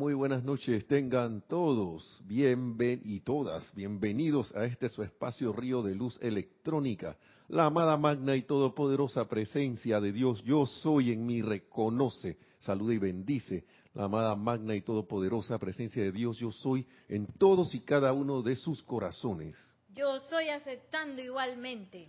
muy 0.00 0.14
buenas 0.14 0.42
noches. 0.42 0.86
Tengan 0.86 1.42
todos 1.42 2.22
bienven 2.24 3.02
y 3.04 3.20
todas 3.20 3.70
bienvenidos 3.74 4.50
a 4.56 4.64
este 4.64 4.88
su 4.88 5.02
espacio 5.02 5.52
Río 5.52 5.82
de 5.82 5.94
Luz 5.94 6.18
Electrónica. 6.22 7.18
La 7.48 7.66
amada 7.66 7.98
magna 7.98 8.34
y 8.34 8.40
todopoderosa 8.40 9.28
presencia 9.28 10.00
de 10.00 10.10
Dios, 10.10 10.42
yo 10.42 10.64
soy 10.64 11.12
en 11.12 11.26
mí, 11.26 11.42
reconoce, 11.42 12.38
saluda 12.60 12.94
y 12.94 12.98
bendice. 12.98 13.66
La 13.92 14.04
amada 14.04 14.34
magna 14.36 14.74
y 14.74 14.80
todopoderosa 14.80 15.58
presencia 15.58 16.02
de 16.02 16.12
Dios, 16.12 16.38
yo 16.38 16.50
soy 16.50 16.86
en 17.06 17.26
todos 17.26 17.74
y 17.74 17.80
cada 17.80 18.14
uno 18.14 18.40
de 18.40 18.56
sus 18.56 18.82
corazones. 18.82 19.54
Yo 19.94 20.18
soy 20.18 20.48
aceptando 20.48 21.20
igualmente. 21.20 22.08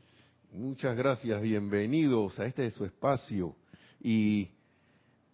Muchas 0.54 0.96
gracias, 0.96 1.42
bienvenidos 1.42 2.40
a 2.40 2.46
este 2.46 2.72
su 2.72 2.86
espacio. 2.86 3.54
Y 4.00 4.48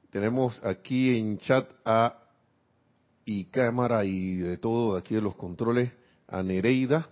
tenemos 0.09 0.59
aquí 0.65 1.19
en 1.19 1.37
chat 1.37 1.69
a 1.85 2.23
y 3.29 3.43
cámara 3.43 4.05
y 4.05 4.37
de 4.37 4.55
todo 4.55 4.95
aquí 4.95 5.13
de 5.13 5.21
los 5.21 5.35
controles 5.35 5.91
a 6.29 6.41
Nereida 6.41 7.09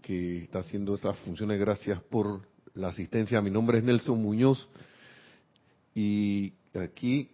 que 0.00 0.38
está 0.44 0.60
haciendo 0.60 0.94
esas 0.94 1.18
funciones. 1.18 1.58
Gracias 1.58 2.00
por 2.04 2.46
la 2.74 2.88
asistencia. 2.88 3.42
Mi 3.42 3.50
nombre 3.50 3.78
es 3.78 3.84
Nelson 3.84 4.22
Muñoz 4.22 4.68
y 5.96 6.52
aquí 6.80 7.28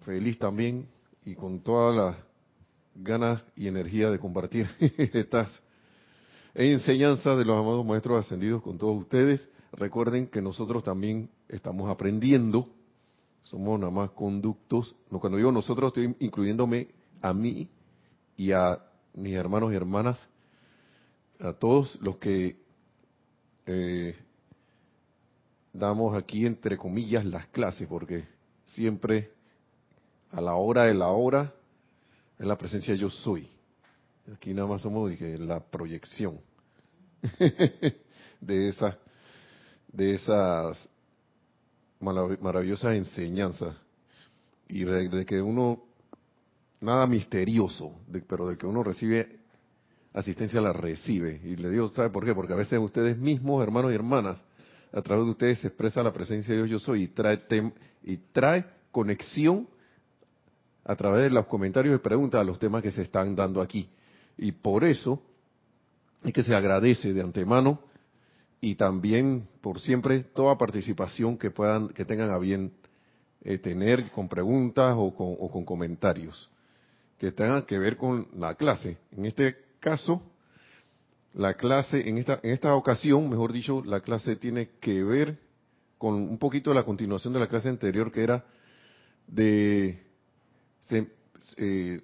feliz 0.00 0.38
también 0.38 0.88
y 1.26 1.34
con 1.34 1.60
todas 1.60 1.94
las 1.94 2.16
ganas 2.94 3.42
y 3.54 3.68
energía 3.68 4.10
de 4.10 4.18
compartir 4.18 4.66
estas 4.80 5.60
enseñanzas 6.54 7.36
de 7.36 7.44
los 7.44 7.58
amados 7.58 7.84
maestros 7.84 8.24
ascendidos 8.24 8.62
con 8.62 8.78
todos 8.78 8.96
ustedes. 8.96 9.46
Recuerden 9.72 10.26
que 10.26 10.40
nosotros 10.40 10.82
también 10.82 11.28
estamos 11.50 11.90
aprendiendo, 11.90 12.66
somos 13.50 13.80
nada 13.80 13.90
más 13.90 14.10
conductos. 14.10 14.94
Cuando 15.08 15.38
digo 15.38 15.50
nosotros 15.52 15.88
estoy 15.88 16.14
incluyéndome 16.20 16.88
a 17.22 17.32
mí 17.32 17.68
y 18.36 18.52
a 18.52 18.78
mis 19.14 19.34
hermanos 19.34 19.72
y 19.72 19.76
hermanas 19.76 20.28
a 21.40 21.52
todos 21.52 21.98
los 22.02 22.16
que 22.16 22.56
eh, 23.66 24.16
damos 25.72 26.16
aquí 26.16 26.44
entre 26.44 26.76
comillas 26.76 27.24
las 27.24 27.46
clases, 27.48 27.88
porque 27.88 28.26
siempre 28.64 29.32
a 30.30 30.40
la 30.40 30.54
hora 30.54 30.84
de 30.84 30.94
la 30.94 31.08
hora 31.08 31.54
es 32.38 32.46
la 32.46 32.58
presencia 32.58 32.94
yo 32.94 33.08
soy. 33.08 33.48
Aquí 34.34 34.52
nada 34.52 34.68
más 34.68 34.82
somos 34.82 35.10
la 35.20 35.60
proyección 35.60 36.38
de 38.40 38.68
esas 38.68 38.96
de 39.90 40.12
esas 40.12 40.90
maravillosas 42.00 42.94
enseñanzas 42.94 43.76
y 44.68 44.84
de, 44.84 45.26
que 45.26 45.40
uno 45.40 45.82
nada 46.80 47.06
misterioso, 47.06 47.92
pero 48.28 48.48
de 48.48 48.56
que 48.56 48.66
uno 48.66 48.82
recibe 48.82 49.40
asistencia 50.12 50.60
la 50.60 50.72
recibe. 50.72 51.40
Y 51.44 51.56
le 51.56 51.70
digo, 51.70 51.88
¿sabe 51.88 52.10
por 52.10 52.24
qué? 52.24 52.34
Porque 52.34 52.52
a 52.52 52.56
veces 52.56 52.78
ustedes 52.78 53.16
mismos, 53.16 53.62
hermanos 53.62 53.92
y 53.92 53.94
hermanas, 53.94 54.42
a 54.92 55.02
través 55.02 55.24
de 55.24 55.30
ustedes 55.30 55.58
se 55.58 55.68
expresa 55.68 56.02
la 56.02 56.12
presencia 56.12 56.54
de 56.54 56.64
Dios 56.64 56.70
yo 56.70 56.78
soy 56.78 57.04
y 57.04 57.08
trae, 57.08 57.40
y 58.02 58.16
trae 58.32 58.64
conexión 58.90 59.68
a 60.84 60.96
través 60.96 61.24
de 61.24 61.30
los 61.30 61.46
comentarios 61.46 61.94
y 61.94 61.98
preguntas 61.98 62.40
a 62.40 62.44
los 62.44 62.58
temas 62.58 62.82
que 62.82 62.90
se 62.90 63.02
están 63.02 63.36
dando 63.36 63.60
aquí. 63.60 63.88
Y 64.38 64.52
por 64.52 64.84
eso 64.84 65.20
es 66.24 66.32
que 66.32 66.42
se 66.42 66.54
agradece 66.54 67.12
de 67.12 67.20
antemano 67.20 67.80
y 68.60 68.74
también 68.74 69.46
por 69.60 69.80
siempre 69.80 70.24
toda 70.24 70.58
participación 70.58 71.38
que 71.38 71.50
puedan, 71.50 71.88
que 71.88 72.04
tengan 72.04 72.30
a 72.30 72.38
bien 72.38 72.72
eh, 73.42 73.58
tener 73.58 74.10
con 74.10 74.28
preguntas 74.28 74.94
o 74.96 75.14
con, 75.14 75.36
o 75.38 75.50
con 75.50 75.64
comentarios 75.64 76.50
que 77.18 77.32
tengan 77.32 77.62
que 77.62 77.78
ver 77.78 77.96
con 77.96 78.28
la 78.36 78.54
clase. 78.54 78.96
En 79.10 79.26
este 79.26 79.56
caso, 79.80 80.22
la 81.34 81.54
clase, 81.54 82.08
en 82.08 82.18
esta, 82.18 82.40
en 82.42 82.52
esta 82.52 82.74
ocasión, 82.74 83.28
mejor 83.28 83.52
dicho, 83.52 83.82
la 83.84 84.00
clase 84.00 84.36
tiene 84.36 84.70
que 84.80 85.02
ver 85.02 85.38
con 85.98 86.14
un 86.14 86.38
poquito 86.38 86.70
de 86.70 86.76
la 86.76 86.84
continuación 86.84 87.32
de 87.32 87.40
la 87.40 87.48
clase 87.48 87.68
anterior 87.68 88.12
que 88.12 88.22
era 88.22 88.44
de 89.26 90.00
eh, 91.56 92.00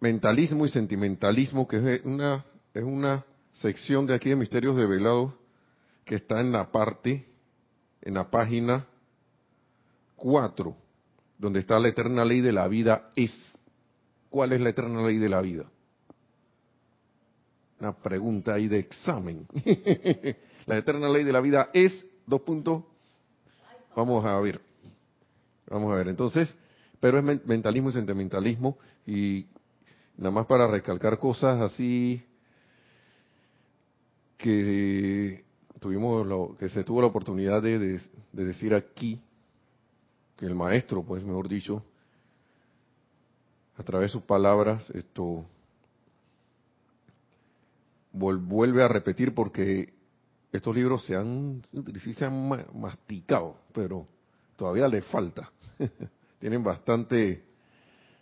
mentalismo 0.00 0.64
y 0.64 0.68
sentimentalismo, 0.68 1.66
que 1.66 1.94
es 1.94 2.04
una, 2.04 2.44
es 2.72 2.84
una 2.84 3.24
sección 3.52 4.06
de 4.06 4.14
aquí 4.14 4.30
de 4.30 4.36
Misterios 4.36 4.76
de 4.76 4.86
Velado 4.86 5.34
que 6.04 6.16
está 6.16 6.40
en 6.40 6.52
la 6.52 6.72
parte, 6.72 7.26
en 8.00 8.14
la 8.14 8.30
página 8.30 8.86
4, 10.16 10.76
donde 11.38 11.60
está 11.60 11.78
la 11.78 11.88
eterna 11.88 12.24
ley 12.24 12.40
de 12.40 12.52
la 12.52 12.66
vida 12.66 13.10
es. 13.14 13.32
¿Cuál 14.30 14.52
es 14.52 14.60
la 14.60 14.70
eterna 14.70 15.02
ley 15.02 15.18
de 15.18 15.28
la 15.28 15.40
vida? 15.40 15.64
Una 17.80 17.94
pregunta 17.96 18.54
ahí 18.54 18.68
de 18.68 18.78
examen. 18.78 19.46
la 20.66 20.78
eterna 20.78 21.08
ley 21.08 21.24
de 21.24 21.32
la 21.32 21.40
vida 21.40 21.70
es, 21.72 22.08
dos 22.26 22.40
puntos. 22.40 22.84
Vamos 23.94 24.24
a 24.24 24.38
ver. 24.40 24.60
Vamos 25.68 25.92
a 25.92 25.96
ver. 25.96 26.08
Entonces, 26.08 26.54
pero 27.00 27.18
es 27.18 27.46
mentalismo 27.46 27.90
y 27.90 27.92
sentimentalismo. 27.92 28.78
Y 29.06 29.46
nada 30.16 30.30
más 30.30 30.46
para 30.46 30.66
recalcar 30.66 31.18
cosas 31.18 31.60
así 31.60 32.22
que 34.38 35.44
tuvimos 35.80 36.26
lo, 36.26 36.56
que 36.56 36.70
se 36.70 36.84
tuvo 36.84 37.02
la 37.02 37.08
oportunidad 37.08 37.60
de, 37.60 37.78
de, 37.78 38.00
decir 38.32 38.74
aquí 38.74 39.20
que 40.36 40.46
el 40.46 40.54
maestro 40.54 41.02
pues 41.02 41.24
mejor 41.24 41.48
dicho 41.48 41.82
a 43.76 43.82
través 43.82 44.08
de 44.08 44.12
sus 44.12 44.22
palabras 44.22 44.88
esto 44.90 45.44
vuelve 48.12 48.82
a 48.82 48.88
repetir 48.88 49.34
porque 49.34 49.92
estos 50.52 50.74
libros 50.74 51.04
se 51.04 51.14
han, 51.14 51.62
se 52.16 52.24
han 52.24 52.48
masticado, 52.74 53.56
pero 53.72 54.06
todavía 54.56 54.88
le 54.88 55.02
falta. 55.02 55.50
Tienen 56.38 56.64
bastante, 56.64 57.44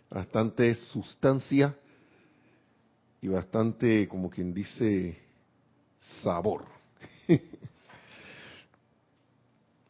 bastante 0.09 0.75
sustancia 0.75 1.75
y 3.21 3.27
bastante, 3.29 4.07
como 4.07 4.29
quien 4.29 4.53
dice, 4.53 5.17
sabor. 6.23 6.65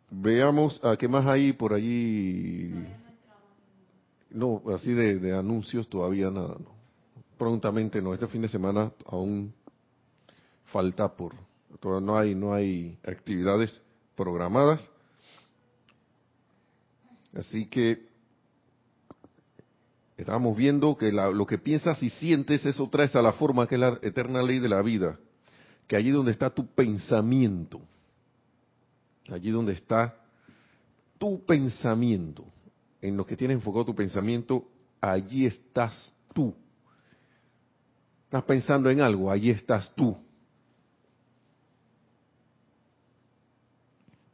Veamos 0.09 0.79
a 0.83 0.95
qué 0.97 1.07
más 1.07 1.25
hay 1.25 1.53
por 1.53 1.73
allí. 1.73 2.73
No, 4.29 4.61
así 4.73 4.93
de, 4.93 5.19
de 5.19 5.37
anuncios 5.37 5.87
todavía 5.87 6.29
nada. 6.31 6.57
No. 6.59 6.77
Prontamente 7.37 8.01
no. 8.01 8.13
Este 8.13 8.27
fin 8.27 8.41
de 8.41 8.49
semana 8.49 8.91
aún 9.05 9.53
falta 10.71 11.15
por 11.15 11.33
todavía 11.79 12.05
no 12.05 12.17
hay 12.17 12.35
no 12.35 12.53
hay 12.53 12.97
actividades 13.03 13.81
programadas 14.15 14.89
así 17.33 17.67
que 17.67 18.07
estamos 20.17 20.57
viendo 20.57 20.97
que 20.97 21.11
lo 21.11 21.45
que 21.45 21.57
piensas 21.57 22.01
y 22.01 22.09
sientes 22.09 22.65
eso 22.65 22.89
traes 22.89 23.15
a 23.15 23.21
la 23.21 23.33
forma 23.33 23.67
que 23.67 23.75
es 23.75 23.81
la 23.81 23.99
eterna 24.01 24.41
ley 24.41 24.59
de 24.59 24.69
la 24.69 24.81
vida 24.81 25.19
que 25.87 25.95
allí 25.95 26.11
donde 26.11 26.31
está 26.31 26.49
tu 26.49 26.67
pensamiento 26.67 27.81
allí 29.29 29.49
donde 29.51 29.73
está 29.73 30.15
tu 31.17 31.43
pensamiento 31.45 32.45
en 33.01 33.17
lo 33.17 33.25
que 33.25 33.37
tiene 33.37 33.53
enfocado 33.53 33.85
tu 33.85 33.95
pensamiento 33.95 34.67
allí 35.01 35.45
estás 35.45 36.13
tú 36.33 36.53
estás 38.25 38.43
pensando 38.43 38.89
en 38.89 39.01
algo 39.01 39.31
allí 39.31 39.49
estás 39.49 39.93
tú 39.95 40.17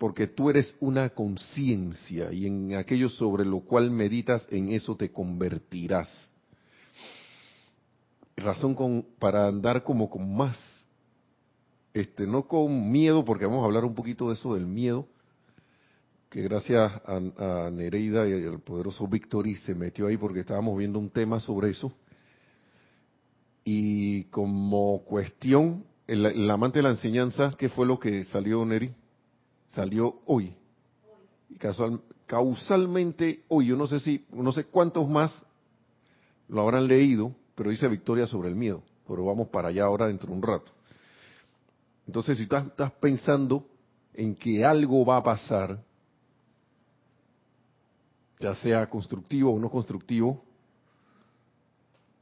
porque 0.04 0.28
tú 0.28 0.50
eres 0.50 0.76
una 0.82 1.12
conciencia 1.12 2.30
y 2.34 2.46
en 2.46 2.76
aquello 2.76 3.08
sobre 3.08 3.46
lo 3.46 3.62
cual 3.62 3.90
meditas, 3.90 4.46
en 4.52 4.68
eso 4.68 4.98
te 4.98 5.14
convertirás. 5.14 6.10
Razón 8.36 9.06
para 9.18 9.48
andar 9.48 9.82
como 9.82 10.10
con 10.10 10.36
más, 10.36 10.58
este, 11.94 12.25
no 12.25 12.48
con 12.48 12.92
miedo, 12.92 13.24
porque 13.24 13.45
vamos 13.45 13.62
a 13.62 13.66
hablar 13.66 13.86
un 13.86 13.95
poquito 13.95 14.28
de 14.28 14.34
eso 14.34 14.56
del 14.56 14.66
miedo, 14.66 15.07
que 16.30 16.42
gracias 16.42 16.92
a, 17.06 17.69
Nereida 17.72 18.28
y 18.28 18.45
al 18.45 18.60
poderoso 18.60 19.07
Victory 19.07 19.56
se 19.57 19.75
metió 19.75 20.07
ahí 20.07 20.18
porque 20.18 20.40
estábamos 20.40 20.78
viendo 20.78 20.98
un 20.98 21.12
tema 21.12 21.40
sobre 21.40 21.69
eso. 21.69 21.94
Y 23.63 24.24
como 24.25 25.04
cuestión, 25.04 25.86
el, 26.07 26.50
amante 26.50 26.80
de 26.80 26.84
la 26.84 26.90
enseñanza, 26.90 27.54
¿qué 27.57 27.69
fue 27.69 27.86
lo 27.86 28.00
que 28.00 28.24
salió, 28.25 28.66
Neri? 28.66 28.94
salió 29.74 30.22
hoy. 30.25 30.56
Y 31.50 31.57
causalmente 32.25 33.44
hoy, 33.48 33.68
yo 33.68 33.75
no 33.75 33.88
sé 33.88 34.00
si, 34.00 34.25
no 34.31 34.51
sé 34.51 34.66
cuántos 34.66 35.07
más 35.07 35.46
lo 36.48 36.62
habrán 36.62 36.88
leído, 36.88 37.36
pero 37.56 37.69
dice 37.69 37.88
victoria 37.88 38.25
sobre 38.28 38.50
el 38.50 38.56
miedo. 38.56 38.81
Pero 39.07 39.25
vamos 39.25 39.50
para 39.50 39.69
allá 39.69 39.86
ahora 39.86 40.07
dentro 40.07 40.30
de 40.30 40.36
un 40.36 40.42
rato. 40.42 40.72
Entonces, 42.06 42.38
si 42.38 42.48
tú 42.48 42.56
estás 42.56 42.92
pensando 42.94 43.66
en 44.14 44.36
que 44.36 44.64
algo 44.66 45.06
va 45.06 45.18
a 45.18 45.24
pasar, 45.24 45.80
ya 48.40 48.54
sea 48.56 48.90
constructivo 48.90 49.54
o 49.54 49.60
no 49.60 49.70
constructivo, 49.70 50.44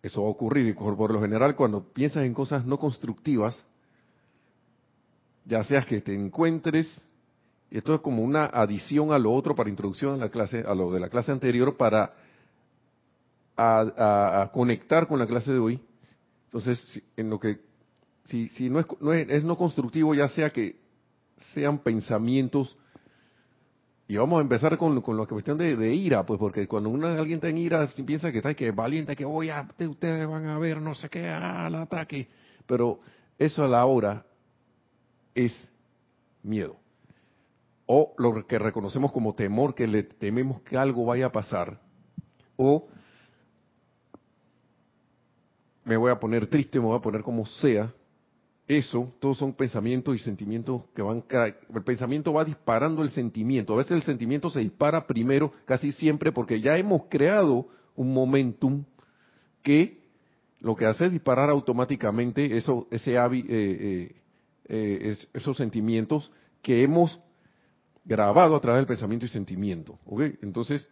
eso 0.02 0.22
va 0.22 0.28
a 0.28 0.32
ocurrir. 0.32 0.68
Y 0.68 0.74
por, 0.74 1.12
lo 1.12 1.20
general, 1.20 1.56
cuando 1.56 1.84
piensas 1.84 2.24
en 2.24 2.34
cosas 2.34 2.66
no 2.66 2.78
constructivas, 2.78 3.66
ya 5.46 5.64
seas 5.64 5.86
que 5.86 6.02
te 6.02 6.14
encuentres, 6.14 6.88
esto 7.72 7.96
es 7.96 8.02
como 8.02 8.24
una 8.24 8.46
adición 8.46 9.12
a 9.12 9.20
lo 9.20 9.34
otro 9.34 9.56
para 9.56 9.70
introducción 9.70 10.14
a 10.14 10.18
la 10.18 10.30
clase, 10.30 10.64
a 10.66 10.76
lo 10.76 10.92
de 10.92 11.00
la 11.00 11.10
clase 11.10 11.32
anterior, 11.32 11.78
para 11.78 12.14
a, 13.58 14.50
conectar 14.54 15.08
con 15.08 15.20
la 15.20 15.28
clase 15.28 15.52
de 15.52 15.60
hoy. 15.60 15.80
Entonces, 16.46 17.02
en 17.16 17.30
lo 17.30 17.40
que, 17.40 17.60
si, 18.26 18.50
si 18.50 18.70
no, 18.70 18.80
es, 18.80 18.86
no 19.00 19.14
es 19.14 19.44
no 19.44 19.58
constructivo, 19.58 20.14
ya 20.14 20.28
sea 20.28 20.50
que 20.52 20.80
sean 21.54 21.80
pensamientos 21.80 22.78
y 24.12 24.18
vamos 24.18 24.40
a 24.40 24.42
empezar 24.42 24.78
con, 24.78 25.00
con 25.00 25.16
la 25.16 25.26
cuestión 25.26 25.58
de, 25.58 25.96
ira, 25.96 26.26
pues 26.26 26.38
porque 26.38 26.68
cuando 26.68 26.90
una, 26.90 27.14
alguien 27.14 27.38
está 27.38 27.48
en 27.48 27.58
ira, 27.58 27.88
piensa 28.06 28.30
que 28.30 28.40
está 28.40 28.54
que 28.54 28.72
valiente, 28.72 29.16
que 29.16 29.24
voy 29.24 29.50
a, 29.50 29.66
ustedes 29.80 30.28
van 30.28 30.48
a 30.48 30.60
ver, 30.60 30.82
no 30.82 30.94
sé 30.94 31.08
qué, 31.08 31.30
al 31.30 31.74
ataque. 31.76 32.28
Pero 32.66 33.00
eso 33.40 33.64
a 33.64 33.70
la 33.70 33.86
hora 33.86 34.26
es 35.34 35.54
miedo. 36.44 36.76
O 37.86 38.14
lo 38.18 38.46
que 38.46 38.60
reconocemos 38.60 39.14
como 39.14 39.34
temor, 39.34 39.74
que 39.74 39.88
le 39.88 40.04
tememos 40.04 40.62
que 40.64 40.78
algo 40.78 41.06
vaya 41.06 41.28
a 41.28 41.32
pasar. 41.32 41.80
O 42.58 42.90
me 45.86 45.96
voy 45.96 46.12
a 46.12 46.20
poner 46.20 46.48
triste, 46.48 46.82
me 46.82 46.88
voy 46.88 46.98
a 46.98 47.02
poner 47.02 47.24
como 47.24 47.46
sea, 47.46 47.94
eso, 48.68 49.14
todos 49.20 49.38
son 49.38 49.54
pensamientos 49.54 50.16
y 50.16 50.20
sentimientos 50.20 50.84
que 50.96 51.02
van, 51.02 51.24
el 51.30 51.84
pensamiento 51.84 52.32
va 52.32 52.46
disparando 52.46 53.02
el 53.02 53.10
sentimiento. 53.10 53.74
A 53.74 53.78
veces 53.78 53.92
el 53.92 54.04
sentimiento 54.04 54.50
se 54.50 54.62
dispara 54.62 55.08
primero, 55.08 55.52
casi 55.66 55.92
siempre, 55.92 56.32
porque 56.32 56.62
ya 56.62 56.78
hemos 56.78 57.04
creado 57.10 57.68
un 57.96 58.14
momentum 58.14 58.86
que 59.62 60.02
lo 60.62 60.76
que 60.76 60.86
hace 60.86 61.08
es 61.08 61.12
disparar 61.12 61.50
automáticamente 61.50 62.56
eso, 62.56 62.88
ese, 62.92 63.16
eh, 63.16 63.30
eh, 63.50 64.16
eh, 64.66 65.18
esos 65.34 65.58
sentimientos 65.58 66.32
que 66.62 66.84
hemos 66.84 67.20
grabado 68.06 68.56
a 68.56 68.62
través 68.62 68.80
del 68.80 68.88
pensamiento 68.88 69.26
y 69.26 69.30
sentimiento. 69.30 70.00
Entonces, 70.42 70.88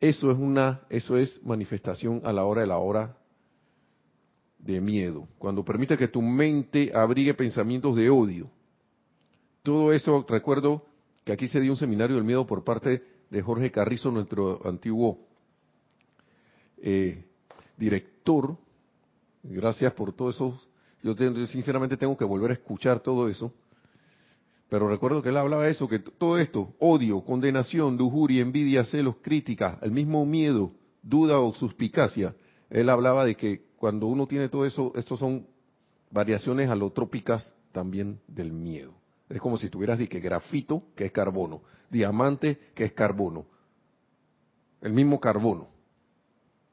eso 0.00 0.30
es 0.30 0.38
una, 0.38 0.82
eso 0.90 1.16
es 1.16 1.40
manifestación 1.44 2.22
a 2.24 2.32
la 2.32 2.44
hora 2.44 2.62
de 2.62 2.66
la 2.66 2.78
hora 2.78 3.16
de 4.62 4.80
miedo, 4.80 5.26
cuando 5.38 5.64
permite 5.64 5.96
que 5.96 6.08
tu 6.08 6.22
mente 6.22 6.90
abrigue 6.94 7.34
pensamientos 7.34 7.96
de 7.96 8.10
odio. 8.10 8.50
Todo 9.62 9.92
eso, 9.92 10.24
recuerdo 10.28 10.84
que 11.24 11.32
aquí 11.32 11.48
se 11.48 11.60
dio 11.60 11.72
un 11.72 11.76
seminario 11.76 12.16
del 12.16 12.24
miedo 12.24 12.46
por 12.46 12.64
parte 12.64 13.02
de 13.30 13.42
Jorge 13.42 13.70
Carrizo, 13.70 14.10
nuestro 14.10 14.60
antiguo 14.66 15.18
eh, 16.78 17.24
director. 17.76 18.56
Gracias 19.42 19.92
por 19.94 20.12
todo 20.12 20.30
eso. 20.30 20.60
Yo 21.02 21.14
sinceramente 21.46 21.96
tengo 21.96 22.16
que 22.16 22.24
volver 22.24 22.50
a 22.50 22.54
escuchar 22.54 23.00
todo 23.00 23.28
eso. 23.28 23.52
Pero 24.68 24.88
recuerdo 24.88 25.22
que 25.22 25.30
él 25.30 25.36
hablaba 25.36 25.64
de 25.64 25.70
eso, 25.70 25.88
que 25.88 25.98
todo 25.98 26.38
esto, 26.38 26.74
odio, 26.78 27.22
condenación, 27.22 27.96
lujuria, 27.96 28.40
envidia, 28.40 28.84
celos, 28.84 29.16
crítica, 29.20 29.78
el 29.82 29.90
mismo 29.90 30.24
miedo, 30.24 30.72
duda 31.02 31.40
o 31.40 31.52
suspicacia, 31.54 32.36
él 32.68 32.88
hablaba 32.88 33.24
de 33.24 33.34
que 33.34 33.69
cuando 33.80 34.08
uno 34.08 34.26
tiene 34.26 34.50
todo 34.50 34.66
eso, 34.66 34.92
estos 34.94 35.18
son 35.18 35.46
variaciones 36.10 36.68
alotrópicas 36.68 37.54
también 37.72 38.20
del 38.28 38.52
miedo. 38.52 38.92
Es 39.26 39.40
como 39.40 39.56
si 39.56 39.70
tuvieras 39.70 39.98
que 40.06 40.20
grafito, 40.20 40.82
que 40.94 41.06
es 41.06 41.12
carbono, 41.12 41.62
diamante, 41.88 42.58
que 42.74 42.84
es 42.84 42.92
carbono, 42.92 43.46
el 44.82 44.92
mismo 44.92 45.18
carbono. 45.18 45.68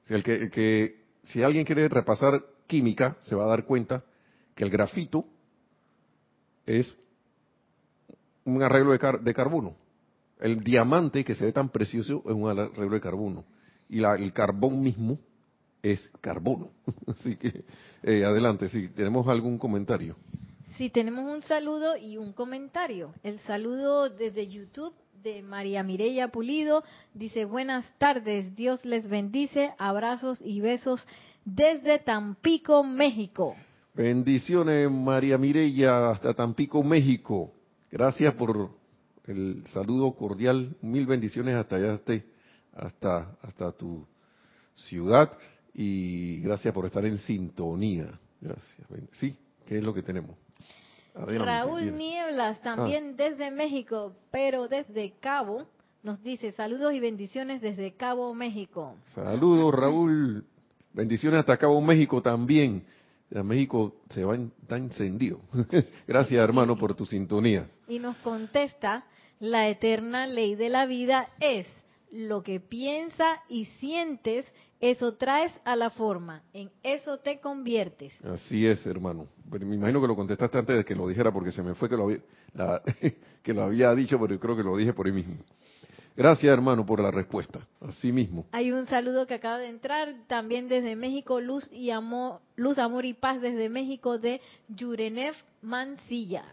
Si, 0.04 0.13
el 0.15 0.21
que, 0.21 1.06
si 1.24 1.42
alguien 1.42 1.63
quiere 1.63 1.88
repasar 1.88 2.44
química, 2.68 3.15
se 3.21 3.36
va 3.36 3.45
a 3.45 3.48
dar 3.51 3.63
cuenta 3.63 4.04
que 4.54 4.65
el 4.65 4.69
grafito 4.69 5.24
es 6.65 6.94
un 8.44 8.62
arreglo 8.62 8.92
de, 8.92 9.18
de 9.21 9.33
carbono. 9.33 9.77
El 10.42 10.62
diamante 10.62 11.24
que 11.24 11.36
se 11.36 11.45
ve 11.45 11.54
tan 11.54 11.69
precioso 11.69 12.21
es 12.25 12.33
un 12.33 12.50
arreglo 12.50 12.95
de 12.95 13.01
carbono. 13.01 13.45
Y 13.88 14.01
la, 14.01 14.15
el 14.15 14.33
carbón 14.33 14.81
mismo 14.83 15.18
es 15.92 16.12
carbono. 16.22 16.72
Así 17.07 17.36
que 17.36 17.63
eh, 18.04 18.25
adelante, 18.25 18.69
si 18.69 18.89
tenemos 18.89 19.28
algún 19.28 19.57
comentario. 19.57 20.16
Sí, 20.78 20.89
tenemos 20.89 21.31
un 21.31 21.42
saludo 21.42 21.98
y 21.98 22.18
un 22.18 22.34
comentario. 22.34 23.13
El 23.24 23.39
saludo 23.39 24.10
desde 24.10 24.48
YouTube 24.48 24.94
de 25.24 25.42
María 25.42 25.81
Mireya 25.81 26.28
Pulido 26.28 26.84
dice 27.13 27.45
buenas 27.45 27.86
tardes, 27.98 28.56
Dios 28.56 28.86
les 28.86 29.10
bendice, 29.10 29.72
abrazos 29.80 30.39
y 30.42 30.62
besos 30.62 31.07
desde 31.44 32.00
Tampico, 32.00 32.83
México. 32.83 33.56
Bendiciones 33.95 34.92
María 34.92 35.40
Mireya 35.40 36.12
hasta 36.12 36.33
Tampico, 36.36 36.83
México. 36.83 37.51
Gracias 37.92 38.33
por 38.36 38.69
el 39.25 39.63
saludo 39.74 40.13
cordial, 40.13 40.75
mil 40.81 41.07
bendiciones 41.07 41.56
hasta 41.56 41.78
allá, 41.78 42.00
hasta, 42.74 43.36
hasta 43.42 43.72
tu 43.72 44.06
ciudad 44.75 45.31
y 45.78 46.40
gracias 46.42 46.74
por 46.74 46.86
estar 46.88 47.06
en 47.06 47.20
sintonía. 47.20 48.20
Gracias. 48.42 48.88
Sí, 49.14 49.38
¿qué 49.66 49.78
es 49.78 49.84
lo 49.84 49.94
que 49.94 50.02
tenemos? 50.02 50.36
Raúl 51.14 51.96
Nieblas, 51.96 52.60
también 52.62 53.12
ah. 53.12 53.24
desde 53.24 53.52
México, 53.52 54.16
pero 54.32 54.68
desde 54.68 55.14
Cabo, 55.20 55.68
nos 56.02 56.22
dice 56.24 56.52
saludos 56.54 56.94
y 56.94 57.00
bendiciones 57.00 57.62
desde 57.62 57.94
Cabo, 57.94 58.34
México. 58.34 58.96
Saludos, 59.14 59.74
Raúl. 59.74 60.44
Bendiciones 60.94 61.40
hasta 61.40 61.58
Cabo, 61.58 61.80
México 61.80 62.24
también. 62.24 62.84
Ya 63.30 63.44
México 63.44 63.96
se 64.10 64.24
va 64.24 64.36
está 64.36 64.78
encendido. 64.78 65.42
Gracias, 66.08 66.44
hermano, 66.44 66.76
por 66.76 66.96
tu 66.96 67.06
sintonía. 67.06 67.70
Y 67.88 68.00
nos 68.00 68.18
contesta, 68.18 69.06
la 69.40 69.68
eterna 69.70 70.26
ley 70.26 70.56
de 70.56 70.70
la 70.70 70.88
vida 70.88 71.30
es 71.40 71.68
lo 72.12 72.42
que 72.42 72.60
piensa 72.60 73.44
y 73.50 73.66
sientes 73.80 74.46
eso 74.80 75.16
traes 75.16 75.52
a 75.66 75.76
la 75.76 75.90
forma, 75.90 76.44
en 76.54 76.70
eso 76.84 77.18
te 77.18 77.40
conviertes. 77.40 78.14
Así 78.24 78.68
es, 78.68 78.86
hermano. 78.86 79.28
Pero 79.52 79.66
me 79.66 79.76
imagino 79.76 80.00
que 80.02 80.08
lo 80.08 80.16
contestaste 80.16 80.58
antes 80.58 80.78
de 80.78 80.86
que 80.86 80.96
lo 80.96 81.08
dijera 81.08 81.31
porque 81.31 81.52
se 81.52 81.64
me 81.64 81.74
fue 81.74 81.90
que 81.90 81.96
lo 81.96 82.04
había, 82.04 82.19
que 83.44 83.54
lo 83.54 83.64
había 83.64 83.94
dicho, 83.96 84.19
pero 84.19 84.36
yo 84.36 84.40
creo 84.40 84.56
que 84.56 84.64
lo 84.64 84.78
dije 84.78 84.94
por 84.94 85.07
ahí 85.07 85.14
mismo. 85.14 85.36
Gracias, 86.16 86.52
hermano, 86.52 86.84
por 86.86 87.00
la 87.00 87.12
respuesta. 87.12 87.60
Así 87.80 88.12
mismo. 88.12 88.48
Hay 88.52 88.72
un 88.72 88.88
saludo 88.88 89.28
que 89.28 89.36
acaba 89.36 89.60
de 89.60 89.68
entrar 89.69 90.16
también 90.28 90.68
desde 90.68 90.96
México, 90.96 91.40
Luz 91.40 91.69
y 91.72 91.92
Amor, 91.92 92.40
Luz, 92.56 92.80
Amor 92.80 93.06
y 93.06 93.14
Paz 93.14 93.40
desde 93.40 93.69
México 93.69 94.18
de 94.18 94.42
Yurenev 94.68 95.36
Mancilla. 95.62 96.44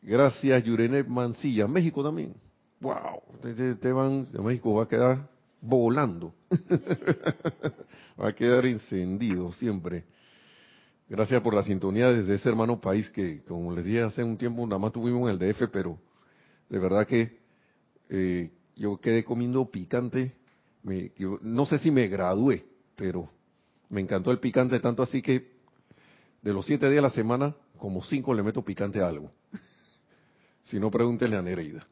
Gracias, 0.00 0.64
Yurenev 0.64 1.06
Mancilla. 1.08 1.66
México 1.66 2.02
también. 2.02 2.34
Wow, 2.80 3.22
Esteban 3.42 4.30
de 4.30 4.38
México 4.40 4.74
va 4.74 4.84
a 4.84 4.88
quedar 4.88 5.33
volando. 5.64 6.34
Va 8.20 8.28
a 8.28 8.34
quedar 8.34 8.66
encendido 8.66 9.52
siempre. 9.54 10.04
Gracias 11.08 11.42
por 11.42 11.54
la 11.54 11.62
sintonía 11.62 12.10
desde 12.10 12.34
ese 12.34 12.48
hermano 12.48 12.80
país 12.80 13.10
que, 13.10 13.42
como 13.42 13.72
les 13.72 13.84
dije 13.84 14.02
hace 14.02 14.22
un 14.22 14.36
tiempo, 14.36 14.66
nada 14.66 14.78
más 14.78 14.92
tuvimos 14.92 15.28
en 15.28 15.34
el 15.34 15.38
DF, 15.38 15.68
pero 15.72 15.98
de 16.68 16.78
verdad 16.78 17.06
que 17.06 17.38
eh, 18.08 18.50
yo 18.76 18.98
quedé 18.98 19.24
comiendo 19.24 19.70
picante. 19.70 20.32
Me, 20.82 21.12
no 21.42 21.64
sé 21.66 21.78
si 21.78 21.90
me 21.90 22.08
gradué, 22.08 22.64
pero 22.94 23.30
me 23.88 24.00
encantó 24.00 24.30
el 24.30 24.38
picante 24.38 24.80
tanto 24.80 25.02
así 25.02 25.22
que 25.22 25.54
de 26.42 26.52
los 26.52 26.66
siete 26.66 26.90
días 26.90 26.98
a 26.98 27.08
la 27.08 27.10
semana, 27.10 27.56
como 27.78 28.02
cinco 28.02 28.34
le 28.34 28.42
meto 28.42 28.62
picante 28.62 29.00
a 29.00 29.08
algo. 29.08 29.30
si 30.64 30.78
no, 30.78 30.90
pregúntenle 30.90 31.36
a 31.36 31.42
Nereida. 31.42 31.86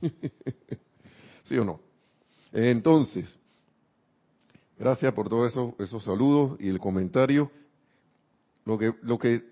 ¿Sí 1.44 1.56
o 1.58 1.64
no? 1.64 1.85
Entonces, 2.58 3.36
gracias 4.78 5.12
por 5.12 5.28
todos 5.28 5.52
eso, 5.52 5.74
esos 5.78 6.02
saludos 6.02 6.58
y 6.58 6.70
el 6.70 6.78
comentario. 6.78 7.50
Lo 8.64 8.78
que, 8.78 8.94
lo 9.02 9.18
que 9.18 9.44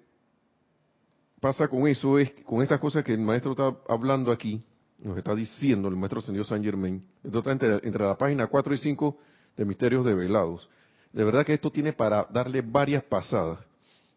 pasa 1.39 1.69
con 1.69 1.87
eso 1.87 2.19
es, 2.19 2.31
con 2.47 2.63
estas 2.63 2.81
cosas 2.81 3.05
que 3.05 3.13
el 3.13 3.21
maestro 3.21 3.51
está 3.51 3.77
hablando 3.91 4.33
aquí, 4.33 4.65
nos 4.99 5.19
está 5.19 5.35
diciendo 5.35 5.89
el 5.89 5.97
maestro 5.97 6.23
señor 6.23 6.47
Saint 6.47 6.65
Germain, 6.65 7.05
entre 7.23 8.05
la 8.07 8.17
página 8.17 8.47
4 8.47 8.73
y 8.73 8.79
5 8.79 9.19
de 9.55 9.65
Misterios 9.67 10.07
Develados. 10.07 10.67
De 11.13 11.25
verdad 11.25 11.45
que 11.45 11.53
esto 11.53 11.71
tiene 11.71 11.93
para 11.93 12.27
darle 12.33 12.63
varias 12.63 13.05
pasadas. 13.05 13.59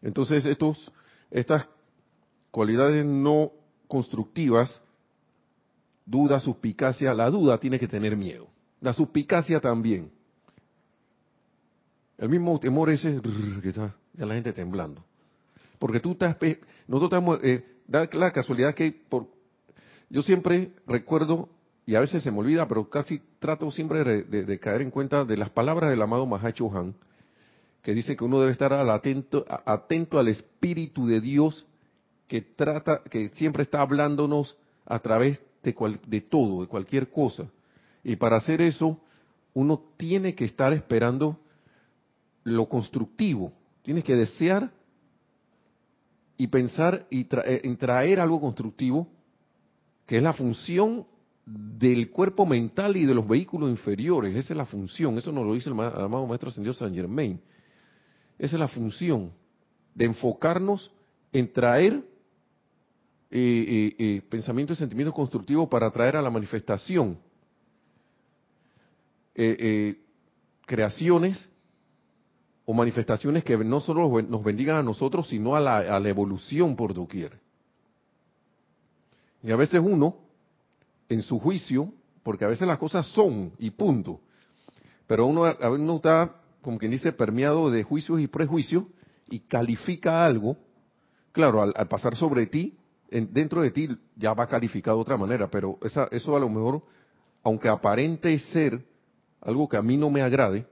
Entonces, 0.02 0.46
estos, 0.46 0.94
estas 1.30 1.68
cualidades 2.52 3.06
no 3.06 3.52
constructivas, 3.90 4.82
duda, 6.06 6.40
suspicacia, 6.40 7.14
la 7.14 7.30
duda 7.30 7.58
tiene 7.58 7.78
que 7.78 7.90
tener 7.90 8.16
miedo. 8.16 8.48
La 8.82 8.94
suspicacia 8.94 9.60
también. 9.60 10.12
El 12.18 12.30
mismo 12.30 12.60
temor 12.60 12.90
ese 12.90 13.22
que 13.62 13.70
está 13.70 13.96
ya 14.14 14.26
la 14.26 14.34
gente 14.34 14.54
temblando. 14.54 15.04
Porque 15.80 16.00
tú 16.00 16.14
estás, 16.14 16.36
nosotros 16.88 17.12
estamos, 17.12 17.40
eh, 17.44 17.64
da 17.88 18.10
la 18.14 18.32
casualidad 18.32 18.74
que 18.74 18.92
por, 18.92 19.28
yo 20.10 20.24
siempre 20.24 20.72
recuerdo 20.88 21.50
y 21.86 21.96
a 21.96 22.00
veces 22.00 22.24
se 22.24 22.32
me 22.32 22.40
olvida, 22.40 22.68
pero 22.68 22.90
casi 22.90 23.22
trato 23.40 23.72
siempre 23.72 24.04
de, 24.04 24.60
caer 24.60 24.82
en 24.82 24.92
cuenta 24.92 25.24
de 25.24 25.38
las 25.38 25.50
palabras 25.52 25.90
del 25.90 26.02
amado 26.02 26.26
Mahacho 26.26 26.70
Han, 26.76 26.96
que 27.82 27.94
dice 27.94 28.18
que 28.18 28.26
uno 28.26 28.40
debe 28.40 28.52
estar 28.52 28.74
atento, 28.74 29.46
atento 29.66 30.20
al 30.20 30.28
Espíritu 30.28 31.06
de 31.06 31.22
Dios 31.22 31.66
que 32.28 32.42
trata, 32.42 33.04
que 33.10 33.30
siempre 33.30 33.64
está 33.64 33.82
hablándonos 33.82 34.58
a 34.86 35.00
través 35.00 35.40
de, 35.64 35.74
de 36.08 36.22
todo, 36.22 36.62
de 36.62 36.68
cualquier 36.68 37.10
cosa. 37.10 37.48
Y 38.04 38.16
para 38.16 38.38
hacer 38.38 38.62
eso, 38.62 39.00
uno 39.54 39.82
tiene 39.98 40.36
que 40.36 40.46
estar 40.46 40.72
esperando 40.74 41.40
lo 42.44 42.70
constructivo, 42.70 43.52
tienes 43.82 44.04
que 44.04 44.16
desear 44.16 44.72
y 46.38 46.48
pensar 46.48 47.08
y 47.10 47.22
eh, 47.22 47.62
en 47.64 47.76
traer 47.78 48.20
algo 48.20 48.40
constructivo, 48.40 49.08
que 50.06 50.18
es 50.18 50.24
la 50.24 50.34
función 50.34 51.06
del 51.46 52.12
cuerpo 52.12 52.46
mental 52.46 52.96
y 52.98 53.06
de 53.06 53.14
los 53.14 53.28
vehículos 53.28 53.70
inferiores. 53.70 54.36
Esa 54.36 54.54
es 54.54 54.58
la 54.58 54.66
función, 54.66 55.18
eso 55.18 55.32
nos 55.32 55.46
lo 55.46 55.54
dice 55.54 55.70
el 55.70 55.80
amado 55.80 56.28
Maestro 56.28 56.50
Ascendido 56.50 56.74
San 56.74 56.94
Germain. 56.94 57.40
Esa 58.38 58.56
es 58.56 58.60
la 58.60 58.68
función 58.68 59.32
de 59.96 60.06
enfocarnos 60.06 60.92
en 61.34 61.52
traer 61.52 62.04
eh, 63.32 63.96
eh, 63.98 64.22
pensamientos 64.30 64.78
y 64.78 64.80
sentimientos 64.80 65.16
constructivos 65.16 65.68
para 65.68 65.90
traer 65.92 66.16
a 66.16 66.22
la 66.22 66.30
manifestación 66.30 67.18
creaciones 70.66 71.50
o 72.70 72.74
manifestaciones 72.74 73.46
que 73.46 73.58
no 73.58 73.80
solo 73.80 74.22
nos 74.22 74.44
bendigan 74.44 74.76
a 74.76 74.84
nosotros, 74.84 75.30
sino 75.30 75.56
a 75.56 75.62
la, 75.62 76.10
evolución 76.10 76.76
por 76.76 76.94
doquier. 76.94 77.40
Y 79.42 79.52
a 79.52 79.56
veces 79.56 79.80
uno, 79.82 80.18
en 81.08 81.22
su 81.22 81.40
juicio, 81.40 81.94
porque 82.24 82.44
a 82.44 82.50
veces 82.50 82.68
las 82.68 82.78
cosas 82.78 83.08
son 83.08 83.54
y 83.58 83.70
punto, 83.70 84.20
pero 85.08 85.26
uno, 85.26 85.46
a 85.46 85.70
uno 85.70 85.96
está, 85.96 86.36
como 86.62 86.78
quien 86.78 86.92
dice, 86.92 87.14
permeado 87.14 87.72
de 87.72 87.84
juicios 87.84 88.20
y 88.20 88.28
prejuicios 88.28 88.84
y 89.30 89.40
califica 89.40 90.26
algo, 90.26 90.58
claro, 91.32 91.62
al, 91.62 91.88
pasar 91.88 92.16
sobre 92.16 92.48
ti, 92.48 92.78
dentro 93.10 93.62
de 93.62 93.72
ti 93.72 93.88
ya 94.18 94.34
va 94.34 94.46
calificado 94.46 94.98
de 94.98 95.04
otra 95.04 95.16
manera, 95.16 95.50
pero 95.50 95.80
eso 96.12 96.36
a 96.36 96.40
lo 96.40 96.50
mejor, 96.50 96.84
aunque 97.44 97.70
aparente 97.70 98.38
ser 98.40 98.84
algo 99.48 99.70
que 99.70 99.78
a 99.78 99.82
mí 99.82 99.96
no 99.96 100.10
me 100.10 100.22
agrade, 100.22 100.66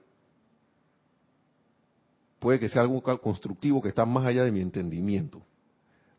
puede 2.39 2.59
que 2.59 2.67
sea 2.67 2.81
algo 2.81 3.01
constructivo 3.01 3.81
que 3.81 3.87
está 3.87 4.05
más 4.05 4.25
allá 4.25 4.43
de 4.43 4.51
mi 4.51 4.59
entendimiento, 4.59 5.41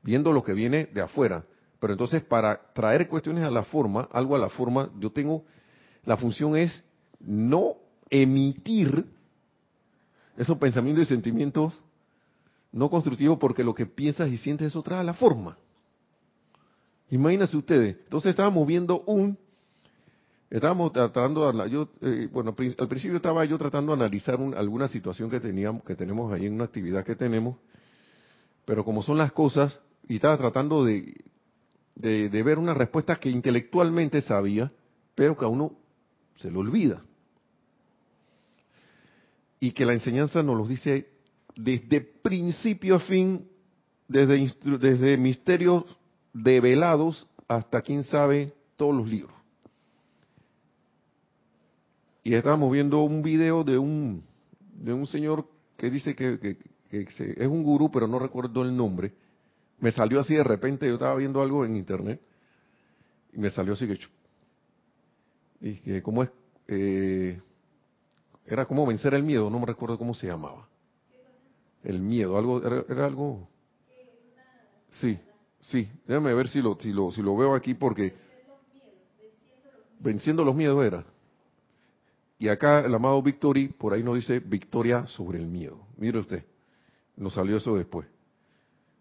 viendo 0.03 0.33
lo 0.33 0.43
que 0.43 0.55
viene 0.55 0.87
de 0.87 1.03
afuera. 1.03 1.45
Pero 1.79 1.93
entonces 1.93 2.23
para 2.25 2.73
traer 2.73 3.09
cuestiones 3.09 3.45
a 3.45 3.51
la 3.51 3.63
forma, 3.63 4.09
algo 4.11 4.35
a 4.35 4.39
la 4.39 4.49
forma, 4.49 4.91
yo 4.99 5.13
tengo, 5.13 5.45
la 6.05 6.17
función 6.17 6.57
es 6.57 6.83
no 7.21 7.75
emitir 8.09 9.05
esos 10.39 10.57
pensamientos 10.57 11.05
y 11.05 11.09
sentimientos 11.09 11.75
no 12.73 12.89
constructivos 12.89 13.39
porque 13.39 13.63
lo 13.63 13.75
que 13.75 13.85
piensas 13.85 14.31
y 14.31 14.39
sientes 14.39 14.69
eso 14.69 14.83
trae 14.83 15.01
a 15.01 15.05
la 15.05 15.15
forma. 15.15 15.59
Imagínense 17.11 17.57
ustedes, 17.57 17.99
entonces 18.05 18.31
estábamos 18.31 18.67
viendo 18.67 19.03
un, 19.03 19.39
estábamos 20.51 20.93
tratando, 20.93 21.67
yo, 21.67 21.89
eh, 22.03 22.29
bueno, 22.33 22.55
al 22.79 22.89
principio 22.89 23.17
estaba 23.17 23.45
yo 23.45 23.59
tratando 23.59 23.93
de 23.95 24.03
analizar 24.05 24.39
alguna 24.57 24.89
situación 24.89 25.31
que 25.31 25.41
teníamos, 25.41 25.85
que 25.85 25.95
tenemos 25.95 26.33
ahí 26.33 26.47
en 26.47 26.55
una 26.55 26.65
actividad 26.65 27.05
que 27.05 27.17
tenemos, 27.17 27.57
pero 28.65 28.85
como 28.85 29.03
son 29.03 29.19
las 29.19 29.33
cosas, 29.33 29.81
y 30.09 30.17
estaba 30.17 30.37
tratando 30.37 30.85
de 30.85 31.15
de, 31.97 32.43
ver 32.43 32.59
una 32.59 32.75
respuesta 32.75 33.17
que 33.17 33.31
intelectualmente 33.31 34.21
sabía, 34.21 34.71
pero 35.15 35.37
que 35.37 35.45
a 35.45 35.49
uno 35.49 35.73
se 36.37 36.51
le 36.51 36.59
olvida. 36.59 37.03
Y 39.59 39.73
que 39.73 39.87
la 39.87 39.95
enseñanza 39.95 40.43
nos 40.43 40.57
lo 40.57 40.67
dice 40.67 41.09
desde 41.57 42.03
principio 42.03 42.97
a 42.97 43.01
fin, 43.01 43.49
desde, 44.07 44.55
desde 44.79 45.17
misterios 45.17 45.85
develados 46.35 47.27
hasta 47.49 47.81
quién 47.81 48.05
sabe 48.05 48.53
todos 48.77 48.95
los 48.95 49.09
libros. 49.09 49.35
Y 52.27 52.35
estábamos 52.35 52.73
viendo 52.73 53.05
un 53.05 53.23
video 53.23 53.63
de 53.63 53.79
un, 53.79 54.25
de 54.73 54.93
un 54.93 55.07
señor 55.07 55.47
que 55.77 55.89
dice 55.91 56.17
que, 56.17 56.41
que 56.41 56.59
es 56.91 57.47
un 57.47 57.63
gurú, 57.63 57.89
pero 57.89 58.09
no 58.09 58.19
recuerdo 58.19 58.63
el 58.63 58.77
nombre, 58.77 59.15
me 59.79 59.93
salió 59.93 60.19
así 60.19 60.35
de 60.35 60.43
repente, 60.43 60.89
yo 60.89 60.95
estaba 60.95 61.15
viendo 61.15 61.41
algo 61.41 61.65
en 61.65 61.77
internet 61.77 62.21
y 63.33 63.39
me 63.39 63.49
salió 63.49 63.75
así 63.75 63.87
que... 63.87 64.01
Y 65.61 65.75
que 65.77 66.03
cómo 66.03 66.25
es... 66.25 66.31
Eh, 66.67 67.41
era 68.45 68.67
como 68.67 68.85
vencer 68.85 69.15
el 69.15 69.23
miedo, 69.23 69.49
no 69.49 69.61
me 69.61 69.67
recuerdo 69.67 69.97
cómo 69.97 70.13
se 70.13 70.27
llamaba. 70.27 70.69
El 71.85 72.01
miedo, 72.01 72.37
algo 72.37 72.61
era, 72.61 73.07
algo... 73.07 73.49
Sí, 75.01 75.17
sí, 75.61 75.89
déjame 76.09 76.35
ver 76.35 76.49
si 76.49 76.61
lo, 76.61 76.75
si 76.75 76.93
lo, 76.93 77.13
si 77.13 77.23
lo 77.23 77.37
veo 77.37 77.55
aquí 77.55 77.75
porque... 77.75 78.15
Venciendo 80.01 80.45
los 80.45 80.57
miedos 80.57 80.85
era. 80.85 81.07
Y 82.39 82.49
acá 82.49 82.81
el 82.81 82.95
amado 82.95 83.23
Victory, 83.23 83.69
por 83.69 83.95
ahí 83.95 84.03
nos 84.03 84.17
dice 84.17 84.41
victoria 84.41 85.07
sobre 85.07 85.39
el 85.39 85.47
miedo. 85.47 85.79
Mire 85.97 86.19
usted, 86.19 86.45
nos 87.17 87.35
salió 87.35 87.57
eso 87.57 87.77
después. 87.77 88.07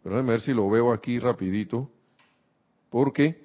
Pero 0.01 0.15
déjame 0.15 0.31
ver 0.33 0.41
si 0.41 0.53
lo 0.53 0.69
veo 0.69 0.93
aquí 0.93 1.19
rapidito, 1.19 1.89
porque 2.89 3.43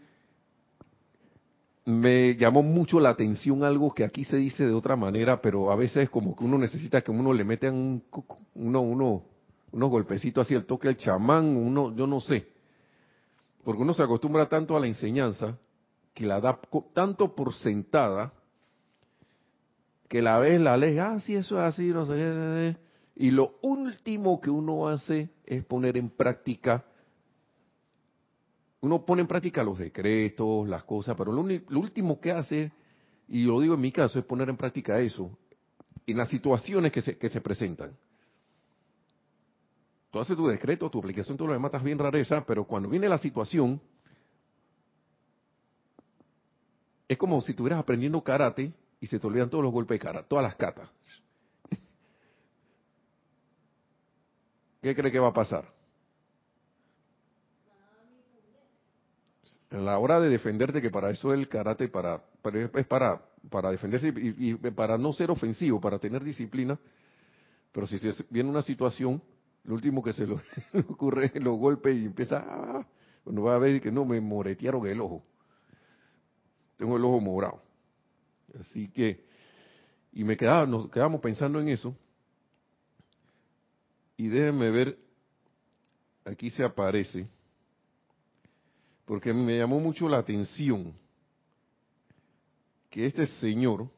me 1.86 2.36
llamó 2.36 2.62
mucho 2.62 3.00
la 3.00 3.10
atención 3.10 3.64
algo 3.64 3.92
que 3.92 4.04
aquí 4.04 4.24
se 4.24 4.36
dice 4.36 4.66
de 4.66 4.72
otra 4.72 4.94
manera, 4.94 5.40
pero 5.40 5.72
a 5.72 5.76
veces 5.76 6.08
como 6.10 6.36
que 6.36 6.44
uno 6.44 6.58
necesita 6.58 7.00
que 7.00 7.10
uno 7.10 7.32
le 7.32 7.44
metan 7.44 7.74
un, 7.74 8.04
uno, 8.54 8.80
uno, 8.80 9.22
unos 9.72 9.90
golpecitos 9.90 10.46
así, 10.46 10.54
el 10.54 10.66
toque 10.66 10.88
del 10.88 10.98
chamán, 10.98 11.56
uno, 11.56 11.94
yo 11.96 12.06
no 12.06 12.20
sé. 12.20 12.46
Porque 13.64 13.82
uno 13.82 13.92
se 13.94 14.02
acostumbra 14.02 14.48
tanto 14.48 14.76
a 14.76 14.80
la 14.80 14.86
enseñanza, 14.86 15.58
que 16.14 16.26
la 16.26 16.40
da 16.40 16.60
tanto 16.92 17.34
por 17.34 17.54
sentada, 17.54 18.32
que 20.10 20.20
la 20.20 20.40
ves, 20.40 20.60
la 20.60 20.76
ley, 20.76 20.98
ah, 20.98 21.20
sí, 21.20 21.36
eso 21.36 21.56
es 21.56 21.62
así, 21.62 21.86
no 21.86 22.04
sé, 22.04 22.76
y 23.14 23.30
lo 23.30 23.60
último 23.62 24.40
que 24.40 24.50
uno 24.50 24.88
hace 24.88 25.30
es 25.46 25.64
poner 25.64 25.96
en 25.96 26.10
práctica, 26.10 26.84
uno 28.80 29.06
pone 29.06 29.22
en 29.22 29.28
práctica 29.28 29.62
los 29.62 29.78
decretos, 29.78 30.68
las 30.68 30.82
cosas, 30.82 31.14
pero 31.16 31.30
lo, 31.30 31.42
último 31.78 32.20
que 32.20 32.32
hace, 32.32 32.72
y 33.28 33.44
lo 33.44 33.60
digo 33.60 33.74
en 33.74 33.80
mi 33.80 33.92
caso, 33.92 34.18
es 34.18 34.24
poner 34.24 34.48
en 34.48 34.56
práctica 34.56 34.98
eso, 34.98 35.30
en 36.04 36.16
las 36.16 36.28
situaciones 36.28 36.90
que 36.90 37.02
se, 37.02 37.16
que 37.16 37.28
se 37.28 37.40
presentan. 37.40 37.96
Tú 40.10 40.18
haces 40.18 40.36
tu 40.36 40.48
decreto, 40.48 40.90
tu 40.90 40.98
aplicación, 40.98 41.36
todo 41.36 41.46
lo 41.46 41.54
demás 41.54 41.68
estás 41.68 41.84
bien 41.84 42.00
rareza, 42.00 42.44
pero 42.44 42.64
cuando 42.64 42.88
viene 42.88 43.08
la 43.08 43.18
situación, 43.18 43.80
es 47.06 47.16
como 47.16 47.40
si 47.42 47.52
estuvieras 47.52 47.78
aprendiendo 47.78 48.20
karate 48.24 48.72
y 49.00 49.06
se 49.06 49.18
te 49.18 49.26
olvidan 49.26 49.48
todos 49.48 49.64
los 49.64 49.72
golpes 49.72 49.98
de 49.98 50.04
karate, 50.04 50.28
todas 50.28 50.44
las 50.44 50.56
katas. 50.56 50.88
¿qué 54.82 54.94
cree 54.94 55.12
que 55.12 55.18
va 55.18 55.28
a 55.28 55.32
pasar? 55.32 55.64
En 59.70 59.84
la 59.84 59.98
hora 59.98 60.18
de 60.18 60.28
defenderte, 60.28 60.82
que 60.82 60.90
para 60.90 61.10
eso 61.10 61.32
es 61.32 61.38
el 61.38 61.48
karate, 61.48 61.84
es 61.84 61.90
para, 62.86 63.22
para 63.48 63.70
defenderse 63.70 64.12
y, 64.16 64.54
para 64.54 64.98
no 64.98 65.12
ser 65.12 65.30
ofensivo, 65.30 65.80
para 65.80 65.98
tener 65.98 66.24
disciplina, 66.24 66.78
pero 67.72 67.86
si 67.86 67.98
se 67.98 68.12
viene 68.30 68.50
una 68.50 68.62
situación, 68.62 69.22
lo 69.62 69.74
último 69.74 70.02
que 70.02 70.12
se 70.12 70.26
le 70.26 70.36
ocurre 70.88 71.26
es 71.32 71.42
los 71.42 71.56
golpes 71.56 71.96
y 71.96 72.04
empieza, 72.04 72.44
ah, 72.46 72.84
cuando 73.22 73.42
va 73.42 73.54
a 73.54 73.58
ver 73.58 73.80
que 73.80 73.92
no, 73.92 74.04
me 74.04 74.20
moretearon 74.20 74.86
el 74.86 75.00
ojo. 75.00 75.22
Tengo 76.76 76.96
el 76.96 77.04
ojo 77.04 77.20
morado. 77.20 77.69
Así 78.58 78.88
que, 78.88 79.24
y 80.12 80.24
me 80.24 80.36
quedaba, 80.36 80.66
nos 80.66 80.90
quedamos 80.90 81.20
pensando 81.20 81.60
en 81.60 81.68
eso, 81.68 81.94
y 84.16 84.28
déjenme 84.28 84.70
ver, 84.70 84.98
aquí 86.24 86.50
se 86.50 86.64
aparece, 86.64 87.26
porque 89.04 89.32
me 89.32 89.58
llamó 89.58 89.80
mucho 89.80 90.08
la 90.08 90.18
atención 90.18 90.94
que 92.90 93.06
este 93.06 93.26
señor 93.26 93.88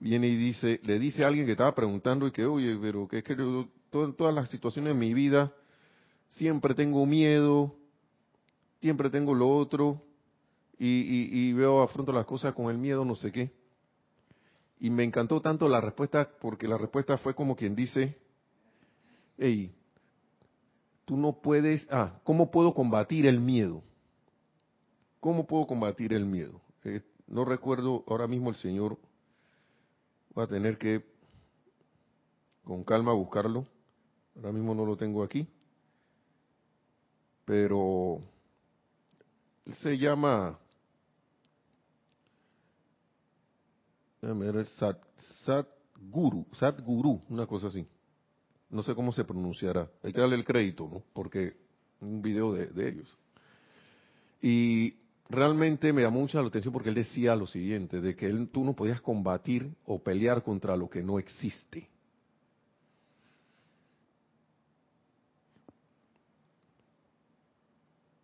viene 0.00 0.28
y 0.28 0.36
dice, 0.36 0.80
le 0.82 0.98
dice 0.98 1.24
a 1.24 1.28
alguien 1.28 1.46
que 1.46 1.52
estaba 1.52 1.74
preguntando 1.74 2.26
y 2.26 2.32
que, 2.32 2.44
oye, 2.44 2.76
pero 2.80 3.08
que 3.08 3.18
es 3.18 3.24
que 3.24 3.32
en 3.32 3.70
todas 3.90 4.34
las 4.34 4.50
situaciones 4.50 4.94
de 4.94 4.98
mi 4.98 5.14
vida 5.14 5.52
siempre 6.28 6.74
tengo 6.74 7.06
miedo, 7.06 7.74
siempre 8.80 9.10
tengo 9.10 9.34
lo 9.34 9.48
otro, 9.48 10.02
y, 10.78 11.52
veo, 11.52 11.82
afronto 11.82 12.12
las 12.12 12.24
cosas 12.24 12.54
con 12.54 12.70
el 12.70 12.78
miedo, 12.78 13.04
no 13.04 13.14
sé 13.14 13.32
qué. 13.32 13.50
Y 14.80 14.90
me 14.90 15.02
encantó 15.02 15.40
tanto 15.40 15.68
la 15.68 15.80
respuesta, 15.80 16.30
porque 16.40 16.68
la 16.68 16.78
respuesta 16.78 17.18
fue 17.18 17.34
como 17.34 17.56
quien 17.56 17.74
dice, 17.74 18.16
hey, 19.36 19.74
tú 21.04 21.16
no 21.16 21.40
puedes, 21.40 21.86
ah, 21.90 22.20
¿cómo 22.22 22.50
puedo 22.50 22.74
combatir 22.74 23.26
el 23.26 23.40
miedo? 23.40 23.82
¿Cómo 25.20 25.46
puedo 25.46 25.66
combatir 25.66 26.12
el 26.12 26.24
miedo? 26.24 26.60
Eh, 26.84 27.02
no 27.26 27.44
recuerdo 27.44 28.04
ahora 28.06 28.28
mismo 28.28 28.50
el 28.50 28.56
Señor. 28.56 28.98
Va 30.36 30.44
a 30.44 30.46
tener 30.46 30.78
que 30.78 31.04
con 32.62 32.84
calma 32.84 33.12
buscarlo. 33.12 33.66
Ahora 34.36 34.52
mismo 34.52 34.74
no 34.74 34.86
lo 34.86 34.96
tengo 34.96 35.24
aquí. 35.24 35.48
Pero 37.44 38.20
se 39.82 39.98
llama 39.98 40.58
Sat, 44.78 44.98
Satguru, 45.44 46.46
Satguru, 46.52 47.22
una 47.28 47.46
cosa 47.46 47.68
así. 47.68 47.86
No 48.70 48.82
sé 48.82 48.94
cómo 48.94 49.12
se 49.12 49.24
pronunciará. 49.24 49.90
Hay 50.02 50.12
que 50.12 50.20
darle 50.20 50.36
el 50.36 50.44
crédito, 50.44 50.88
¿no? 50.92 51.02
Porque 51.12 51.56
un 52.00 52.22
video 52.22 52.52
de, 52.52 52.88
ellos. 52.88 53.08
Y 54.40 54.94
realmente 55.28 55.92
me 55.92 56.02
llamó 56.02 56.20
mucha 56.20 56.40
la 56.40 56.48
atención 56.48 56.72
porque 56.72 56.90
él 56.90 56.94
decía 56.94 57.34
lo 57.34 57.46
siguiente, 57.46 58.00
de 58.00 58.14
que 58.14 58.26
él, 58.26 58.48
tú 58.52 58.64
no 58.64 58.74
podías 58.74 59.00
combatir 59.00 59.70
o 59.86 60.02
pelear 60.02 60.42
contra 60.42 60.76
lo 60.76 60.88
que 60.88 61.02
no 61.02 61.18
existe. 61.18 61.88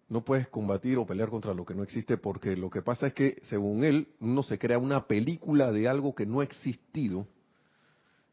No 0.08 0.24
puedes 0.24 0.48
combatir 0.48 0.98
o 0.98 1.06
pelear 1.06 1.30
contra 1.30 1.54
lo 1.54 1.64
que 1.64 1.74
no 1.74 1.82
existe 1.82 2.16
porque 2.16 2.56
lo 2.56 2.70
que 2.70 2.82
pasa 2.82 3.08
es 3.08 3.14
que, 3.14 3.40
según 3.44 3.84
él, 3.84 4.08
uno 4.20 4.42
se 4.42 4.58
crea 4.58 4.78
una 4.78 5.06
película 5.06 5.72
de 5.72 5.88
algo 5.88 6.14
que 6.14 6.26
no 6.26 6.40
ha 6.40 6.44
existido 6.44 7.26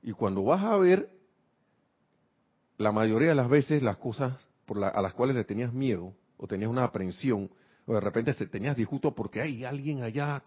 y 0.04 0.14
cuando 0.14 0.44
vas 0.44 0.64
a 0.64 0.78
ver, 0.78 1.10
la 2.78 2.92
mayoría 2.92 3.30
de 3.30 3.36
las 3.36 3.50
veces 3.50 3.84
las 3.84 3.98
cosas 3.98 4.34
por 4.66 4.84
a 4.84 5.02
las 5.02 5.14
cuales 5.14 5.36
le 5.36 5.44
tenías 5.44 5.72
miedo 5.74 6.14
o 6.38 6.48
tenías 6.48 6.70
una 6.70 6.84
aprensión 6.84 7.50
o 7.86 7.94
de 7.94 8.00
repente 8.00 8.34
se 8.34 8.48
tenías 8.48 8.76
disgusto 8.76 9.14
porque 9.14 9.42
hay 9.42 9.64
alguien 9.64 10.04
allá, 10.04 10.44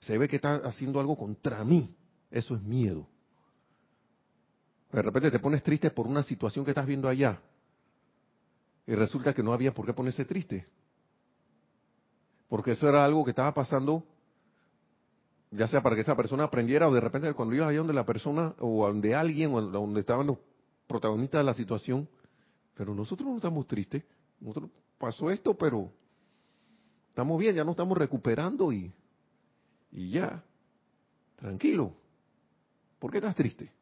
se 0.00 0.18
ve 0.18 0.28
que 0.28 0.36
está 0.36 0.56
haciendo 0.56 1.00
algo 1.00 1.16
contra 1.16 1.62
mí. 1.64 1.94
Eso 2.30 2.56
es 2.56 2.62
miedo. 2.62 3.06
De 4.92 5.02
repente 5.02 5.30
te 5.30 5.38
pones 5.38 5.62
triste 5.62 5.90
por 5.90 6.06
una 6.06 6.22
situación 6.22 6.64
que 6.64 6.70
estás 6.72 6.86
viendo 6.86 7.08
allá. 7.08 7.40
Y 8.86 8.94
resulta 8.94 9.34
que 9.34 9.42
no 9.42 9.52
había 9.52 9.74
por 9.74 9.86
qué 9.86 9.92
ponerse 9.92 10.24
triste. 10.24 10.66
Porque 12.48 12.72
eso 12.72 12.88
era 12.88 13.04
algo 13.04 13.24
que 13.24 13.30
estaba 13.30 13.52
pasando, 13.52 14.04
ya 15.50 15.66
sea 15.66 15.82
para 15.82 15.96
que 15.96 16.02
esa 16.02 16.16
persona 16.16 16.44
aprendiera 16.44 16.88
o 16.88 16.94
de 16.94 17.00
repente 17.00 17.32
cuando 17.34 17.54
ibas 17.54 17.68
allá 17.68 17.78
donde 17.78 17.94
la 17.94 18.06
persona 18.06 18.54
o 18.60 18.86
donde 18.86 19.14
alguien 19.14 19.52
o 19.52 19.60
donde 19.60 20.00
estaban 20.00 20.28
los 20.28 20.38
protagonistas 20.86 21.40
de 21.40 21.44
la 21.44 21.54
situación, 21.54 22.08
pero 22.74 22.94
nosotros 22.94 23.28
no 23.28 23.36
estamos 23.36 23.66
tristes. 23.66 24.04
Nosotros 24.38 24.70
pasó 24.98 25.30
esto, 25.30 25.54
pero 25.54 25.90
Estamos 27.16 27.38
bien, 27.38 27.56
ya 27.56 27.64
nos 27.64 27.72
estamos 27.72 27.96
recuperando 27.96 28.70
y, 28.70 28.92
y 29.90 30.10
ya. 30.10 30.44
Tranquilo. 31.36 31.94
¿Por 32.98 33.10
qué 33.10 33.16
estás 33.16 33.34
triste? 33.34 33.72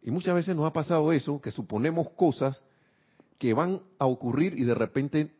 Y 0.00 0.12
muchas 0.12 0.32
veces 0.32 0.54
nos 0.54 0.64
ha 0.64 0.72
pasado 0.72 1.12
eso, 1.12 1.40
que 1.40 1.50
suponemos 1.50 2.08
cosas 2.10 2.62
que 3.38 3.54
van 3.54 3.80
a 3.98 4.06
ocurrir 4.06 4.58
y 4.58 4.64
de 4.64 4.74
repente 4.74 5.32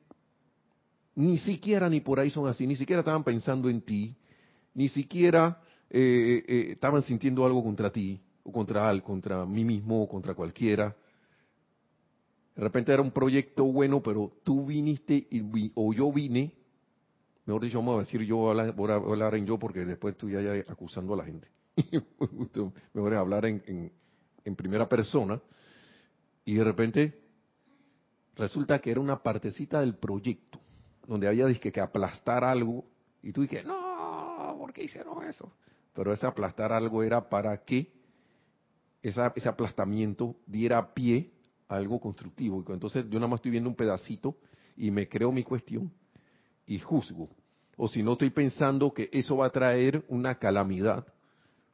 ni 1.15 1.39
siquiera 1.39 1.89
ni 1.89 2.01
por 2.01 2.21
ahí 2.21 2.31
son 2.31 2.47
así, 2.47 2.67
ni 2.67 2.77
siquiera 2.77 3.01
estaban 3.01 3.25
pensando 3.25 3.71
en 3.71 3.81
ti, 3.81 4.15
ni 4.75 4.89
siquiera 4.89 5.63
eh, 5.89 6.45
eh, 6.47 6.67
estaban 6.73 7.03
sintiendo 7.03 7.47
algo 7.47 7.63
contra 7.63 7.91
ti, 7.91 8.21
o 8.43 8.53
contra 8.53 8.89
al, 8.89 9.03
contra 9.03 9.47
mí 9.47 9.65
mismo, 9.65 10.03
o 10.03 10.09
contra 10.09 10.35
cualquiera. 10.35 10.95
De 12.55 12.63
repente 12.63 12.93
era 12.93 13.03
un 13.03 13.11
proyecto 13.11 13.65
bueno, 13.65 14.03
pero 14.03 14.31
tú 14.45 14.67
viniste 14.67 15.27
o 15.75 15.93
yo 15.93 16.13
vine 16.13 16.53
Mejor 17.47 17.63
dicho, 17.63 17.79
vamos 17.79 17.97
a 17.97 17.99
decir 18.01 18.23
yo, 18.23 18.53
voy 18.75 18.91
a 18.91 18.95
hablar 18.95 19.37
en 19.37 19.47
yo 19.47 19.57
porque 19.57 19.85
después 19.85 20.15
estoy 20.15 20.33
ya 20.33 20.53
acusando 20.69 21.15
a 21.15 21.19
la 21.19 21.25
gente. 21.25 21.49
Mejor 22.93 23.13
es 23.13 23.19
hablar 23.19 23.47
en, 23.47 23.93
primera 24.57 24.89
persona. 24.89 25.41
Y 26.45 26.55
de 26.55 26.65
repente 26.65 27.15
resulta 28.37 28.79
que 28.81 28.91
era 28.91 29.01
una 29.01 29.23
partecita 29.23 29.81
del 29.81 29.97
proyecto, 29.97 30.61
donde 31.07 31.29
había 31.29 31.53
que, 31.55 31.73
que 31.73 31.81
aplastar 31.81 32.45
algo. 32.45 32.85
Y 33.23 33.33
tú 33.33 33.43
dices, 33.43 33.65
no, 33.65 34.57
¿por 34.59 34.73
qué 34.73 34.85
hicieron 34.85 35.25
eso? 35.25 35.53
Pero 35.95 36.13
ese 36.13 36.27
aplastar 36.27 36.73
algo 36.73 37.03
era 37.03 37.29
para 37.29 37.65
que 37.65 37.93
esa, 39.03 39.33
ese 39.35 39.49
aplastamiento 39.49 40.37
diera 40.47 40.93
pie 40.93 41.33
a 41.69 41.77
algo 41.77 41.99
constructivo. 41.99 42.63
Entonces 42.69 43.05
yo 43.09 43.19
nada 43.19 43.29
más 43.29 43.39
estoy 43.39 43.53
viendo 43.53 43.71
un 43.71 43.77
pedacito 43.77 44.37
y 44.77 44.91
me 44.91 45.09
creo 45.09 45.33
mi 45.33 45.43
cuestión 45.43 45.91
y 46.67 46.79
juzgo. 46.79 47.31
O 47.77 47.89
si 47.89 48.03
no 48.03 48.13
estoy 48.13 48.31
pensando 48.31 48.93
que 48.93 49.09
eso 49.13 49.39
va 49.39 49.47
a 49.47 49.51
traer 49.51 50.05
una 50.09 50.39
calamidad 50.39 51.07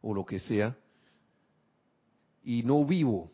o 0.00 0.14
lo 0.14 0.24
que 0.24 0.40
sea, 0.40 0.76
y 2.44 2.64
no 2.64 2.84
vivo, 2.84 3.30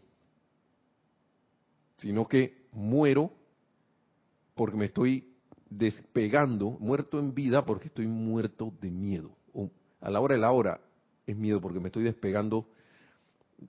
sino 1.96 2.28
que 2.28 2.57
muero 2.72 3.32
porque 4.54 4.76
me 4.76 4.86
estoy 4.86 5.32
despegando, 5.70 6.70
muerto 6.80 7.18
en 7.18 7.34
vida 7.34 7.64
porque 7.64 7.88
estoy 7.88 8.06
muerto 8.06 8.72
de 8.80 8.90
miedo. 8.90 9.30
O 9.52 9.70
a 10.00 10.10
la 10.10 10.20
hora 10.20 10.34
de 10.34 10.40
la 10.40 10.50
hora 10.50 10.80
es 11.26 11.36
miedo 11.36 11.60
porque 11.60 11.80
me 11.80 11.88
estoy 11.88 12.04
despegando. 12.04 12.68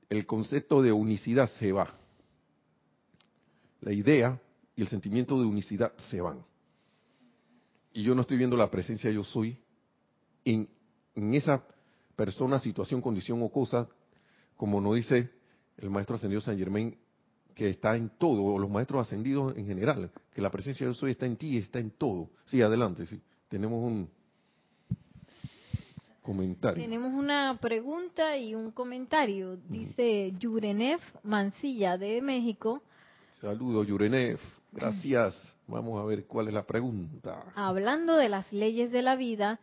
El 0.09 0.25
concepto 0.25 0.81
de 0.81 0.91
unicidad 0.91 1.49
se 1.59 1.71
va. 1.71 1.93
La 3.81 3.93
idea 3.93 4.41
y 4.75 4.81
el 4.81 4.87
sentimiento 4.87 5.39
de 5.39 5.45
unicidad 5.45 5.93
se 6.09 6.21
van 6.21 6.43
y 7.93 8.03
yo 8.03 8.15
no 8.15 8.21
estoy 8.21 8.37
viendo 8.37 8.55
la 8.55 8.69
presencia 8.69 9.11
yo 9.11 9.23
soy 9.23 9.57
en, 10.45 10.69
esa 11.15 11.63
persona, 12.15 12.59
situación, 12.59 13.01
condición 13.01 13.41
o 13.43 13.49
cosa, 13.49 13.89
como 14.55 14.79
nos 14.79 14.95
dice 14.95 15.29
el 15.77 15.89
maestro 15.89 16.15
ascendido 16.15 16.41
San 16.41 16.57
Germain, 16.57 16.97
que 17.55 17.69
está 17.69 17.95
en 17.95 18.09
todo, 18.17 18.43
o 18.43 18.59
los 18.59 18.69
maestros 18.69 19.07
ascendidos 19.07 19.55
en 19.57 19.65
general, 19.65 20.11
que 20.33 20.41
la 20.41 20.49
presencia 20.49 20.85
yo 20.85 20.93
soy 20.93 21.11
está 21.11 21.25
en 21.25 21.35
ti 21.35 21.55
y 21.55 21.57
está 21.57 21.79
en 21.79 21.91
todo. 21.91 22.29
Sí, 22.45 22.61
adelante, 22.61 23.05
sí. 23.05 23.19
Tenemos 23.49 23.83
un 23.83 24.09
comentario. 26.21 26.83
Tenemos 26.83 27.13
una 27.13 27.57
pregunta 27.59 28.37
y 28.37 28.55
un 28.55 28.71
comentario. 28.71 29.57
Dice 29.67 30.33
Yurenef 30.39 31.01
Mancilla 31.23 31.97
de 31.97 32.21
México. 32.21 32.83
Saludos, 33.41 33.87
Yurenef. 33.87 34.41
Gracias. 34.71 35.55
Vamos 35.67 35.99
a 35.99 36.05
ver 36.05 36.25
cuál 36.25 36.47
es 36.47 36.53
la 36.53 36.65
pregunta. 36.65 37.43
Hablando 37.55 38.15
de 38.15 38.29
las 38.29 38.51
leyes 38.53 38.91
de 38.91 39.01
la 39.01 39.15
vida, 39.15 39.59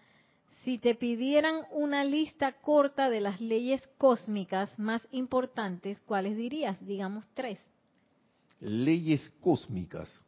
si 0.64 0.78
te 0.78 0.96
pidieran 0.96 1.62
una 1.70 2.04
lista 2.04 2.52
corta 2.52 3.08
de 3.08 3.20
las 3.20 3.40
leyes 3.40 3.88
cósmicas 3.98 4.76
más 4.78 5.06
importantes, 5.12 6.00
¿cuáles 6.00 6.36
dirías? 6.36 6.76
Digamos 6.84 7.28
tres. 7.34 7.60
Leyes 8.60 9.28
cósmicas. 9.40 10.20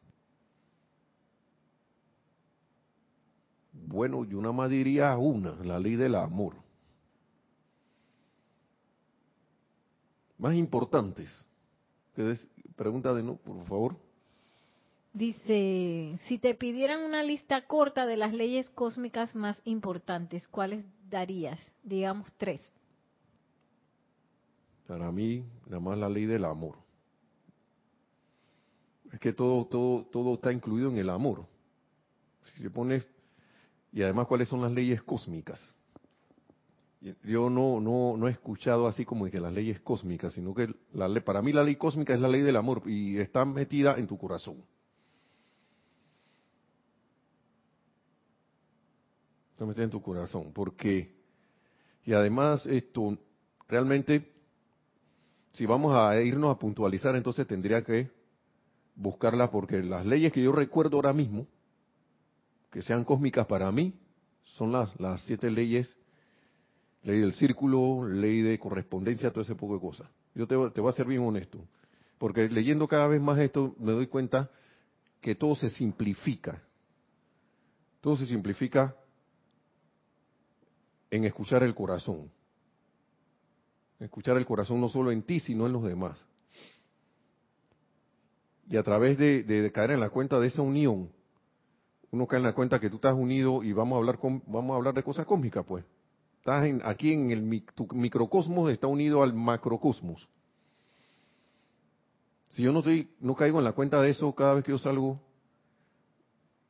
Bueno, 3.72 4.24
yo 4.24 4.40
nada 4.40 4.52
más 4.52 4.68
diría 4.70 5.16
una, 5.16 5.52
la 5.64 5.78
ley 5.78 5.96
del 5.96 6.14
amor. 6.14 6.54
Más 10.36 10.54
importantes. 10.54 11.28
Pregunta 12.76 13.12
de 13.14 13.22
no, 13.22 13.36
por 13.36 13.64
favor. 13.64 13.96
Dice, 15.12 16.18
si 16.28 16.38
te 16.38 16.54
pidieran 16.54 17.00
una 17.00 17.22
lista 17.22 17.66
corta 17.66 18.06
de 18.06 18.16
las 18.16 18.32
leyes 18.32 18.70
cósmicas 18.70 19.34
más 19.34 19.60
importantes, 19.64 20.46
¿cuáles 20.46 20.84
darías? 21.08 21.58
Digamos 21.82 22.32
tres. 22.36 22.60
Para 24.86 25.10
mí, 25.10 25.44
nada 25.66 25.80
más 25.80 25.98
la 25.98 26.08
ley 26.08 26.26
del 26.26 26.44
amor. 26.44 26.76
Es 29.12 29.20
que 29.20 29.32
todo, 29.32 29.66
todo, 29.66 30.04
todo 30.06 30.34
está 30.34 30.52
incluido 30.52 30.90
en 30.90 30.98
el 30.98 31.08
amor. 31.10 31.46
Si 32.54 32.62
se 32.62 32.70
pone, 32.70 33.02
y 33.92 34.02
además, 34.02 34.26
¿cuáles 34.26 34.48
son 34.48 34.60
las 34.60 34.72
leyes 34.72 35.02
cósmicas? 35.02 35.74
Yo 37.22 37.48
no, 37.48 37.80
no, 37.80 38.16
no 38.16 38.28
he 38.28 38.32
escuchado 38.32 38.86
así 38.86 39.04
como 39.04 39.26
que 39.26 39.38
las 39.38 39.52
leyes 39.52 39.80
cósmicas, 39.80 40.32
sino 40.32 40.52
que 40.52 40.74
la, 40.92 41.08
para 41.20 41.42
mí 41.42 41.52
la 41.52 41.62
ley 41.62 41.76
cósmica 41.76 42.12
es 42.12 42.20
la 42.20 42.28
ley 42.28 42.42
del 42.42 42.56
amor 42.56 42.82
y 42.86 43.18
está 43.18 43.44
metida 43.44 43.96
en 43.96 44.08
tu 44.08 44.18
corazón. 44.18 44.64
Está 49.58 49.82
en 49.82 49.90
tu 49.90 50.02
corazón. 50.02 50.52
Porque, 50.52 51.14
y 52.04 52.12
además, 52.12 52.66
esto, 52.66 53.16
realmente, 53.68 54.32
si 55.52 55.66
vamos 55.66 55.94
a 55.96 56.20
irnos 56.20 56.54
a 56.54 56.58
puntualizar, 56.58 57.14
entonces 57.16 57.46
tendría 57.46 57.82
que 57.82 58.17
buscarla, 58.98 59.50
porque 59.50 59.82
las 59.82 60.04
leyes 60.04 60.32
que 60.32 60.42
yo 60.42 60.52
recuerdo 60.52 60.96
ahora 60.96 61.14
mismo, 61.14 61.46
que 62.70 62.82
sean 62.82 63.04
cósmicas 63.04 63.46
para 63.46 63.72
mí, 63.72 63.94
son 64.44 64.72
las, 64.72 64.98
las 65.00 65.22
siete 65.22 65.50
leyes, 65.50 65.96
ley 67.02 67.20
del 67.20 67.32
círculo, 67.32 68.06
ley 68.06 68.42
de 68.42 68.58
correspondencia, 68.58 69.30
todo 69.30 69.40
ese 69.40 69.54
poco 69.54 69.74
de 69.74 69.80
cosas. 69.80 70.08
Yo 70.34 70.46
te, 70.46 70.54
te 70.70 70.80
voy 70.80 70.90
a 70.90 70.92
ser 70.92 71.06
bien 71.06 71.22
honesto, 71.22 71.58
porque 72.18 72.48
leyendo 72.50 72.86
cada 72.86 73.06
vez 73.06 73.22
más 73.22 73.38
esto 73.38 73.74
me 73.78 73.92
doy 73.92 74.08
cuenta 74.08 74.50
que 75.22 75.34
todo 75.34 75.56
se 75.56 75.70
simplifica 75.70 76.62
todo 78.00 78.16
se 78.16 78.26
simplifica 78.26 78.96
en 81.10 81.24
escuchar 81.24 81.62
el 81.62 81.74
corazón. 81.74 82.30
Escuchar 83.98 84.36
el 84.36 84.46
corazón 84.46 84.80
no 84.80 84.88
solo 84.88 85.10
en 85.10 85.22
ti, 85.22 85.40
sino 85.40 85.66
en 85.66 85.72
los 85.72 85.82
demás. 85.82 86.24
Y 88.70 88.76
a 88.76 88.82
través 88.82 89.16
de, 89.16 89.70
caer 89.72 89.92
en 89.92 90.00
la 90.00 90.10
cuenta 90.10 90.38
de 90.38 90.48
esa 90.48 90.60
unión, 90.60 91.10
uno 92.10 92.26
cae 92.26 92.38
en 92.38 92.44
la 92.44 92.54
cuenta 92.54 92.78
que 92.78 92.90
tú 92.90 92.96
estás 92.96 93.14
unido 93.14 93.62
y 93.62 93.72
vamos 93.72 93.96
a 93.96 93.98
hablar 93.98 94.18
con, 94.18 94.42
vamos 94.46 94.72
a 94.72 94.76
hablar 94.76 94.94
de 94.94 95.02
cosas 95.02 95.26
cósmicas, 95.26 95.64
pues. 95.66 95.84
Estás 96.38 96.66
en, 96.66 96.80
aquí 96.84 97.12
en 97.12 97.30
el 97.30 97.64
tu 97.74 97.88
microcosmos 97.94 98.70
está 98.70 98.86
unido 98.86 99.22
al 99.22 99.34
macrocosmos. 99.34 100.28
Si 102.50 102.62
yo 102.62 102.72
no 102.72 102.78
estoy, 102.78 103.08
no 103.20 103.34
caigo 103.34 103.58
en 103.58 103.64
la 103.64 103.72
cuenta 103.72 104.00
de 104.00 104.10
eso 104.10 104.34
cada 104.34 104.54
vez 104.54 104.64
que 104.64 104.72
yo 104.72 104.78
salgo, 104.78 105.20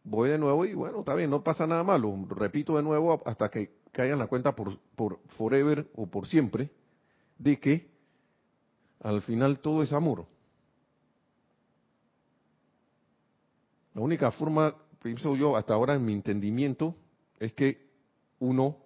voy 0.04 0.30
de 0.30 0.38
nuevo 0.38 0.64
y 0.64 0.74
bueno, 0.74 1.00
está 1.00 1.14
bien, 1.14 1.30
no 1.30 1.42
pasa 1.42 1.66
nada 1.66 1.84
malo. 1.84 2.14
Repito 2.28 2.76
de 2.76 2.82
nuevo 2.82 3.22
hasta 3.26 3.48
que 3.50 3.72
caiga 3.92 4.14
en 4.14 4.18
la 4.18 4.26
cuenta 4.26 4.54
por, 4.54 4.78
por 4.96 5.20
forever 5.36 5.88
o 5.94 6.06
por 6.06 6.26
siempre 6.26 6.70
de 7.38 7.58
que 7.58 7.90
al 9.00 9.22
final 9.22 9.60
todo 9.60 9.82
es 9.82 9.92
amor. 9.92 10.26
La 13.98 14.04
única 14.04 14.30
forma, 14.30 14.72
pienso 15.02 15.34
yo, 15.34 15.56
hasta 15.56 15.74
ahora 15.74 15.96
en 15.96 16.04
mi 16.04 16.12
entendimiento, 16.12 16.94
es 17.40 17.52
que 17.52 17.88
uno, 18.38 18.76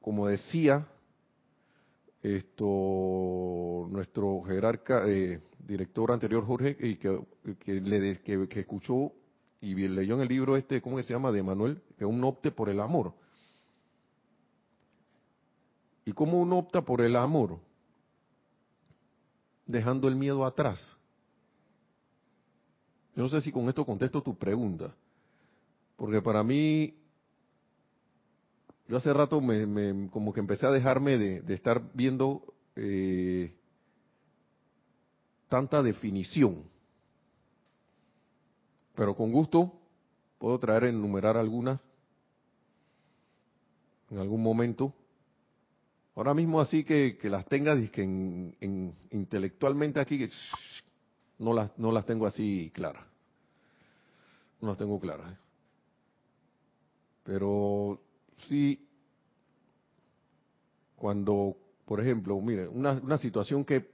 como 0.00 0.28
decía 0.28 0.86
esto 2.22 3.88
nuestro 3.90 4.42
jerarca, 4.44 5.08
eh, 5.08 5.40
director 5.58 6.12
anterior 6.12 6.46
Jorge, 6.46 6.76
y 6.78 6.94
que, 6.98 7.20
que, 7.58 7.80
le, 7.80 8.20
que, 8.20 8.46
que, 8.46 8.60
escuchó 8.60 9.10
y 9.60 9.74
leyó 9.74 10.14
en 10.14 10.20
el 10.20 10.28
libro 10.28 10.56
este, 10.56 10.80
¿cómo 10.80 11.02
se 11.02 11.12
llama?, 11.12 11.32
de 11.32 11.42
Manuel, 11.42 11.82
que 11.98 12.04
uno 12.04 12.28
opte 12.28 12.52
por 12.52 12.68
el 12.68 12.78
amor. 12.78 13.12
¿Y 16.04 16.12
cómo 16.12 16.38
uno 16.38 16.58
opta 16.58 16.82
por 16.82 17.00
el 17.00 17.16
amor? 17.16 17.58
Dejando 19.66 20.06
el 20.06 20.14
miedo 20.14 20.46
atrás. 20.46 20.97
Yo 23.18 23.24
no 23.24 23.30
sé 23.30 23.40
si 23.40 23.50
con 23.50 23.68
esto 23.68 23.84
contesto 23.84 24.22
tu 24.22 24.38
pregunta, 24.38 24.94
porque 25.96 26.22
para 26.22 26.44
mí, 26.44 26.94
yo 28.86 28.96
hace 28.96 29.12
rato 29.12 29.40
me, 29.40 30.08
como 30.10 30.32
que 30.32 30.38
empecé 30.38 30.68
a 30.68 30.70
dejarme 30.70 31.18
de, 31.18 31.52
estar 31.52 31.82
viendo 31.94 32.54
eh, 32.76 33.52
tanta 35.48 35.82
definición, 35.82 36.62
pero 38.94 39.16
con 39.16 39.32
gusto 39.32 39.72
puedo 40.38 40.56
traer, 40.60 40.84
enumerar 40.84 41.36
algunas 41.36 41.80
en 44.12 44.18
algún 44.18 44.44
momento. 44.44 44.94
Ahora 46.14 46.34
mismo 46.34 46.60
así 46.60 46.84
que, 46.84 47.18
las 47.24 47.44
tengas 47.46 47.90
que 47.90 48.04
en, 48.04 48.94
intelectualmente 49.10 49.98
aquí, 49.98 50.24
no 51.38 51.52
las, 51.52 51.76
no 51.78 51.92
las 51.92 52.04
tengo 52.06 52.26
así 52.26 52.70
claras. 52.74 53.04
No 54.60 54.68
las 54.68 54.78
tengo 54.78 54.98
claras. 54.98 55.32
¿eh? 55.32 55.36
Pero 57.24 58.00
sí, 58.48 58.88
cuando, 60.96 61.56
por 61.84 62.00
ejemplo, 62.00 62.40
mire, 62.40 62.66
una, 62.68 62.92
una 62.92 63.18
situación 63.18 63.64
que 63.64 63.88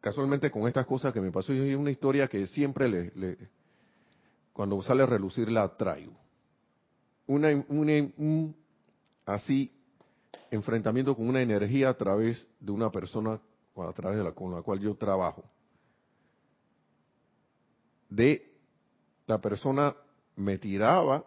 casualmente 0.00 0.50
con 0.50 0.68
estas 0.68 0.86
cosas 0.86 1.12
que 1.12 1.20
me 1.20 1.32
pasó, 1.32 1.54
yo 1.54 1.78
una 1.78 1.90
historia 1.90 2.28
que 2.28 2.46
siempre 2.48 2.88
le, 2.88 3.38
cuando 4.52 4.82
sale 4.82 5.02
a 5.02 5.06
relucir 5.06 5.50
la 5.50 5.76
traigo. 5.76 6.12
Una, 7.26 7.48
una 7.68 7.92
un, 8.18 8.54
así 9.24 9.72
enfrentamiento 10.50 11.16
con 11.16 11.26
una 11.28 11.40
energía 11.40 11.88
a 11.88 11.94
través 11.94 12.46
de 12.60 12.70
una 12.70 12.90
persona 12.90 13.40
a 13.76 13.92
través 13.92 14.18
de 14.18 14.24
la 14.24 14.32
con 14.32 14.52
la 14.52 14.62
cual 14.62 14.78
yo 14.80 14.94
trabajo. 14.94 15.44
De 18.14 18.48
la 19.26 19.40
persona 19.40 19.96
me 20.36 20.56
tiraba, 20.58 21.24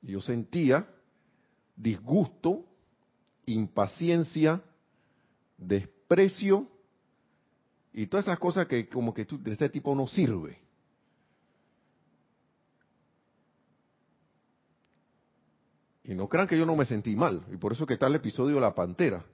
yo 0.00 0.22
sentía 0.22 0.88
disgusto, 1.76 2.64
impaciencia, 3.44 4.62
desprecio 5.58 6.66
y 7.92 8.06
todas 8.06 8.26
esas 8.26 8.38
cosas 8.38 8.66
que 8.66 8.88
como 8.88 9.12
que 9.12 9.26
de 9.26 9.52
este 9.52 9.68
tipo 9.68 9.94
no 9.94 10.06
sirve. 10.06 10.58
Y 16.04 16.14
no 16.14 16.28
crean 16.30 16.46
que 16.46 16.56
yo 16.56 16.64
no 16.64 16.76
me 16.76 16.86
sentí 16.86 17.14
mal, 17.14 17.44
y 17.52 17.56
por 17.56 17.72
eso 17.72 17.84
que 17.84 17.94
está 17.94 18.06
el 18.06 18.14
episodio 18.14 18.54
de 18.54 18.60
la 18.62 18.74
pantera. 18.74 19.24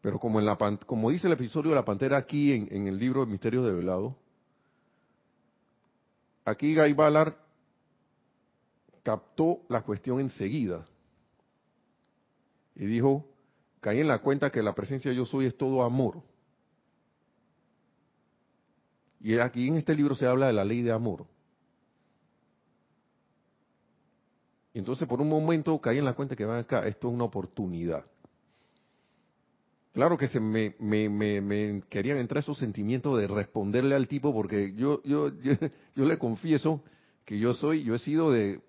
Pero 0.00 0.18
como, 0.18 0.40
en 0.40 0.46
la, 0.46 0.56
como 0.86 1.10
dice 1.10 1.26
el 1.26 1.34
episodio 1.34 1.70
de 1.70 1.76
la 1.76 1.84
pantera 1.84 2.16
aquí 2.16 2.52
en, 2.52 2.86
el 2.86 2.98
libro 2.98 3.24
de 3.24 3.30
Misterios 3.30 3.66
de 3.66 3.72
Velado, 3.72 4.16
aquí 6.44 6.74
Guy 6.74 6.94
Ballard 6.94 7.34
captó 9.02 9.60
la 9.68 9.82
cuestión 9.82 10.20
enseguida 10.20 10.86
y 12.74 12.86
dijo, 12.86 13.26
caí 13.80 14.00
en 14.00 14.08
la 14.08 14.20
cuenta 14.20 14.50
que 14.50 14.62
la 14.62 14.74
presencia 14.74 15.10
de 15.10 15.16
yo 15.16 15.26
soy 15.26 15.46
es 15.46 15.56
todo 15.56 15.82
amor. 15.82 16.22
Y 19.20 19.38
aquí 19.38 19.68
en 19.68 19.76
este 19.76 19.94
libro 19.94 20.14
se 20.14 20.26
habla 20.26 20.46
de 20.46 20.54
la 20.54 20.64
ley 20.64 20.80
de 20.80 20.92
amor. 20.92 21.26
Y 24.72 24.78
entonces 24.78 25.06
por 25.06 25.20
un 25.20 25.28
momento 25.28 25.78
caí 25.78 25.98
en 25.98 26.06
la 26.06 26.14
cuenta 26.14 26.36
que 26.36 26.46
van 26.46 26.60
acá, 26.60 26.86
esto 26.86 27.08
es 27.08 27.14
una 27.14 27.24
oportunidad. 27.24 28.04
Claro 29.92 30.16
que 30.16 30.28
se 30.28 30.38
me, 30.38 30.76
me, 30.78 31.08
me, 31.08 31.82
querían 31.88 32.18
entrar 32.18 32.42
esos 32.42 32.58
sentimientos 32.58 33.18
de 33.18 33.26
responderle 33.26 33.96
al 33.96 34.06
tipo, 34.06 34.32
porque 34.32 34.72
yo, 34.76 35.02
yo, 35.02 35.30
yo, 35.40 35.54
le 36.04 36.18
confieso 36.18 36.84
que 37.24 37.38
yo 37.38 37.54
soy, 37.54 37.82
yo 37.82 37.96
he 37.96 37.98
sido 37.98 38.30
de, 38.30 38.60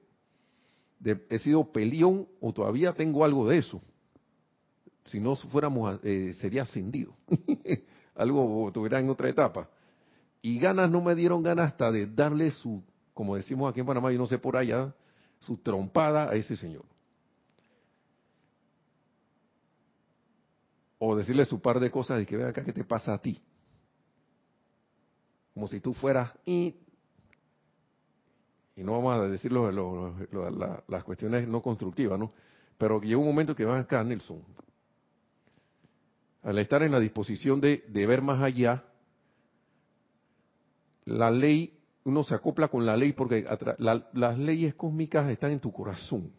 he 1.30 1.40
sido 1.40 1.72
pelión 1.72 2.28
o 2.40 2.54
todavía 2.54 2.94
tengo 2.94 3.24
algo 3.24 3.48
de 3.48 3.60
eso. 3.60 3.82
Si 5.06 5.20
no 5.20 5.36
fuéramos, 5.36 6.00
eh, 6.04 6.34
sería 6.40 6.64
ascendido. 6.64 7.16
algo 8.16 8.72
tuviera 8.74 9.00
en 9.00 9.10
otra 9.10 9.30
etapa. 9.30 9.70
Y 10.42 10.58
ganas 10.58 10.90
no 10.90 11.02
me 11.02 11.14
dieron 11.14 11.44
ganas 11.44 11.68
hasta 11.68 11.92
de 11.92 12.08
darle 12.08 12.50
su, 12.52 12.84
como 13.14 13.36
decimos 13.36 13.70
aquí 13.70 13.80
en 13.80 13.86
Panamá, 13.86 14.12
y 14.12 14.18
no 14.18 14.26
sé 14.26 14.40
por 14.40 14.58
allá, 14.58 14.94
su 15.40 15.58
trompada 15.58 16.30
a 16.32 16.36
ese 16.36 16.56
señor. 16.56 16.86
O 21.04 21.16
decirle 21.16 21.46
su 21.46 21.60
par 21.60 21.80
de 21.80 21.90
cosas 21.90 22.22
y 22.22 22.28
que 22.28 22.38
vea 22.38 22.50
acá 22.50 22.64
qué 22.64 22.72
te 22.72 22.84
pasa 22.84 23.16
a 23.16 23.18
ti. 23.18 23.42
Como 25.56 25.68
si 25.68 25.80
tú 25.80 25.96
fueras 25.96 26.32
y... 26.46 26.76
Y 28.76 28.84
no 28.84 28.92
vamos 28.94 29.16
a 29.16 29.28
decir 29.28 29.52
las 29.52 31.04
cuestiones 31.04 31.48
no 31.48 31.60
constructivas, 31.64 32.20
¿no? 32.20 32.32
Pero 32.78 33.02
llega 33.02 33.18
un 33.18 33.26
momento 33.26 33.56
que 33.56 33.66
van 33.66 33.80
acá, 33.80 34.04
Nelson. 34.04 34.44
Al 36.44 36.60
estar 36.60 36.84
en 36.84 36.92
la 36.92 37.00
disposición 37.00 37.60
de, 37.60 37.84
de 37.88 38.06
ver 38.06 38.22
más 38.22 38.42
allá, 38.42 38.84
la 41.06 41.32
ley 41.32 41.80
uno 42.04 42.24
se 42.24 42.36
acopla 42.36 42.68
con 42.68 42.86
la 42.86 42.96
ley 42.96 43.14
porque 43.14 43.44
las 43.80 44.38
leyes 44.38 44.76
cósmicas 44.76 45.30
están 45.30 45.52
en 45.52 45.60
tu 45.60 45.72
corazón. 45.72 46.32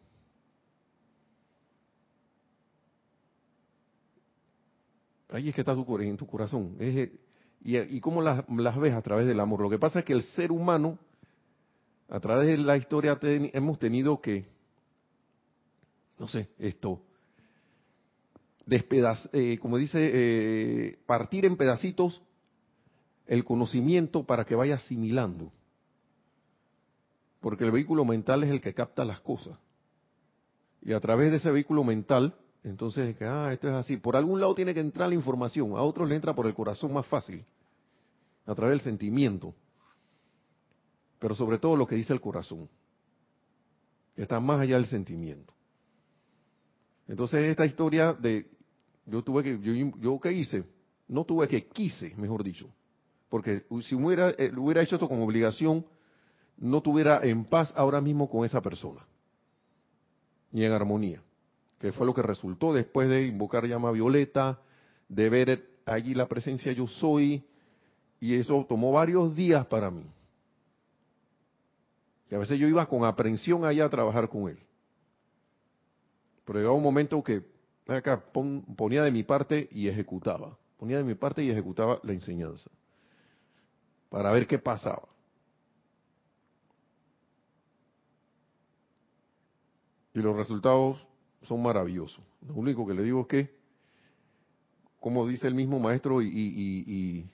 Ahí 5.32 5.48
es 5.48 5.54
que 5.54 5.62
está 5.62 5.74
tu, 5.74 5.98
en 5.98 6.16
tu 6.16 6.26
corazón. 6.26 6.76
y, 6.80 7.78
y, 7.78 8.00
cómo 8.00 8.20
las, 8.20 8.44
ves 8.78 8.92
a 8.92 9.02
través 9.02 9.26
del 9.26 9.40
amor. 9.40 9.60
Lo 9.60 9.70
que 9.70 9.78
pasa 9.78 10.00
es 10.00 10.04
que 10.04 10.12
el 10.12 10.22
ser 10.22 10.52
humano, 10.52 10.98
a 12.08 12.20
través 12.20 12.46
de 12.46 12.58
la 12.58 12.76
historia, 12.76 13.18
hemos 13.22 13.78
tenido 13.78 14.20
que, 14.20 14.44
no 16.18 16.28
sé, 16.28 16.50
esto, 16.58 17.00
despedaz, 18.66 19.28
eh, 19.32 19.58
como 19.58 19.78
dice, 19.78 20.10
eh, 20.12 20.98
partir 21.06 21.46
en 21.46 21.56
pedacitos 21.56 22.22
el 23.26 23.44
conocimiento 23.44 24.24
para 24.24 24.44
que 24.44 24.54
vaya 24.54 24.74
asimilando. 24.74 25.50
Porque 27.40 27.64
el 27.64 27.70
vehículo 27.70 28.04
mental 28.04 28.44
es 28.44 28.50
el 28.50 28.60
que 28.60 28.74
capta 28.74 29.04
las 29.04 29.20
cosas. 29.20 29.58
Y 30.82 30.92
a 30.92 31.00
través 31.00 31.30
de 31.30 31.38
ese 31.38 31.50
vehículo 31.50 31.84
mental, 31.84 32.34
entonces, 32.64 33.16
ah, 33.22 33.50
esto 33.52 33.68
es 33.68 33.74
así. 33.74 33.96
Por 33.96 34.16
algún 34.16 34.40
lado 34.40 34.54
tiene 34.54 34.72
que 34.72 34.80
entrar 34.80 35.08
la 35.08 35.14
información, 35.14 35.72
a 35.72 35.82
otros 35.82 36.08
le 36.08 36.14
entra 36.14 36.34
por 36.34 36.46
el 36.46 36.54
corazón 36.54 36.92
más 36.92 37.06
fácil, 37.06 37.44
a 38.46 38.54
través 38.54 38.78
del 38.78 38.80
sentimiento. 38.82 39.54
Pero 41.18 41.34
sobre 41.34 41.58
todo 41.58 41.76
lo 41.76 41.86
que 41.86 41.96
dice 41.96 42.12
el 42.12 42.20
corazón, 42.20 42.68
que 44.14 44.22
está 44.22 44.38
más 44.38 44.60
allá 44.60 44.76
del 44.76 44.86
sentimiento. 44.86 45.52
Entonces, 47.08 47.44
esta 47.44 47.66
historia 47.66 48.12
de, 48.12 48.48
yo 49.06 49.22
tuve 49.22 49.42
que, 49.42 49.58
yo, 49.60 49.98
yo 49.98 50.20
qué 50.20 50.32
hice, 50.32 50.64
no 51.08 51.24
tuve 51.24 51.48
que, 51.48 51.66
quise, 51.66 52.14
mejor 52.16 52.44
dicho, 52.44 52.68
porque 53.28 53.64
si 53.82 53.94
hubiera, 53.94 54.30
eh, 54.30 54.52
hubiera 54.56 54.82
hecho 54.82 54.96
esto 54.96 55.08
con 55.08 55.20
obligación, 55.20 55.84
no 56.58 56.80
tuviera 56.80 57.20
en 57.24 57.44
paz 57.44 57.72
ahora 57.76 58.00
mismo 58.00 58.30
con 58.30 58.44
esa 58.44 58.60
persona, 58.60 59.04
ni 60.52 60.64
en 60.64 60.72
armonía, 60.72 61.22
que 61.82 61.90
fue 61.90 62.06
lo 62.06 62.14
que 62.14 62.22
resultó 62.22 62.72
después 62.72 63.08
de 63.08 63.26
invocar 63.26 63.66
llama 63.66 63.90
violeta, 63.90 64.60
de 65.08 65.28
ver 65.28 65.68
allí 65.84 66.14
la 66.14 66.28
presencia 66.28 66.70
yo 66.70 66.86
soy, 66.86 67.44
y 68.20 68.36
eso 68.36 68.64
tomó 68.68 68.92
varios 68.92 69.34
días 69.34 69.66
para 69.66 69.90
mí. 69.90 70.06
Y 72.30 72.36
a 72.36 72.38
veces 72.38 72.56
yo 72.60 72.68
iba 72.68 72.86
con 72.86 73.04
aprensión 73.04 73.64
allá 73.64 73.86
a 73.86 73.90
trabajar 73.90 74.28
con 74.28 74.48
él. 74.48 74.60
Pero 76.44 76.60
llegaba 76.60 76.76
un 76.76 76.84
momento 76.84 77.20
que 77.20 77.42
acá 77.88 78.22
ponía 78.32 79.02
de 79.02 79.10
mi 79.10 79.24
parte 79.24 79.68
y 79.72 79.88
ejecutaba. 79.88 80.56
Ponía 80.78 80.98
de 80.98 81.04
mi 81.04 81.16
parte 81.16 81.42
y 81.42 81.50
ejecutaba 81.50 81.98
la 82.04 82.12
enseñanza. 82.12 82.70
Para 84.08 84.30
ver 84.30 84.46
qué 84.46 84.60
pasaba. 84.60 85.08
Y 90.14 90.20
los 90.20 90.36
resultados 90.36 91.04
son 91.42 91.62
maravillosos. 91.62 92.22
Lo 92.46 92.54
único 92.54 92.86
que 92.86 92.94
le 92.94 93.02
digo 93.02 93.22
es 93.22 93.26
que, 93.26 93.54
como 95.00 95.26
dice 95.26 95.48
el 95.48 95.54
mismo 95.54 95.78
maestro 95.78 96.22
y, 96.22 96.28
y, 96.28 97.26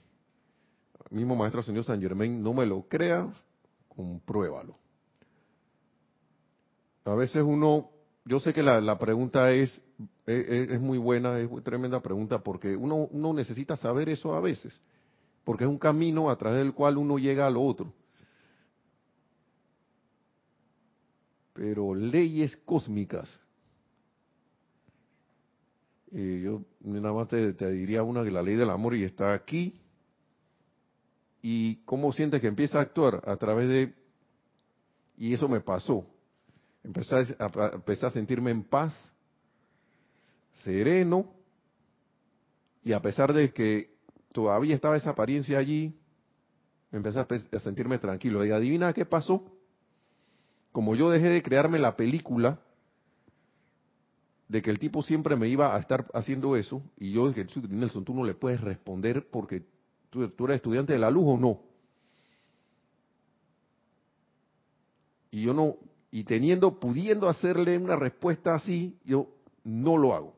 mismo 1.11 1.35
maestro 1.35 1.63
señor 1.63 1.83
San 1.83 2.01
Germain, 2.01 2.41
no 2.41 2.53
me 2.53 2.65
lo 2.65 2.83
crea, 2.83 3.31
compruébalo. 3.87 4.75
A 7.05 7.15
veces 7.15 7.43
uno, 7.43 7.89
yo 8.25 8.39
sé 8.39 8.53
que 8.53 8.61
la, 8.61 8.99
pregunta 8.99 9.51
es, 9.51 9.81
es, 10.25 10.79
muy 10.79 10.97
buena, 10.97 11.39
es 11.39 11.49
tremenda 11.63 11.99
pregunta, 12.01 12.39
porque 12.39 12.75
uno, 12.75 13.07
uno 13.11 13.33
necesita 13.33 13.75
saber 13.75 14.09
eso 14.09 14.35
a 14.35 14.39
veces, 14.39 14.79
porque 15.43 15.63
es 15.63 15.69
un 15.69 15.79
camino 15.79 16.29
a 16.29 16.37
través 16.37 16.59
del 16.59 16.73
cual 16.73 16.97
uno 16.97 17.17
llega 17.17 17.47
a 17.47 17.49
lo 17.49 17.63
otro. 17.63 17.93
pero 21.59 21.93
leyes 21.93 22.55
cósmicas. 22.63 23.29
Eh, 26.11 26.41
yo 26.43 26.61
nada 26.81 27.13
más 27.13 27.27
te, 27.27 27.53
diría 27.71 28.03
una 28.03 28.23
que 28.23 28.31
la 28.31 28.41
ley 28.41 28.55
del 28.55 28.69
amor 28.69 28.95
y 28.95 29.03
está 29.03 29.33
aquí. 29.33 29.79
¿Y 31.41 31.77
cómo 31.85 32.11
sientes 32.11 32.41
que 32.41 32.47
empieza 32.47 32.79
a 32.79 32.81
actuar? 32.81 33.21
A 33.25 33.37
través 33.37 33.69
de... 33.69 33.93
Y 35.17 35.33
eso 35.33 35.47
me 35.47 35.61
pasó. 35.61 36.05
Empecé 36.83 37.15
a, 37.37 37.71
empecé 37.73 38.05
a 38.05 38.09
sentirme 38.09 38.51
en 38.51 38.63
paz, 38.63 38.93
sereno, 40.63 41.33
y 42.83 42.93
a 42.93 43.01
pesar 43.01 43.33
de 43.33 43.51
que 43.51 43.93
todavía 44.31 44.75
estaba 44.75 44.95
esa 44.95 45.11
apariencia 45.11 45.57
allí, 45.59 45.93
empecé 46.91 47.19
a 47.19 47.59
sentirme 47.59 47.99
tranquilo. 47.99 48.45
Y 48.45 48.51
adivina 48.51 48.93
qué 48.93 49.05
pasó 49.05 49.43
como 50.71 50.95
yo 50.95 51.09
dejé 51.09 51.29
de 51.29 51.43
crearme 51.43 51.79
la 51.79 51.95
película 51.95 52.59
de 54.49 54.63
que 54.63 54.71
el 54.71 54.79
tipo 54.79 55.03
siempre 55.03 55.35
me 55.35 55.47
iba 55.47 55.75
a 55.75 55.79
estar 55.79 56.07
haciendo 56.13 56.55
eso, 56.55 56.81
y 56.97 57.11
yo 57.11 57.29
dije, 57.29 57.45
Nelson, 57.69 58.03
tú 58.03 58.15
no 58.15 58.25
le 58.25 58.33
puedes 58.33 58.59
responder 58.59 59.29
porque 59.29 59.63
tú, 60.09 60.23
eres 60.23 60.55
estudiante 60.55 60.91
de 60.91 60.99
la 60.99 61.11
luz 61.11 61.23
o 61.27 61.37
no. 61.37 61.61
Y 65.29 65.43
yo 65.43 65.53
no, 65.53 65.77
y 66.09 66.23
teniendo, 66.23 66.79
pudiendo 66.79 67.29
hacerle 67.29 67.77
una 67.77 67.95
respuesta 67.95 68.55
así, 68.55 68.97
yo 69.05 69.27
no 69.63 69.97
lo 69.97 70.15
hago. 70.15 70.35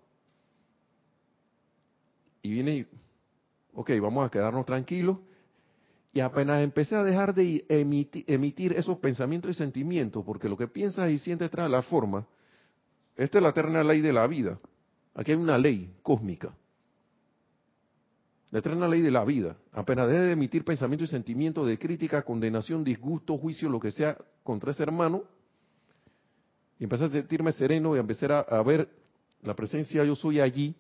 Y 2.41 2.51
viene, 2.51 2.87
ok, 3.73 3.91
vamos 4.01 4.27
a 4.27 4.29
quedarnos 4.29 4.65
tranquilos 4.65 5.19
y 6.11 6.19
apenas 6.19 6.61
empecé 6.61 6.97
a 6.97 7.03
dejar 7.03 7.33
de 7.33 7.63
emitir, 7.69 8.73
esos 8.73 8.97
pensamientos 8.97 9.51
y 9.51 9.53
sentimientos, 9.53 10.25
porque 10.25 10.49
lo 10.49 10.57
que 10.57 10.67
piensas 10.67 11.09
y 11.11 11.17
sientes 11.17 11.49
trae 11.49 11.69
la 11.69 11.81
forma, 11.81 12.27
esta 13.23 13.37
es 13.37 13.43
la 13.43 13.49
eterna 13.49 13.83
ley 13.83 14.01
de 14.01 14.13
la 14.13 14.25
vida. 14.25 14.59
Aquí 15.13 15.31
hay 15.31 15.37
una 15.37 15.57
ley 15.57 15.93
cósmica. 16.01 16.55
La 18.49 18.59
eterna 18.59 18.87
ley 18.87 19.01
de 19.01 19.11
la 19.11 19.23
vida. 19.23 19.57
Apenas 19.71 20.07
deje 20.07 20.21
de 20.21 20.31
emitir 20.31 20.65
pensamientos 20.65 21.09
y 21.09 21.11
sentimientos 21.11 21.67
de 21.67 21.77
crítica, 21.77 22.23
condenación, 22.23 22.83
disgusto, 22.83 23.37
juicio, 23.37 23.69
lo 23.69 23.79
que 23.79 23.91
sea 23.91 24.17
contra 24.43 24.71
ese 24.71 24.83
hermano, 24.83 25.23
y 26.79 26.85
empecé 26.85 27.05
a 27.05 27.09
sentirme 27.09 27.51
sereno 27.51 27.93
y 27.93 27.99
a 27.99 28.01
empezar 28.01 28.31
a, 28.31 28.63
ver 28.63 28.89
la 29.43 29.55
presencia 29.55 30.03
yo 30.03 30.15
soy 30.15 30.39
allí. 30.39 30.75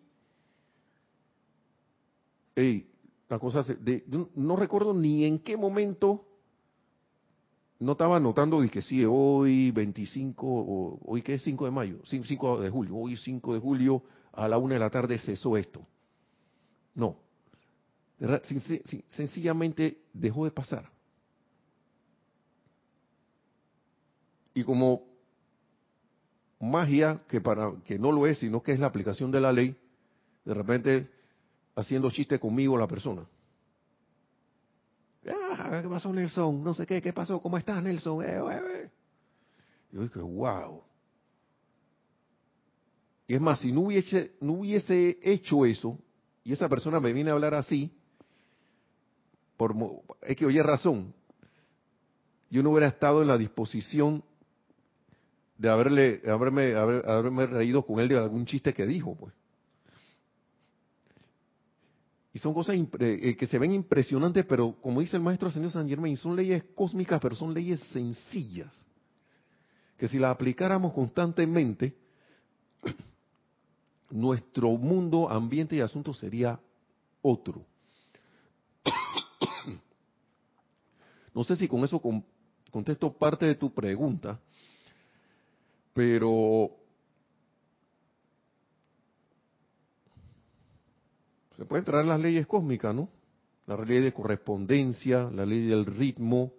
Ey, 2.55 2.89
la 3.29 3.37
cosa 3.37 3.61
de, 3.61 4.03
no 4.33 4.55
recuerdo 4.55 4.95
ni 4.95 5.25
en 5.25 5.37
qué 5.37 5.55
momento 5.55 6.25
no 7.81 7.93
estaba 7.93 8.19
notando 8.19 8.61
de 8.61 8.69
que 8.69 8.83
sí, 8.83 9.03
hoy 9.03 9.71
25, 9.71 10.47
o, 10.47 10.99
hoy 11.03 11.23
que 11.23 11.33
es 11.33 11.41
5 11.41 11.65
de 11.65 11.71
mayo, 11.71 11.99
5 12.05 12.61
de 12.61 12.69
julio, 12.69 12.95
hoy 12.95 13.17
5 13.17 13.55
de 13.55 13.59
julio 13.59 14.03
a 14.33 14.47
la 14.47 14.59
una 14.59 14.75
de 14.75 14.79
la 14.79 14.91
tarde 14.91 15.17
cesó 15.17 15.57
esto. 15.57 15.81
No, 16.93 17.17
sencillamente 19.07 19.97
dejó 20.13 20.45
de 20.45 20.51
pasar. 20.51 20.91
Y 24.53 24.63
como 24.63 25.01
magia, 26.59 27.21
que, 27.27 27.41
para, 27.41 27.73
que 27.83 27.97
no 27.97 28.11
lo 28.11 28.27
es, 28.27 28.37
sino 28.37 28.61
que 28.61 28.73
es 28.73 28.79
la 28.79 28.87
aplicación 28.87 29.31
de 29.31 29.41
la 29.41 29.51
ley, 29.51 29.75
de 30.45 30.53
repente 30.53 31.09
haciendo 31.75 32.11
chiste 32.11 32.39
conmigo 32.39 32.77
la 32.77 32.87
persona. 32.87 33.25
¿qué 35.81 35.89
pasó 35.89 36.13
Nelson? 36.13 36.63
No 36.63 36.73
sé 36.73 36.85
qué, 36.85 37.01
¿qué 37.01 37.13
pasó? 37.13 37.41
¿Cómo 37.41 37.57
estás 37.57 37.81
Nelson? 37.81 38.23
Eh, 38.23 38.37
eh, 38.37 38.61
eh. 38.75 38.89
Yo 39.91 40.01
dije, 40.01 40.19
wow. 40.19 40.83
Y 43.27 43.35
es 43.35 43.41
más, 43.41 43.59
si 43.59 43.71
no 43.71 43.81
hubiese, 43.81 44.33
no 44.41 44.53
hubiese 44.53 45.19
hecho 45.21 45.65
eso, 45.65 45.97
y 46.43 46.53
esa 46.53 46.67
persona 46.67 46.99
me 46.99 47.13
viene 47.13 47.29
a 47.29 47.33
hablar 47.33 47.53
así, 47.53 47.91
por, 49.57 49.75
es 50.21 50.35
que 50.35 50.45
oye 50.45 50.61
razón, 50.63 51.13
yo 52.49 52.63
no 52.63 52.71
hubiera 52.71 52.87
estado 52.87 53.21
en 53.21 53.27
la 53.27 53.37
disposición 53.37 54.23
de 55.57 55.69
haberle, 55.69 56.21
haberme, 56.27 56.73
haberme 56.73 57.45
reído 57.45 57.85
con 57.85 57.99
él 57.99 58.09
de 58.09 58.17
algún 58.17 58.45
chiste 58.45 58.73
que 58.73 58.85
dijo, 58.85 59.15
pues. 59.15 59.33
Y 62.33 62.39
son 62.39 62.53
cosas 62.53 62.77
eh, 62.99 63.35
que 63.37 63.45
se 63.45 63.59
ven 63.59 63.73
impresionantes, 63.73 64.45
pero 64.45 64.73
como 64.81 65.01
dice 65.01 65.17
el 65.17 65.23
maestro 65.23 65.51
señor 65.51 65.71
San 65.71 65.87
Germain, 65.87 66.15
son 66.15 66.35
leyes 66.35 66.63
cósmicas, 66.75 67.19
pero 67.21 67.35
son 67.35 67.53
leyes 67.53 67.81
sencillas. 67.91 68.85
Que 69.97 70.07
si 70.07 70.17
las 70.17 70.31
aplicáramos 70.31 70.93
constantemente, 70.93 71.93
nuestro 74.09 74.69
mundo, 74.71 75.29
ambiente 75.29 75.75
y 75.75 75.81
asunto 75.81 76.13
sería 76.13 76.59
otro. 77.21 77.65
No 81.33 81.45
sé 81.45 81.55
si 81.55 81.65
con 81.69 81.81
eso 81.85 82.01
contesto 82.71 83.13
parte 83.13 83.45
de 83.45 83.55
tu 83.55 83.73
pregunta, 83.73 84.37
pero 85.93 86.80
Se 91.61 91.65
pueden 91.67 91.85
traer 91.85 92.07
las 92.07 92.19
leyes 92.19 92.47
cósmicas, 92.47 92.95
¿no? 92.95 93.07
La 93.67 93.77
ley 93.77 94.01
de 94.01 94.11
correspondencia, 94.11 95.29
la 95.29 95.45
ley 95.45 95.67
del 95.67 95.85
ritmo, 95.85 96.51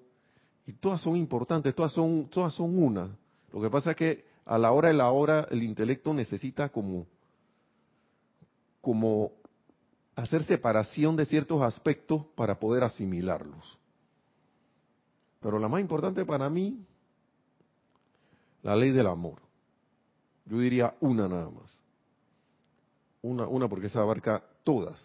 y 0.65 0.75
todas 0.75 1.01
son 1.01 1.17
importantes, 1.17 1.75
todas 1.75 1.91
son, 1.91 2.29
todas 2.29 2.55
son 2.55 2.81
una. 2.81 3.11
Lo 3.53 3.61
que 3.61 3.69
pasa 3.69 3.91
es 3.91 3.97
que 3.97 4.25
a 4.45 4.57
la 4.59 4.71
hora 4.71 4.87
de 4.87 4.95
la 4.95 5.11
hora 5.11 5.49
el 5.51 5.65
intelecto 5.65 6.15
necesita 6.15 6.69
como, 6.69 7.09
como 8.81 9.33
hacer 10.15 10.45
separación 10.45 11.17
de 11.17 11.27
ciertos 11.27 11.63
aspectos 11.63 12.25
para 12.37 12.61
poder 12.61 12.85
asimilarlos. 12.85 13.77
Pero 15.41 15.59
la 15.59 15.67
más 15.67 15.81
importante 15.81 16.25
para 16.25 16.49
mí, 16.49 16.87
la 18.63 18.77
ley 18.77 18.93
del 18.93 19.09
amor. 19.09 19.41
Yo 20.45 20.61
diría 20.61 20.95
una 21.01 21.27
nada 21.27 21.51
más. 21.51 21.77
Una, 23.21 23.49
una 23.49 23.69
porque 23.69 23.89
esa 23.89 24.01
abarca 24.01 24.45
todas. 24.65 25.01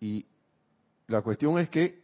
Y 0.00 0.26
la 1.06 1.22
cuestión 1.22 1.58
es 1.58 1.68
que 1.68 2.02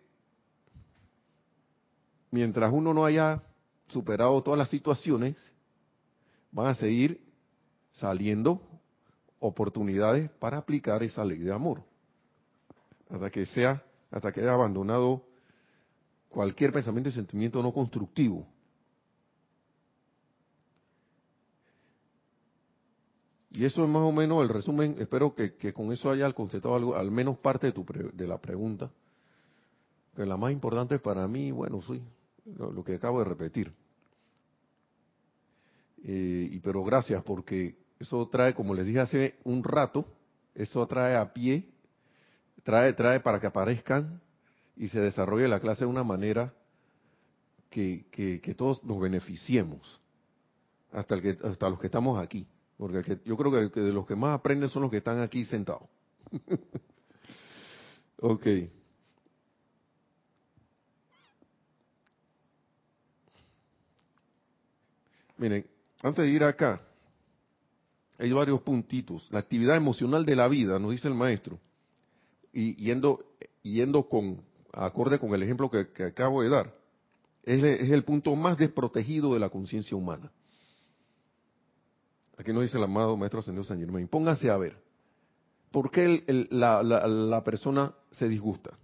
mientras 2.30 2.72
uno 2.72 2.94
no 2.94 3.04
haya 3.04 3.42
superado 3.88 4.42
todas 4.42 4.58
las 4.58 4.68
situaciones, 4.68 5.36
van 6.52 6.66
a 6.66 6.74
seguir 6.74 7.20
saliendo 7.92 8.60
oportunidades 9.40 10.30
para 10.38 10.58
aplicar 10.58 11.02
esa 11.02 11.24
ley 11.24 11.38
de 11.38 11.52
amor. 11.52 11.82
Hasta 13.10 13.30
que 13.30 13.46
sea, 13.46 13.82
hasta 14.10 14.32
que 14.32 14.40
haya 14.40 14.52
abandonado 14.52 15.24
cualquier 16.28 16.72
pensamiento 16.72 17.08
y 17.08 17.12
sentimiento 17.12 17.62
no 17.62 17.72
constructivo. 17.72 18.46
Y 23.58 23.64
eso 23.64 23.82
es 23.82 23.90
más 23.90 24.02
o 24.02 24.12
menos 24.12 24.40
el 24.40 24.48
resumen. 24.48 24.94
Espero 25.00 25.34
que, 25.34 25.72
con 25.72 25.90
eso 25.90 26.12
haya 26.12 26.32
conceptado 26.32 26.76
algo, 26.76 26.94
al 26.94 27.10
menos 27.10 27.38
parte 27.38 27.66
de, 27.66 27.72
tu 27.72 27.84
de 28.12 28.28
la 28.28 28.38
pregunta. 28.38 28.88
Que 30.14 30.24
la 30.24 30.36
más 30.36 30.52
importante 30.52 31.00
para 31.00 31.26
mí, 31.26 31.50
bueno, 31.50 31.82
sí, 31.82 32.00
lo, 32.56 32.84
que 32.84 32.94
acabo 32.94 33.18
de 33.18 33.24
repetir. 33.24 33.72
Eh, 36.04 36.50
y 36.52 36.60
pero 36.60 36.84
gracias 36.84 37.20
porque 37.24 37.74
eso 37.98 38.28
trae, 38.28 38.54
como 38.54 38.74
les 38.74 38.86
dije 38.86 39.00
hace 39.00 39.34
un 39.42 39.64
rato, 39.64 40.06
eso 40.54 40.86
trae 40.86 41.16
a 41.16 41.32
pie, 41.32 41.68
trae, 42.62 42.92
trae 42.92 43.18
para 43.18 43.40
que 43.40 43.48
aparezcan 43.48 44.20
y 44.76 44.86
se 44.86 45.00
desarrolle 45.00 45.48
la 45.48 45.58
clase 45.58 45.80
de 45.80 45.90
una 45.90 46.04
manera 46.04 46.54
que, 47.70 48.06
que, 48.12 48.54
todos 48.54 48.84
nos 48.84 49.00
beneficiemos, 49.00 50.00
hasta, 50.92 51.16
el 51.16 51.22
que, 51.22 51.36
hasta 51.42 51.68
los 51.68 51.80
que 51.80 51.86
estamos 51.86 52.22
aquí. 52.22 52.46
Porque 52.78 53.18
yo 53.24 53.36
creo 53.36 53.70
que, 53.70 53.80
de 53.80 53.92
los 53.92 54.06
que 54.06 54.14
más 54.14 54.38
aprenden 54.38 54.70
son 54.70 54.82
los 54.82 54.90
que 54.90 54.98
están 54.98 55.20
aquí 55.20 55.44
sentados. 55.44 55.88
ok. 58.20 58.46
Miren, 65.38 65.66
antes 66.02 66.24
de 66.24 66.30
ir 66.30 66.44
acá, 66.44 66.80
hay 68.18 68.32
varios 68.32 68.60
puntitos. 68.62 69.28
La 69.30 69.40
actividad 69.40 69.76
emocional 69.76 70.24
de 70.24 70.36
la 70.36 70.46
vida, 70.46 70.78
nos 70.78 70.92
dice 70.92 71.08
el 71.08 71.14
maestro, 71.14 71.58
y 72.52 72.76
yendo, 72.76 73.24
yendo 73.62 74.08
con, 74.08 74.40
acorde 74.72 75.18
con 75.18 75.34
el 75.34 75.42
ejemplo 75.42 75.68
que, 75.68 76.04
acabo 76.04 76.42
de 76.42 76.48
dar, 76.48 76.74
es, 77.42 77.62
el 77.62 78.04
punto 78.04 78.34
más 78.36 78.56
desprotegido 78.56 79.34
de 79.34 79.40
la 79.40 79.48
conciencia 79.48 79.96
humana. 79.96 80.30
Aquí 82.38 82.52
nos 82.52 82.62
dice 82.62 82.78
el 82.78 82.84
amado 82.84 83.16
maestro 83.16 83.40
Ascendido 83.40 83.64
San 83.64 83.78
Germain. 83.78 84.08
Póngase 84.08 84.48
a 84.48 84.56
ver, 84.56 84.80
¿por 85.70 85.90
qué 85.90 86.24
la, 86.50 86.82
la 86.82 87.44
persona 87.44 87.92
se 88.10 88.28
disgusta? 88.28 88.78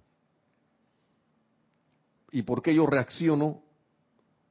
¿Y 2.32 2.42
por 2.42 2.60
qué 2.60 2.74
yo 2.74 2.84
reacciono 2.84 3.62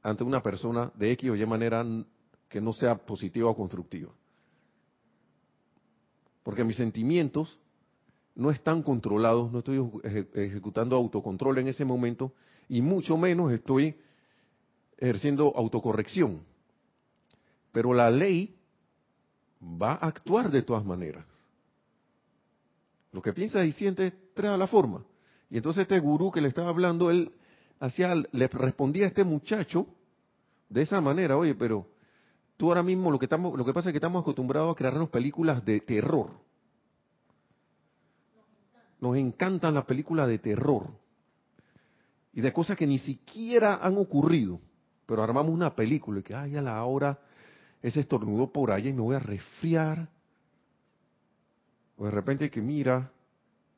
ante 0.03 0.23
una 0.23 0.41
persona 0.41 0.91
de 0.95 1.11
X 1.13 1.29
o 1.31 1.35
Y 1.35 1.45
manera 1.45 1.85
que 2.49 2.61
no 2.61 2.73
sea 2.73 2.95
positiva 2.95 3.49
o 3.49 3.55
constructiva. 3.55 4.11
Porque 6.43 6.63
mis 6.63 6.75
sentimientos 6.75 7.57
no 8.35 8.51
están 8.51 8.83
controlados, 8.83 9.51
no 9.51 9.59
estoy 9.59 9.81
ejecutando 10.33 10.95
autocontrol 10.95 11.57
en 11.59 11.69
ese 11.69 11.85
momento 11.85 12.33
y 12.67 12.81
mucho 12.81 13.15
menos 13.17 13.51
estoy 13.51 13.95
ejerciendo 14.97 15.53
autocorrección. 15.55 16.41
Pero 17.71 17.93
la 17.93 18.11
ley 18.11 18.55
va 19.63 19.93
a 19.93 20.07
actuar 20.07 20.51
de 20.51 20.61
todas 20.61 20.83
maneras. 20.85 21.25
Lo 23.11 23.21
que 23.21 23.33
piensa 23.33 23.63
y 23.63 23.71
siente 23.71 24.11
trae 24.33 24.53
a 24.53 24.57
la 24.57 24.67
forma. 24.67 25.03
Y 25.49 25.57
entonces 25.57 25.83
este 25.83 25.99
gurú 25.99 26.31
que 26.31 26.41
le 26.41 26.47
estaba 26.47 26.69
hablando, 26.69 27.11
él 27.11 27.31
hacía, 27.79 28.15
le 28.15 28.47
respondía 28.47 29.05
a 29.05 29.07
este 29.07 29.23
muchacho 29.23 29.87
de 30.69 30.81
esa 30.81 30.99
manera, 30.99 31.37
oye, 31.37 31.53
pero 31.53 31.87
tú 32.57 32.69
ahora 32.69 32.81
mismo 32.81 33.11
lo 33.11 33.19
que 33.19 33.25
estamos, 33.25 33.55
lo 33.57 33.63
que 33.63 33.73
pasa 33.73 33.89
es 33.89 33.93
que 33.93 33.97
estamos 33.97 34.21
acostumbrados 34.21 34.71
a 34.71 34.75
crearnos 34.75 35.09
películas 35.09 35.63
de 35.63 35.79
terror. 35.81 36.31
Nos 38.99 39.17
encantan 39.17 39.75
las 39.75 39.85
películas 39.85 40.27
de 40.27 40.39
terror 40.39 40.87
y 42.33 42.41
de 42.41 42.51
cosas 42.51 42.77
que 42.77 42.87
ni 42.87 42.97
siquiera 42.97 43.79
han 43.83 43.97
ocurrido, 43.97 44.59
pero 45.05 45.21
armamos 45.21 45.53
una 45.53 45.75
película 45.75 46.21
y 46.21 46.23
que 46.23 46.33
ay 46.33 46.55
a 46.55 46.61
la 46.61 46.83
hora 46.83 47.19
ese 47.83 47.99
estornudo 47.99 48.51
por 48.51 48.71
allá 48.71 48.89
y 48.89 48.93
me 48.93 49.01
voy 49.01 49.15
a 49.15 49.19
resfriar. 49.19 50.07
O 51.97 52.05
de 52.05 52.11
repente 52.11 52.49
que 52.49 52.61
mira, 52.61 53.11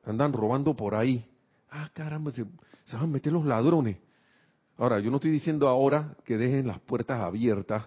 andan 0.06 0.32
robando 0.32 0.76
por 0.76 0.94
ahí. 0.94 1.26
Ah, 1.72 1.90
caramba, 1.92 2.32
se 2.32 2.44
van 2.94 3.04
a 3.04 3.08
meter 3.08 3.34
los 3.34 3.46
ladrones. 3.46 3.98
Ahora, 4.78 5.00
yo 5.00 5.10
no 5.10 5.18
estoy 5.18 5.32
diciendo 5.32 5.68
ahora 5.68 6.16
que 6.24 6.38
dejen 6.38 6.68
las 6.68 6.80
puertas 6.80 7.20
abiertas 7.20 7.84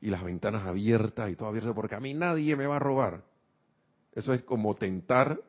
y 0.00 0.10
las 0.10 0.22
ventanas 0.22 0.66
abiertas 0.66 1.30
y 1.30 1.34
todo 1.34 1.48
abierto, 1.48 1.74
porque 1.74 1.94
a 1.94 2.00
mí 2.00 2.12
nadie 2.12 2.54
me 2.54 2.66
va 2.66 2.76
a 2.76 2.80
robar. 2.80 3.24
Eso 4.12 4.34
es 4.34 4.42
como 4.42 4.74
tentar, 4.74 5.40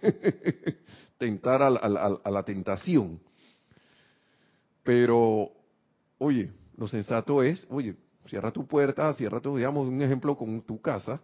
tentar 1.18 1.62
a, 1.62 1.68
a 1.68 2.30
la 2.30 2.42
tentación. 2.44 3.20
Pero, 4.84 5.50
oye, 6.18 6.52
lo 6.76 6.86
sensato 6.86 7.42
es, 7.42 7.66
oye, 7.68 7.96
cierra 8.28 8.52
tu 8.52 8.66
puerta, 8.66 9.12
cierra 9.14 9.40
tu, 9.40 9.56
digamos, 9.56 9.88
un 9.88 10.00
ejemplo 10.02 10.36
con 10.36 10.62
tu 10.62 10.80
casa, 10.80 11.20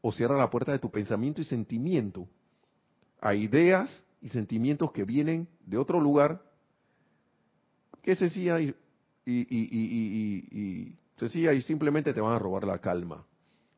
o 0.00 0.12
cierra 0.12 0.36
la 0.36 0.50
puerta 0.50 0.72
de 0.72 0.78
tu 0.78 0.90
pensamiento 0.90 1.40
y 1.40 1.44
sentimiento 1.44 2.28
a 3.20 3.34
ideas 3.34 4.04
y 4.20 4.28
sentimientos 4.28 4.92
que 4.92 5.04
vienen 5.04 5.48
de 5.66 5.76
otro 5.76 6.00
lugar 6.00 6.42
que 8.02 8.14
sencilla 8.14 8.60
y, 8.60 8.74
y, 9.26 9.46
y, 9.50 10.96
sencilla 11.16 11.52
y 11.52 11.62
simplemente 11.62 12.14
te 12.14 12.20
van 12.20 12.32
a 12.32 12.38
robar 12.38 12.64
la 12.64 12.78
calma 12.78 13.26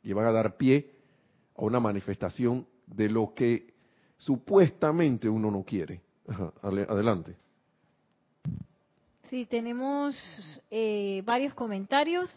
y 0.02 0.12
van 0.12 0.26
a 0.26 0.32
dar 0.32 0.56
pie 0.56 0.90
a 1.56 1.64
una 1.64 1.80
manifestación 1.80 2.66
de 2.86 3.08
lo 3.08 3.34
que 3.34 3.72
supuestamente 4.18 5.28
uno 5.28 5.50
no 5.50 5.64
quiere. 5.64 6.02
adelante. 6.62 7.36
Sí, 9.30 9.46
tenemos 9.46 10.16
eh, 10.72 11.22
varios 11.24 11.54
comentarios. 11.54 12.28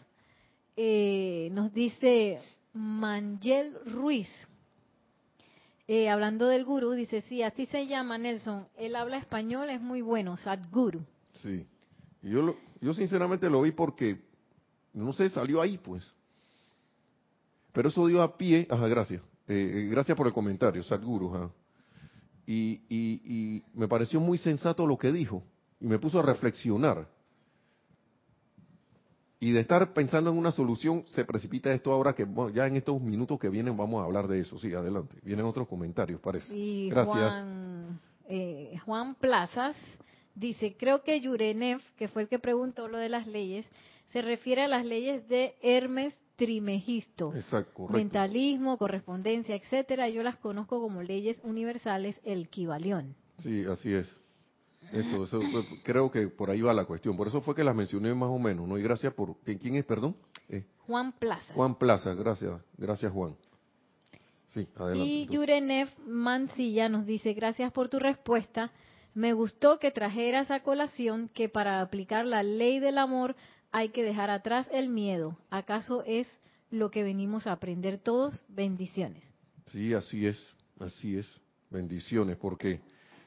Eh, 0.76 1.48
nos 1.52 1.74
dice 1.74 2.38
Mangel 2.72 3.76
Ruiz, 3.84 4.28
eh, 5.88 6.08
hablando 6.08 6.46
del 6.46 6.64
gurú, 6.64 6.92
dice, 6.92 7.20
sí, 7.22 7.42
así 7.42 7.66
se 7.66 7.86
llama 7.88 8.16
Nelson, 8.16 8.68
él 8.76 8.96
habla 8.96 9.18
español, 9.18 9.70
es 9.70 9.80
muy 9.80 10.02
bueno, 10.02 10.36
Sadguru. 10.36 11.04
Sí. 11.34 11.66
Yo, 12.22 12.56
yo 12.80 12.94
sinceramente 12.94 13.50
lo 13.50 13.60
vi 13.62 13.72
porque, 13.72 14.22
no 14.92 15.12
sé, 15.12 15.28
salió 15.28 15.60
ahí 15.60 15.76
pues. 15.78 16.14
Pero 17.72 17.88
eso 17.88 18.06
dio 18.06 18.22
a 18.22 18.36
pie, 18.36 18.68
ajá, 18.70 18.86
gracias. 18.86 19.20
Eh, 19.48 19.54
eh, 19.54 19.88
gracias 19.90 20.16
por 20.16 20.28
el 20.28 20.32
comentario, 20.32 20.82
Sadhguru. 20.82 21.50
Y, 22.46 22.82
y, 22.88 23.62
me 23.74 23.88
pareció 23.88 24.20
muy 24.20 24.38
sensato 24.38 24.86
lo 24.86 24.96
que 24.96 25.10
dijo. 25.10 25.42
Y 25.84 25.86
me 25.86 25.98
puso 25.98 26.18
a 26.18 26.22
reflexionar. 26.22 27.06
Y 29.38 29.52
de 29.52 29.60
estar 29.60 29.92
pensando 29.92 30.30
en 30.30 30.38
una 30.38 30.50
solución, 30.50 31.04
se 31.08 31.26
precipita 31.26 31.70
esto 31.74 31.92
ahora 31.92 32.14
que 32.14 32.26
ya 32.54 32.66
en 32.66 32.76
estos 32.76 32.98
minutos 33.02 33.38
que 33.38 33.50
vienen 33.50 33.76
vamos 33.76 34.00
a 34.00 34.06
hablar 34.06 34.26
de 34.26 34.40
eso. 34.40 34.58
Sí, 34.58 34.72
adelante. 34.72 35.16
Vienen 35.22 35.44
otros 35.44 35.68
comentarios, 35.68 36.18
parece. 36.22 36.54
Gracias. 36.88 37.34
Juan, 37.34 38.00
eh, 38.26 38.78
Juan 38.86 39.14
Plazas 39.16 39.76
Dice, 40.34 40.74
creo 40.76 41.02
que 41.04 41.20
Yurenev, 41.20 41.80
que 41.96 42.08
fue 42.08 42.22
el 42.22 42.28
que 42.28 42.40
preguntó 42.40 42.88
lo 42.88 42.98
de 42.98 43.08
las 43.08 43.26
leyes, 43.26 43.66
se 44.12 44.20
refiere 44.20 44.62
a 44.62 44.68
las 44.68 44.84
leyes 44.84 45.28
de 45.28 45.54
Hermes 45.62 46.14
Trimegisto. 46.36 47.32
Exacto, 47.36 47.86
Mentalismo, 47.88 48.76
correspondencia, 48.76 49.54
etcétera. 49.54 50.08
Yo 50.08 50.24
las 50.24 50.36
conozco 50.38 50.80
como 50.80 51.02
leyes 51.02 51.38
universales, 51.44 52.20
el 52.24 52.48
Kibalión. 52.48 53.14
Sí, 53.38 53.64
así 53.64 53.92
es. 53.92 54.23
Eso, 54.94 55.24
eso, 55.24 55.40
creo 55.82 56.10
que 56.10 56.28
por 56.28 56.50
ahí 56.50 56.60
va 56.60 56.72
la 56.72 56.84
cuestión. 56.84 57.16
Por 57.16 57.26
eso 57.26 57.40
fue 57.40 57.54
que 57.54 57.64
las 57.64 57.74
mencioné 57.74 58.14
más 58.14 58.30
o 58.30 58.38
menos, 58.38 58.68
¿no? 58.68 58.78
Y 58.78 58.82
gracias 58.82 59.12
por... 59.12 59.36
¿Quién 59.42 59.74
es, 59.74 59.84
perdón? 59.84 60.16
Eh. 60.48 60.64
Juan 60.86 61.12
Plaza. 61.12 61.52
Juan 61.54 61.74
Plaza, 61.74 62.14
gracias. 62.14 62.60
Gracias, 62.76 63.12
Juan. 63.12 63.36
Sí, 64.48 64.68
adelante. 64.76 65.04
Y 65.04 65.26
Yurenev 65.26 65.88
Mancilla 66.06 66.88
nos 66.88 67.06
dice, 67.06 67.34
gracias 67.34 67.72
por 67.72 67.88
tu 67.88 67.98
respuesta. 67.98 68.70
Me 69.14 69.32
gustó 69.32 69.78
que 69.78 69.90
trajeras 69.90 70.50
a 70.50 70.60
colación 70.60 71.28
que 71.28 71.48
para 71.48 71.80
aplicar 71.80 72.24
la 72.24 72.42
ley 72.42 72.78
del 72.78 72.98
amor 72.98 73.34
hay 73.72 73.88
que 73.88 74.04
dejar 74.04 74.30
atrás 74.30 74.68
el 74.70 74.88
miedo. 74.88 75.36
¿Acaso 75.50 76.04
es 76.06 76.28
lo 76.70 76.90
que 76.90 77.02
venimos 77.02 77.48
a 77.48 77.52
aprender 77.52 77.98
todos? 77.98 78.44
Bendiciones. 78.48 79.24
Sí, 79.72 79.92
así 79.92 80.26
es, 80.26 80.38
así 80.78 81.18
es. 81.18 81.26
Bendiciones, 81.70 82.36
porque, 82.36 82.80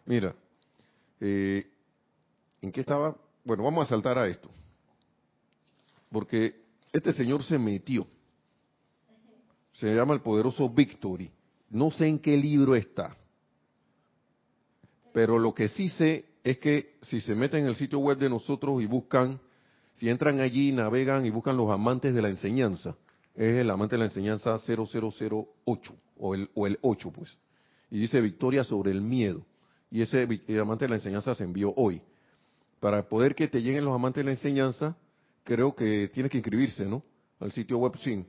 mira, 0.05 0.33
eh, 1.19 1.65
¿en 2.61 2.71
qué 2.71 2.81
estaba? 2.81 3.15
Bueno, 3.43 3.63
vamos 3.63 3.85
a 3.85 3.89
saltar 3.89 4.17
a 4.17 4.27
esto. 4.27 4.49
Porque 6.11 6.61
este 6.91 7.13
señor 7.13 7.43
se 7.43 7.57
metió. 7.57 8.07
Se 9.73 9.93
llama 9.93 10.13
el 10.13 10.21
poderoso 10.21 10.69
Victory. 10.69 11.31
No 11.69 11.91
sé 11.91 12.07
en 12.07 12.19
qué 12.19 12.35
libro 12.37 12.75
está 12.75 13.15
pero 15.17 15.39
lo 15.39 15.51
que 15.51 15.67
sí 15.67 15.89
sé 15.89 16.25
es 16.43 16.59
que 16.59 16.99
si 17.01 17.21
se 17.21 17.33
meten 17.33 17.61
en 17.61 17.69
el 17.69 17.75
sitio 17.75 17.97
web 17.97 18.19
de 18.19 18.29
nosotros 18.29 18.79
y 18.83 18.85
buscan, 18.85 19.39
si 19.93 20.09
entran 20.09 20.39
allí, 20.41 20.71
navegan 20.71 21.25
y 21.25 21.31
buscan 21.31 21.57
los 21.57 21.71
amantes 21.71 22.13
de 22.13 22.21
la 22.21 22.29
enseñanza, 22.29 22.95
es 23.33 23.55
el 23.55 23.67
amante 23.71 23.95
de 23.95 24.01
la 24.01 24.05
enseñanza 24.05 24.55
0008 24.59 25.95
o 26.19 26.35
el, 26.35 26.51
o 26.53 26.67
el 26.67 26.77
8 26.83 27.09
pues, 27.09 27.35
y 27.89 27.97
dice 27.97 28.21
victoria 28.21 28.63
sobre 28.63 28.91
el 28.91 29.01
miedo. 29.01 29.43
Y 29.89 30.01
ese 30.01 30.27
amante 30.59 30.85
de 30.85 30.89
la 30.89 30.95
enseñanza 30.95 31.33
se 31.35 31.43
envió 31.43 31.73
hoy. 31.75 32.01
Para 32.79 33.07
poder 33.07 33.35
que 33.35 33.47
te 33.47 33.61
lleguen 33.61 33.85
los 33.85 33.95
amantes 33.95 34.23
de 34.23 34.25
la 34.25 34.35
enseñanza, 34.35 34.95
creo 35.43 35.75
que 35.75 36.09
tienes 36.09 36.31
que 36.31 36.37
inscribirse, 36.37 36.85
¿no? 36.85 37.03
Al 37.39 37.51
sitio 37.51 37.77
web, 37.77 37.97
sí. 37.97 38.25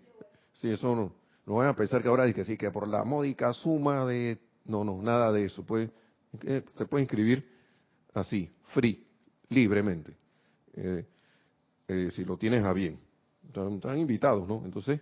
Sí, 0.52 0.70
eso 0.70 0.94
no. 0.94 1.12
No 1.46 1.54
van 1.56 1.68
a 1.68 1.76
pensar 1.76 2.02
que 2.02 2.08
ahora 2.08 2.24
dice 2.24 2.36
que 2.36 2.44
sí, 2.44 2.56
que 2.56 2.70
por 2.70 2.86
la 2.86 3.04
módica 3.04 3.52
suma 3.52 4.04
de... 4.06 4.38
No, 4.64 4.84
no, 4.84 5.02
nada 5.02 5.32
de 5.32 5.46
eso. 5.46 5.64
Pues 5.64 5.90
se 6.40 6.86
puede 6.86 7.02
inscribir 7.02 7.48
así, 8.14 8.50
free, 8.72 9.04
libremente. 9.48 10.14
eh, 10.74 11.06
eh, 11.88 12.10
si 12.12 12.24
lo 12.24 12.36
tienes 12.36 12.64
a 12.64 12.72
bien. 12.72 12.98
Están, 13.46 13.98
invitados, 13.98 14.46
¿no? 14.46 14.62
Entonces, 14.64 15.00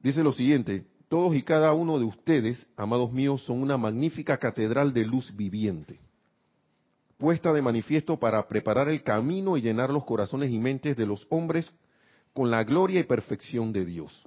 dice 0.00 0.22
lo 0.22 0.32
siguiente, 0.32 0.84
todos 1.08 1.34
y 1.34 1.42
cada 1.42 1.72
uno 1.72 1.98
de 1.98 2.04
ustedes, 2.04 2.66
amados 2.76 3.12
míos, 3.12 3.42
son 3.44 3.62
una 3.62 3.76
magnífica 3.76 4.36
catedral 4.36 4.92
de 4.92 5.04
luz 5.04 5.34
viviente, 5.34 5.98
puesta 7.16 7.52
de 7.52 7.62
manifiesto 7.62 8.18
para 8.18 8.46
preparar 8.46 8.88
el 8.88 9.02
camino 9.02 9.56
y 9.56 9.62
llenar 9.62 9.90
los 9.90 10.04
corazones 10.04 10.50
y 10.50 10.58
mentes 10.58 10.96
de 10.96 11.06
los 11.06 11.26
hombres 11.30 11.70
con 12.32 12.50
la 12.50 12.62
gloria 12.62 13.00
y 13.00 13.04
perfección 13.04 13.72
de 13.72 13.84
Dios. 13.84 14.24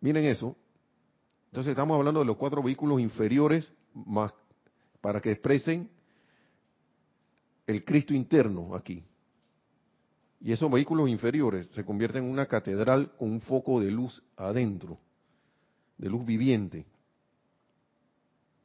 Miren 0.00 0.24
eso. 0.24 0.56
Entonces 1.50 1.72
estamos 1.72 1.98
hablando 1.98 2.20
de 2.20 2.26
los 2.26 2.36
cuatro 2.36 2.62
vehículos 2.62 3.00
inferiores 3.00 3.72
más 3.92 4.32
para 5.00 5.20
que 5.20 5.32
expresen 5.32 5.90
el 7.66 7.84
Cristo 7.84 8.14
interno 8.14 8.74
aquí. 8.74 9.04
Y 10.40 10.52
esos 10.52 10.70
vehículos 10.70 11.08
inferiores 11.08 11.66
se 11.68 11.84
convierten 11.84 12.24
en 12.24 12.30
una 12.30 12.46
catedral 12.46 13.12
con 13.18 13.30
un 13.30 13.40
foco 13.40 13.80
de 13.80 13.90
luz 13.90 14.22
adentro, 14.36 14.98
de 15.98 16.08
luz 16.08 16.24
viviente. 16.24 16.86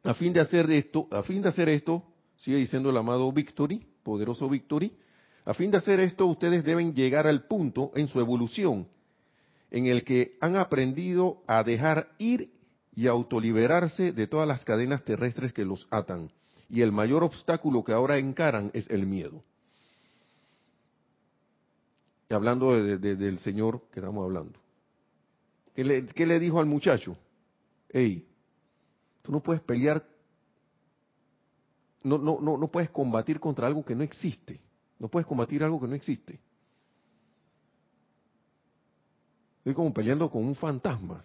A 0.04 0.14
fin 0.14 0.32
de 0.32 0.40
hacer 0.40 0.70
esto, 0.72 1.08
a 1.12 1.24
fin 1.24 1.42
de 1.42 1.50
hacer 1.50 1.68
esto, 1.68 2.04
sigue 2.38 2.58
diciendo 2.58 2.90
el 2.90 2.98
amado 2.98 3.32
Victory, 3.32 3.86
poderoso 4.04 4.48
Victory, 4.48 4.96
a 5.44 5.54
fin 5.54 5.70
de 5.72 5.78
hacer 5.78 6.00
esto 6.00 6.26
ustedes 6.26 6.64
deben 6.64 6.94
llegar 6.94 7.28
al 7.28 7.46
punto 7.46 7.92
en 7.96 8.08
su 8.08 8.20
evolución 8.20 8.88
en 9.72 9.88
el 9.88 10.04
que 10.04 10.38
han 10.40 10.56
aprendido 10.56 11.44
a 11.48 11.64
dejar 11.64 12.10
ir 12.18 12.50
y 12.96 13.08
autoliberarse 13.08 14.14
de 14.14 14.26
todas 14.26 14.48
las 14.48 14.64
cadenas 14.64 15.04
terrestres 15.04 15.52
que 15.52 15.66
los 15.66 15.88
atan. 15.92 16.32
Y 16.70 16.82
el 16.82 16.92
mayor 16.94 17.24
obstáculo 17.24 17.84
que 17.84 17.92
ahora 17.92 18.18
encaran 18.18 18.72
es 18.74 18.90
el 18.90 19.06
miedo. 19.06 19.44
Hablando 22.30 22.74
del 22.74 23.40
Señor 23.40 23.82
que 23.92 24.00
estamos 24.00 24.24
hablando. 24.24 24.60
¿Qué 25.76 25.84
le, 25.84 26.08
¿Qué 26.08 26.26
le 26.26 26.40
dijo 26.40 26.60
al 26.60 26.66
muchacho? 26.66 27.18
Hey, 27.90 28.28
tú 29.22 29.32
no 29.32 29.42
puedes 29.42 29.62
pelear, 29.62 30.04
no, 32.04 32.18
no, 32.18 32.40
no, 32.40 32.58
no 32.58 32.68
puedes 32.68 32.90
combatir 32.90 33.40
contra 33.40 33.68
algo 33.68 33.84
que 33.86 33.96
no 33.96 34.04
existe. 34.04 34.60
No 34.98 35.08
puedes 35.08 35.28
combatir 35.28 35.64
algo 35.64 35.80
que 35.80 35.88
no 35.88 35.96
existe. 35.96 36.40
Estoy 39.60 39.74
como 39.74 39.94
peleando 39.94 40.30
con 40.30 40.46
un 40.46 40.56
fantasma. 40.56 41.24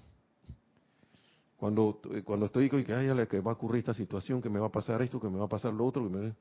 Cuando, 1.57 2.01
cuando 2.25 2.47
estoy 2.47 2.71
que, 2.71 2.95
ay, 2.95 3.27
que 3.27 3.41
va 3.41 3.53
a 3.53 3.55
ocurrir 3.55 3.81
esta 3.81 3.93
situación, 3.93 4.41
que 4.41 4.49
me 4.49 4.59
va 4.59 4.69
a 4.69 4.73
pasar 4.73 5.03
esto, 5.03 5.21
que 5.21 5.29
me 5.29 5.39
va 5.39 5.45
a 5.45 5.49
pasar 5.49 5.73
lo 5.75 5.85
otro, 5.85 6.05
que 6.05 6.17
me... 6.17 6.35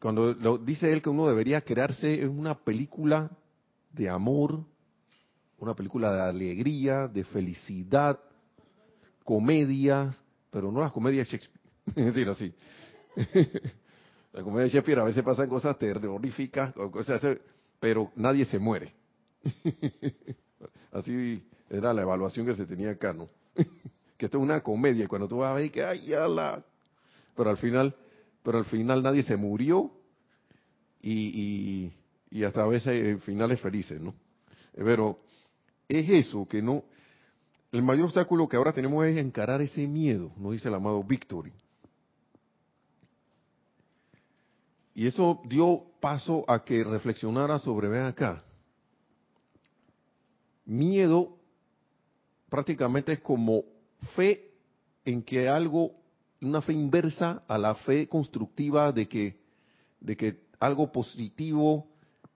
Cuando 0.00 0.32
lo, 0.34 0.58
dice 0.58 0.92
él 0.92 1.02
que 1.02 1.10
uno 1.10 1.26
debería 1.26 1.60
crearse 1.60 2.22
en 2.22 2.38
una 2.38 2.54
película 2.54 3.30
de 3.92 4.08
amor, 4.08 4.64
una 5.58 5.74
película 5.74 6.12
de 6.12 6.22
alegría, 6.22 7.08
de 7.08 7.24
felicidad, 7.24 8.18
comedias, 9.24 10.20
pero 10.50 10.70
no 10.70 10.80
las 10.80 10.92
comedias 10.92 11.28
Shakespeare, 11.28 12.28
así. 12.30 12.54
La 14.32 14.42
comedia 14.42 14.64
de 14.64 14.70
Shakespeare 14.70 15.00
a 15.00 15.04
veces 15.04 15.24
pasan 15.24 15.48
cosas 15.48 15.76
terroríficas, 15.78 16.72
cosas, 16.74 17.20
pero 17.80 18.12
nadie 18.14 18.44
se 18.44 18.58
muere. 18.58 18.92
así 20.92 21.42
era 21.70 21.92
la 21.92 22.02
evaluación 22.02 22.46
que 22.46 22.54
se 22.54 22.66
tenía 22.66 22.90
acá, 22.90 23.12
¿no? 23.12 23.28
que 24.16 24.26
esto 24.26 24.38
es 24.38 24.44
una 24.44 24.60
comedia, 24.60 25.04
y 25.04 25.06
cuando 25.06 25.28
tú 25.28 25.38
vas 25.38 25.52
a 25.52 25.54
ver 25.54 25.70
que, 25.70 25.82
ay, 25.82 26.06
ya. 26.06 26.26
Pero 27.36 27.50
al 27.50 27.56
final, 27.56 27.94
pero 28.48 28.60
al 28.60 28.64
final 28.64 29.02
nadie 29.02 29.22
se 29.24 29.36
murió 29.36 29.90
y, 31.02 31.92
y, 32.30 32.44
hasta 32.44 32.62
a 32.62 32.66
veces 32.66 33.22
finales 33.22 33.60
felices, 33.60 34.00
¿no? 34.00 34.14
Pero 34.74 35.20
es 35.86 36.08
eso, 36.08 36.48
que 36.48 36.62
no... 36.62 36.82
El 37.72 37.82
mayor 37.82 38.06
obstáculo 38.06 38.48
que 38.48 38.56
ahora 38.56 38.72
tenemos 38.72 39.04
es 39.04 39.18
encarar 39.18 39.60
ese 39.60 39.86
miedo, 39.86 40.32
nos 40.38 40.52
dice 40.52 40.68
el 40.68 40.74
amado 40.76 41.04
Victory. 41.04 41.52
Y 44.94 45.06
eso 45.06 45.42
dio 45.44 45.84
paso 46.00 46.46
a 46.48 46.64
que 46.64 46.84
reflexionara 46.84 47.58
sobre, 47.58 47.88
ven 47.88 48.04
acá, 48.04 48.42
miedo 50.64 51.36
prácticamente 52.48 53.12
es 53.12 53.20
como 53.20 53.64
fe 54.16 54.52
en 55.04 55.22
que 55.22 55.50
algo, 55.50 55.92
una 56.40 56.60
fe 56.62 56.72
inversa 56.72 57.42
a 57.48 57.58
la 57.58 57.74
fe 57.74 58.08
constructiva 58.08 58.92
de 58.92 59.08
que, 59.08 59.40
de 60.00 60.16
que 60.16 60.40
algo 60.60 60.92
positivo, 60.92 61.86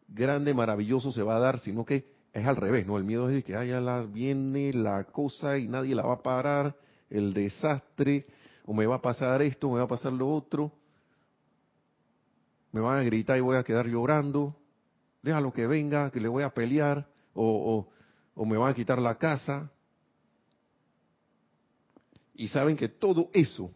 grande, 0.09 0.55
maravilloso 0.55 1.13
se 1.13 1.23
va 1.23 1.37
a 1.37 1.41
dar, 1.41 1.59
sino 1.61 1.85
que 1.85 2.11
es 2.33 2.47
al 2.47 2.57
revés, 2.57 2.87
¿no? 2.87 2.99
El 2.99 3.05
miedo 3.05 3.29
es 3.29 3.35
de 3.37 3.43
que 3.43 3.57
haya 3.57 3.81
la, 3.81 4.03
viene 4.03 4.73
la 4.73 5.05
cosa 5.05 5.59
y 5.59 5.69
nadie 5.69 5.95
la 5.95 6.03
va 6.03 6.15
a 6.15 6.23
parar, 6.23 6.77
el 7.11 7.35
desastre, 7.35 8.27
o 8.65 8.73
me 8.73 8.87
va 8.87 8.97
a 8.97 9.03
pasar 9.03 9.43
esto, 9.43 9.69
me 9.71 9.79
va 9.79 9.85
a 9.85 9.89
pasar 9.89 10.13
lo 10.13 10.31
otro 10.31 10.73
me 12.73 12.81
van 12.81 12.99
a 12.99 13.03
gritar 13.03 13.37
y 13.37 13.43
voy 13.43 13.57
a 13.57 13.63
quedar 13.63 13.87
llorando, 13.87 14.57
déjalo 15.23 15.53
que 15.53 15.67
venga, 15.67 16.11
que 16.11 16.21
le 16.21 16.29
voy 16.29 16.43
a 16.43 16.51
pelear, 16.51 17.07
o, 17.35 17.87
o, 18.35 18.45
me 18.45 18.57
van 18.57 18.71
a 18.71 18.75
quitar 18.75 18.99
la 18.99 19.17
casa. 19.17 19.71
Y 22.35 22.49
saben 22.49 22.77
que 22.77 22.89
todo 22.89 23.31
eso 23.35 23.71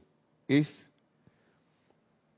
es 0.48 0.68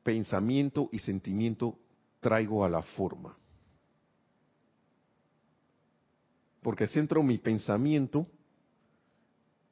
pensamiento 0.03 0.89
y 0.93 0.99
sentimiento 1.01 1.79
traigo 2.21 2.65
a 2.65 2.69
la 2.69 2.83
forma. 2.83 3.37
Porque 6.63 6.87
centro 6.87 7.23
mi 7.23 7.39
pensamiento 7.39 8.27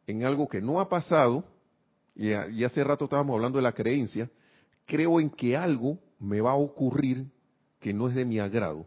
en 0.06 0.24
algo 0.24 0.48
que 0.48 0.60
no 0.60 0.80
ha 0.80 0.88
pasado, 0.88 1.44
y, 2.14 2.32
hace 2.32 2.84
rato 2.84 3.04
estábamos 3.04 3.34
hablando 3.34 3.58
de 3.58 3.62
la 3.62 3.72
creencia, 3.72 4.30
creo 4.86 5.20
en 5.20 5.30
que 5.30 5.56
algo 5.56 5.98
me 6.18 6.40
va 6.40 6.52
a 6.52 6.56
ocurrir 6.56 7.26
que 7.80 7.92
no 7.92 8.08
es 8.08 8.14
de 8.14 8.24
mi 8.24 8.38
agrado. 8.38 8.86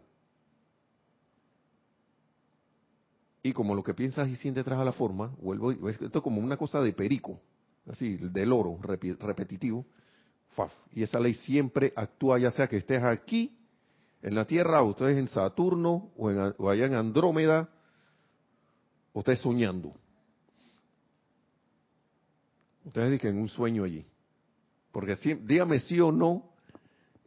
Y 3.42 3.52
como 3.52 3.74
lo 3.74 3.82
que 3.82 3.94
piensas 3.94 4.28
y 4.28 4.36
sientes 4.36 4.64
trae 4.64 4.80
a 4.80 4.84
la 4.84 4.92
forma, 4.92 5.34
vuelvo, 5.40 5.72
esto 5.88 6.18
es 6.18 6.22
como 6.22 6.40
una 6.40 6.56
cosa 6.56 6.80
de 6.80 6.92
perico, 6.92 7.40
así, 7.86 8.16
del 8.16 8.52
oro 8.52 8.78
repetitivo. 8.82 9.86
Y 10.92 11.02
esa 11.02 11.18
ley 11.20 11.34
siempre 11.34 11.92
actúa, 11.96 12.38
ya 12.38 12.50
sea 12.50 12.66
que 12.68 12.78
estés 12.78 13.02
aquí, 13.02 13.56
en 14.22 14.34
la 14.34 14.44
Tierra, 14.44 14.82
o 14.82 14.90
estés 14.90 15.16
en 15.16 15.28
Saturno, 15.28 16.10
o, 16.16 16.30
en, 16.30 16.38
allá 16.38 16.86
en 16.86 16.94
Andrómeda, 16.94 17.68
o 19.12 19.20
estés 19.20 19.38
soñando. 19.38 19.94
Ustedes 22.84 23.12
dicen 23.12 23.38
un 23.38 23.48
sueño 23.48 23.84
allí. 23.84 24.04
Porque 24.92 25.14
dígame 25.42 25.80
sí 25.80 26.00
o 26.00 26.10
no, 26.10 26.50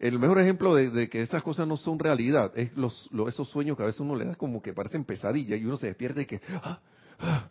el 0.04 0.20
mejor 0.20 0.40
ejemplo 0.40 0.76
de, 0.76 1.10
que 1.10 1.22
esas 1.22 1.42
cosas 1.42 1.66
no 1.66 1.78
son 1.78 1.98
realidad 1.98 2.52
es 2.56 2.76
los, 2.76 3.10
esos 3.28 3.48
sueños 3.50 3.78
que 3.78 3.84
a 3.84 3.86
veces 3.86 4.02
uno 4.02 4.16
le 4.16 4.26
da 4.26 4.36
como 4.36 4.62
que 4.62 4.74
parecen 4.74 5.06
pesadillas 5.06 5.60
y 5.60 5.66
uno 5.66 5.78
se 5.78 5.88
despierta 5.88 6.22
y 6.22 6.26
que 6.26 6.42
ah, 6.62 6.80
ah, 7.20 7.50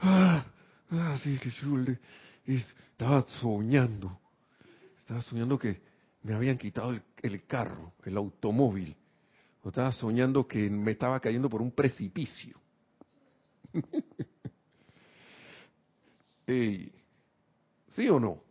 ah, 0.00 0.44
ah, 0.92 1.18
sí, 1.22 1.38
que 1.38 1.50
chule, 1.50 1.98
estaba 2.46 3.22
soñando, 3.40 4.18
estaba 4.98 5.22
soñando 5.22 5.58
que 5.58 5.80
me 6.22 6.34
habían 6.34 6.58
quitado 6.58 6.94
el, 7.22 7.46
carro, 7.46 7.92
el 8.04 8.16
automóvil, 8.16 8.94
o 9.62 9.68
estaba 9.68 9.92
soñando 9.92 10.46
que 10.46 10.68
me 10.70 10.92
estaba 10.92 11.20
cayendo 11.20 11.48
por 11.48 11.62
un 11.62 11.70
precipicio. 11.72 12.58
¿Sí 16.46 18.08
o 18.08 18.20
no? 18.20 18.42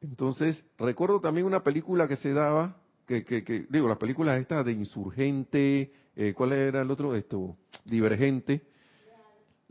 Entonces, 0.00 0.64
recuerdo 0.78 1.20
también 1.20 1.46
una 1.46 1.62
película 1.62 2.08
que 2.08 2.16
se 2.16 2.32
daba, 2.32 2.76
que, 3.06 3.24
que, 3.24 3.66
digo, 3.68 3.88
las 3.88 3.98
películas 3.98 4.40
estas 4.40 4.64
de 4.64 4.72
Insurgente, 4.72 5.92
eh, 6.16 6.32
¿cuál 6.34 6.52
era 6.52 6.82
el 6.82 6.90
otro? 6.90 7.14
Esto, 7.14 7.56
Divergente, 7.84 8.62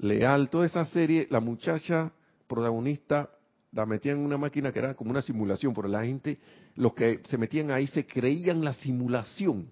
Leal. 0.04 0.50
toda 0.50 0.66
esa 0.66 0.84
serie, 0.86 1.28
la 1.30 1.40
muchacha 1.40 2.12
protagonista 2.48 3.30
la 3.72 3.86
metían 3.86 4.20
en 4.20 4.26
una 4.26 4.38
máquina 4.38 4.72
que 4.72 4.80
era 4.80 4.94
como 4.96 5.12
una 5.12 5.22
simulación, 5.22 5.74
pero 5.74 5.88
la 5.88 6.04
gente, 6.04 6.40
los 6.76 6.94
que 6.94 7.22
se 7.24 7.38
metían 7.38 7.72
ahí 7.72 7.88
se 7.88 8.06
creían 8.06 8.64
la 8.64 8.74
simulación 8.74 9.72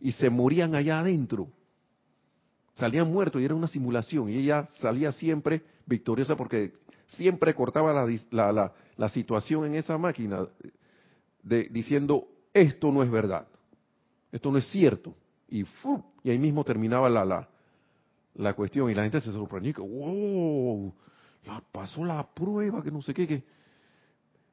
y 0.00 0.12
se 0.12 0.30
morían 0.30 0.74
allá 0.74 1.00
adentro. 1.00 1.48
Salían 2.76 3.12
muertos 3.12 3.42
y 3.42 3.44
era 3.44 3.54
una 3.54 3.68
simulación 3.68 4.30
y 4.30 4.38
ella 4.38 4.66
salía 4.80 5.12
siempre 5.12 5.62
victoriosa 5.84 6.36
porque 6.36 6.72
siempre 7.08 7.54
cortaba 7.54 7.92
la, 7.92 8.52
la, 8.52 8.72
la, 8.96 9.08
situación 9.10 9.66
en 9.66 9.74
esa 9.74 9.98
máquina 9.98 10.46
diciendo, 11.42 12.28
esto 12.54 12.90
no 12.90 13.02
es 13.02 13.10
verdad, 13.10 13.46
esto 14.32 14.50
no 14.50 14.56
es 14.56 14.66
cierto. 14.70 15.14
Y, 15.48 15.64
y 16.22 16.30
ahí 16.30 16.38
mismo 16.38 16.64
terminaba 16.64 17.10
la, 17.10 17.48
la, 18.40 18.54
cuestión 18.54 18.90
y 18.90 18.94
la 18.94 19.02
gente 19.02 19.20
se 19.20 19.32
sorprendió 19.32 19.74
que, 19.74 19.82
wow, 19.82 20.94
la 21.44 21.62
pasó 21.72 22.04
la 22.04 22.26
prueba, 22.26 22.82
que 22.82 22.90
no 22.90 23.02
sé 23.02 23.14
qué, 23.14 23.26
que... 23.26 23.44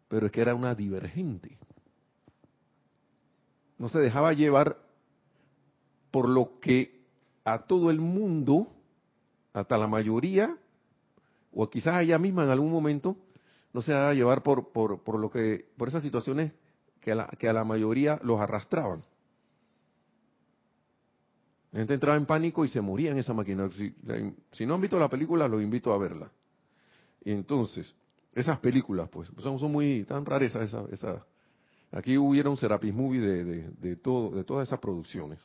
pero 0.07 0.25
es 0.25 0.31
que 0.31 0.41
era 0.41 0.53
una 0.55 0.75
divergente. 0.75 1.57
No 3.77 3.89
se 3.89 3.99
dejaba 3.99 4.33
llevar 4.33 4.77
por 6.11 6.27
lo 6.27 6.59
que 6.59 7.05
a 7.43 7.59
todo 7.59 7.89
el 7.89 7.99
mundo, 7.99 8.67
hasta 9.53 9.77
la 9.77 9.87
mayoría, 9.87 10.57
o 11.53 11.69
quizás 11.69 11.95
a 11.95 12.01
ella 12.01 12.19
misma 12.19 12.43
en 12.43 12.49
algún 12.49 12.71
momento, 12.71 13.17
no 13.73 13.81
se 13.81 13.91
dejaba 13.91 14.13
llevar 14.13 14.43
por, 14.43 14.71
por, 14.71 15.03
por 15.03 15.19
lo 15.19 15.29
que, 15.29 15.65
por 15.77 15.87
esas 15.87 16.03
situaciones 16.03 16.51
que 16.99 17.11
a, 17.11 17.15
la, 17.15 17.27
que 17.27 17.47
a 17.47 17.53
la 17.53 17.63
mayoría 17.63 18.19
los 18.23 18.39
arrastraban. 18.39 19.03
La 21.77 21.81
gente 21.81 21.93
entraba 21.93 22.17
en 22.17 22.25
pánico 22.25 22.65
y 22.65 22.69
se 22.69 22.81
moría 22.81 23.11
en 23.11 23.19
esa 23.19 23.35
máquina. 23.35 23.69
Si, 24.51 24.65
no 24.65 24.73
han 24.73 24.81
visto 24.81 24.97
la 24.97 25.07
película, 25.07 25.47
los 25.47 25.61
invito 25.61 25.93
a 25.93 25.99
verla. 25.99 26.31
Y 27.23 27.31
entonces, 27.31 27.95
esas 28.33 28.57
películas, 28.57 29.07
pues, 29.09 29.29
son, 29.37 29.59
son 29.59 29.71
muy 29.71 30.03
tan 30.05 30.25
rarezas 30.25 30.75
aquí 31.91 32.17
hubiera 32.17 32.49
un 32.49 32.57
Serapis 32.57 32.91
Movie 32.91 33.21
de, 33.21 33.43
de, 33.43 33.69
de, 33.79 33.95
todo, 33.95 34.31
de 34.31 34.43
todas 34.43 34.67
esas 34.67 34.79
producciones. 34.79 35.37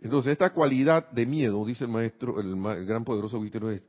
Entonces, 0.00 0.32
esta 0.32 0.52
cualidad 0.52 1.08
de 1.12 1.24
miedo, 1.24 1.64
dice 1.64 1.84
el 1.84 1.90
maestro, 1.92 2.40
el, 2.40 2.48
el 2.66 2.84
gran 2.84 3.04
poderoso 3.04 3.40
Victory, 3.40 3.80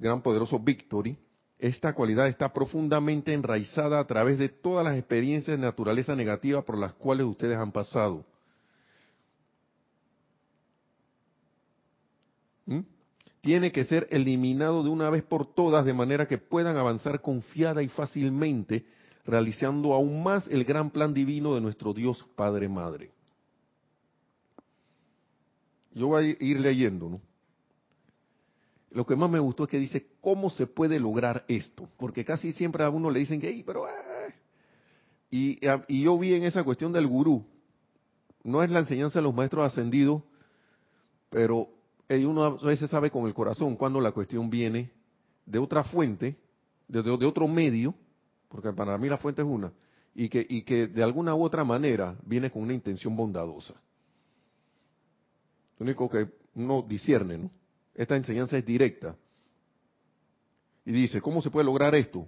gran 0.00 0.20
poderoso 0.20 0.58
Victory, 0.58 1.16
esta 1.60 1.92
cualidad 1.92 2.26
está 2.26 2.52
profundamente 2.52 3.32
enraizada 3.32 4.00
a 4.00 4.06
través 4.08 4.36
de 4.40 4.48
todas 4.48 4.84
las 4.84 4.98
experiencias 4.98 5.56
de 5.56 5.64
naturaleza 5.64 6.16
negativa 6.16 6.62
por 6.62 6.76
las 6.76 6.92
cuales 6.94 7.24
ustedes 7.24 7.56
han 7.56 7.70
pasado. 7.70 8.26
¿Mm? 12.66 12.80
tiene 13.42 13.72
que 13.72 13.84
ser 13.84 14.06
eliminado 14.10 14.84
de 14.84 14.88
una 14.88 15.10
vez 15.10 15.24
por 15.24 15.52
todas 15.52 15.84
de 15.84 15.92
manera 15.92 16.26
que 16.26 16.38
puedan 16.38 16.76
avanzar 16.76 17.20
confiada 17.20 17.82
y 17.82 17.88
fácilmente, 17.88 18.86
realizando 19.26 19.92
aún 19.92 20.22
más 20.22 20.46
el 20.46 20.64
gran 20.64 20.90
plan 20.90 21.12
divino 21.12 21.54
de 21.56 21.60
nuestro 21.60 21.92
Dios 21.92 22.24
Padre 22.36 22.68
Madre. 22.68 23.10
Yo 25.92 26.06
voy 26.06 26.24
a 26.24 26.44
ir 26.44 26.60
leyendo, 26.60 27.10
¿no? 27.10 27.20
Lo 28.92 29.04
que 29.06 29.16
más 29.16 29.28
me 29.28 29.40
gustó 29.40 29.64
es 29.64 29.70
que 29.70 29.78
dice, 29.78 30.06
¿cómo 30.20 30.48
se 30.48 30.66
puede 30.66 31.00
lograr 31.00 31.44
esto? 31.48 31.88
Porque 31.96 32.24
casi 32.24 32.52
siempre 32.52 32.84
a 32.84 32.90
uno 32.90 33.10
le 33.10 33.20
dicen 33.20 33.40
que, 33.40 33.62
pero... 33.66 33.88
Eh". 33.88 33.92
Y, 35.30 35.58
y 35.88 36.02
yo 36.02 36.18
vi 36.18 36.34
en 36.34 36.44
esa 36.44 36.62
cuestión 36.62 36.92
del 36.92 37.06
gurú, 37.06 37.44
no 38.44 38.62
es 38.62 38.70
la 38.70 38.80
enseñanza 38.80 39.18
de 39.18 39.22
los 39.22 39.34
maestros 39.34 39.66
ascendidos, 39.66 40.22
pero 41.30 41.70
y 42.18 42.24
uno 42.24 42.44
a 42.44 42.50
veces 42.56 42.90
sabe 42.90 43.10
con 43.10 43.26
el 43.26 43.34
corazón 43.34 43.76
cuando 43.76 44.00
la 44.00 44.12
cuestión 44.12 44.50
viene 44.50 44.90
de 45.46 45.58
otra 45.58 45.84
fuente, 45.84 46.36
de, 46.88 47.02
de, 47.02 47.10
otro 47.10 47.48
medio, 47.48 47.94
porque 48.48 48.72
para 48.72 48.98
mí 48.98 49.08
la 49.08 49.18
fuente 49.18 49.42
es 49.42 49.48
una, 49.48 49.72
y 50.14 50.28
que, 50.28 50.46
y 50.48 50.62
que 50.62 50.88
de 50.88 51.02
alguna 51.02 51.34
u 51.34 51.42
otra 51.42 51.64
manera 51.64 52.16
viene 52.24 52.50
con 52.50 52.62
una 52.62 52.74
intención 52.74 53.16
bondadosa. 53.16 53.74
Lo 55.78 55.84
único 55.84 56.08
que 56.08 56.28
uno 56.54 56.84
discierne, 56.86 57.38
¿no? 57.38 57.50
Esta 57.94 58.16
enseñanza 58.16 58.56
es 58.56 58.64
directa. 58.64 59.16
Y 60.84 60.92
dice, 60.92 61.20
¿cómo 61.20 61.40
se 61.42 61.50
puede 61.50 61.64
lograr 61.66 61.94
esto? 61.94 62.26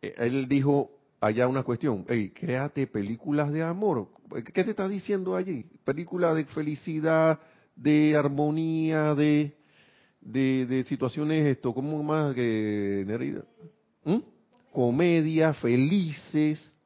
Eh, 0.00 0.14
él 0.18 0.48
dijo 0.48 0.90
allá 1.20 1.46
una 1.46 1.62
cuestión, 1.62 2.04
hey, 2.08 2.32
créate 2.34 2.86
películas 2.86 3.52
de 3.52 3.62
amor. 3.62 4.08
¿Qué 4.52 4.64
te 4.64 4.70
está 4.70 4.88
diciendo 4.88 5.36
allí? 5.36 5.64
Películas 5.84 6.36
de 6.36 6.44
felicidad, 6.46 7.40
de 7.82 8.16
armonía, 8.16 9.14
de, 9.14 9.56
de, 10.20 10.84
situaciones, 10.88 11.46
esto, 11.46 11.74
como 11.74 12.02
más 12.02 12.34
que 12.34 13.04
¿Mm? 14.04 14.18
comedia, 14.72 15.52
felices. 15.54 16.76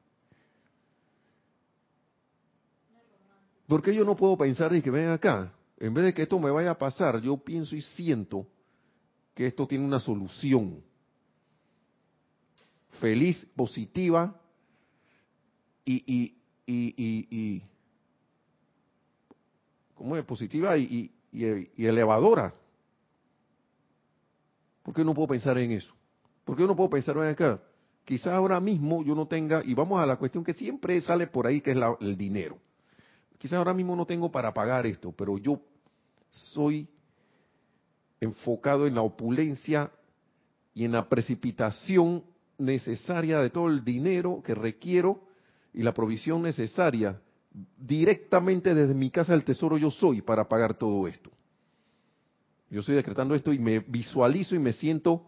¿Por 3.67 3.83
qué 3.83 3.95
yo 3.95 4.05
no 4.05 4.17
puedo 4.17 4.39
pensar 4.39 4.73
de 4.73 4.83
que 4.83 4.91
ven 4.91 5.09
acá? 5.09 5.53
En 5.79 5.93
vez 5.93 6.07
de 6.07 6.15
que 6.15 6.23
esto 6.23 6.39
me 6.39 6.51
vaya 6.51 6.71
a 6.71 6.79
pasar, 6.79 7.21
yo 7.21 7.37
pienso 7.37 7.77
y 7.77 7.83
siento 7.83 8.47
que 9.35 9.47
esto 9.47 9.67
tiene 9.67 9.85
una 9.85 10.01
solución. 10.01 10.83
Feliz, 13.01 13.47
positiva 13.55 14.41
y, 15.85 15.97
y, 16.07 16.37
y, 16.67 17.37
y 17.37 17.63
¿cómo 19.97 20.17
es? 20.17 20.25
Positiva 20.25 20.77
y, 20.79 21.11
elevadora. 21.77 22.55
¿Por 24.83 24.95
qué 24.95 25.05
no 25.05 25.13
puedo 25.13 25.29
pensar 25.29 25.59
en 25.59 25.73
eso? 25.73 25.93
¿Por 26.45 26.57
qué 26.57 26.63
no 26.63 26.77
puedo 26.77 26.91
pensar 26.91 27.17
en 27.17 27.25
acá? 27.25 27.61
Quizás 28.05 28.29
ahora 28.29 28.61
mismo 28.61 29.03
yo 29.03 29.17
no 29.17 29.27
tenga, 29.27 29.63
y 29.65 29.75
vamos 29.75 30.01
a 30.01 30.07
la 30.07 30.17
cuestión 30.17 30.45
que 30.45 30.55
siempre 30.55 31.01
sale 31.01 31.27
por 31.27 31.47
ahí, 31.47 31.61
que 31.61 31.73
es 31.73 31.79
el 32.01 32.17
dinero. 32.17 32.57
Quizás 33.37 33.55
ahora 33.55 33.75
mismo 33.75 33.97
no 33.97 34.07
tengo 34.07 34.31
para 34.31 34.55
pagar 34.55 34.87
esto, 34.87 35.13
pero 35.13 35.39
yo 35.39 35.61
soy 36.31 36.89
enfocado 38.21 38.87
en 38.87 38.95
la 38.95 39.03
opulencia 39.03 39.91
y 40.73 40.85
en 40.85 40.93
la 40.93 41.09
precipitación 41.09 42.23
necesaria 42.59 43.41
de 43.41 43.51
todo 43.51 43.69
el 43.69 43.85
dinero 43.85 44.41
que 44.45 44.55
requiero 44.55 45.21
y 45.75 45.83
la 45.83 45.93
provisión 45.93 46.43
necesaria 46.43 47.21
directamente 47.79 48.75
desde 48.75 48.95
mi 48.95 49.11
casa 49.11 49.33
del 49.33 49.45
tesoro 49.45 49.79
yo 49.79 49.91
soy 49.91 50.21
para 50.21 50.47
pagar 50.49 50.75
todo 50.75 51.09
esto. 51.09 51.31
Yo 52.69 52.81
estoy 52.81 52.97
decretando 52.97 53.35
esto 53.35 53.53
y 53.53 53.59
me 53.59 53.79
visualizo 53.79 54.55
y 54.55 54.59
me 54.59 54.73
siento 54.73 55.25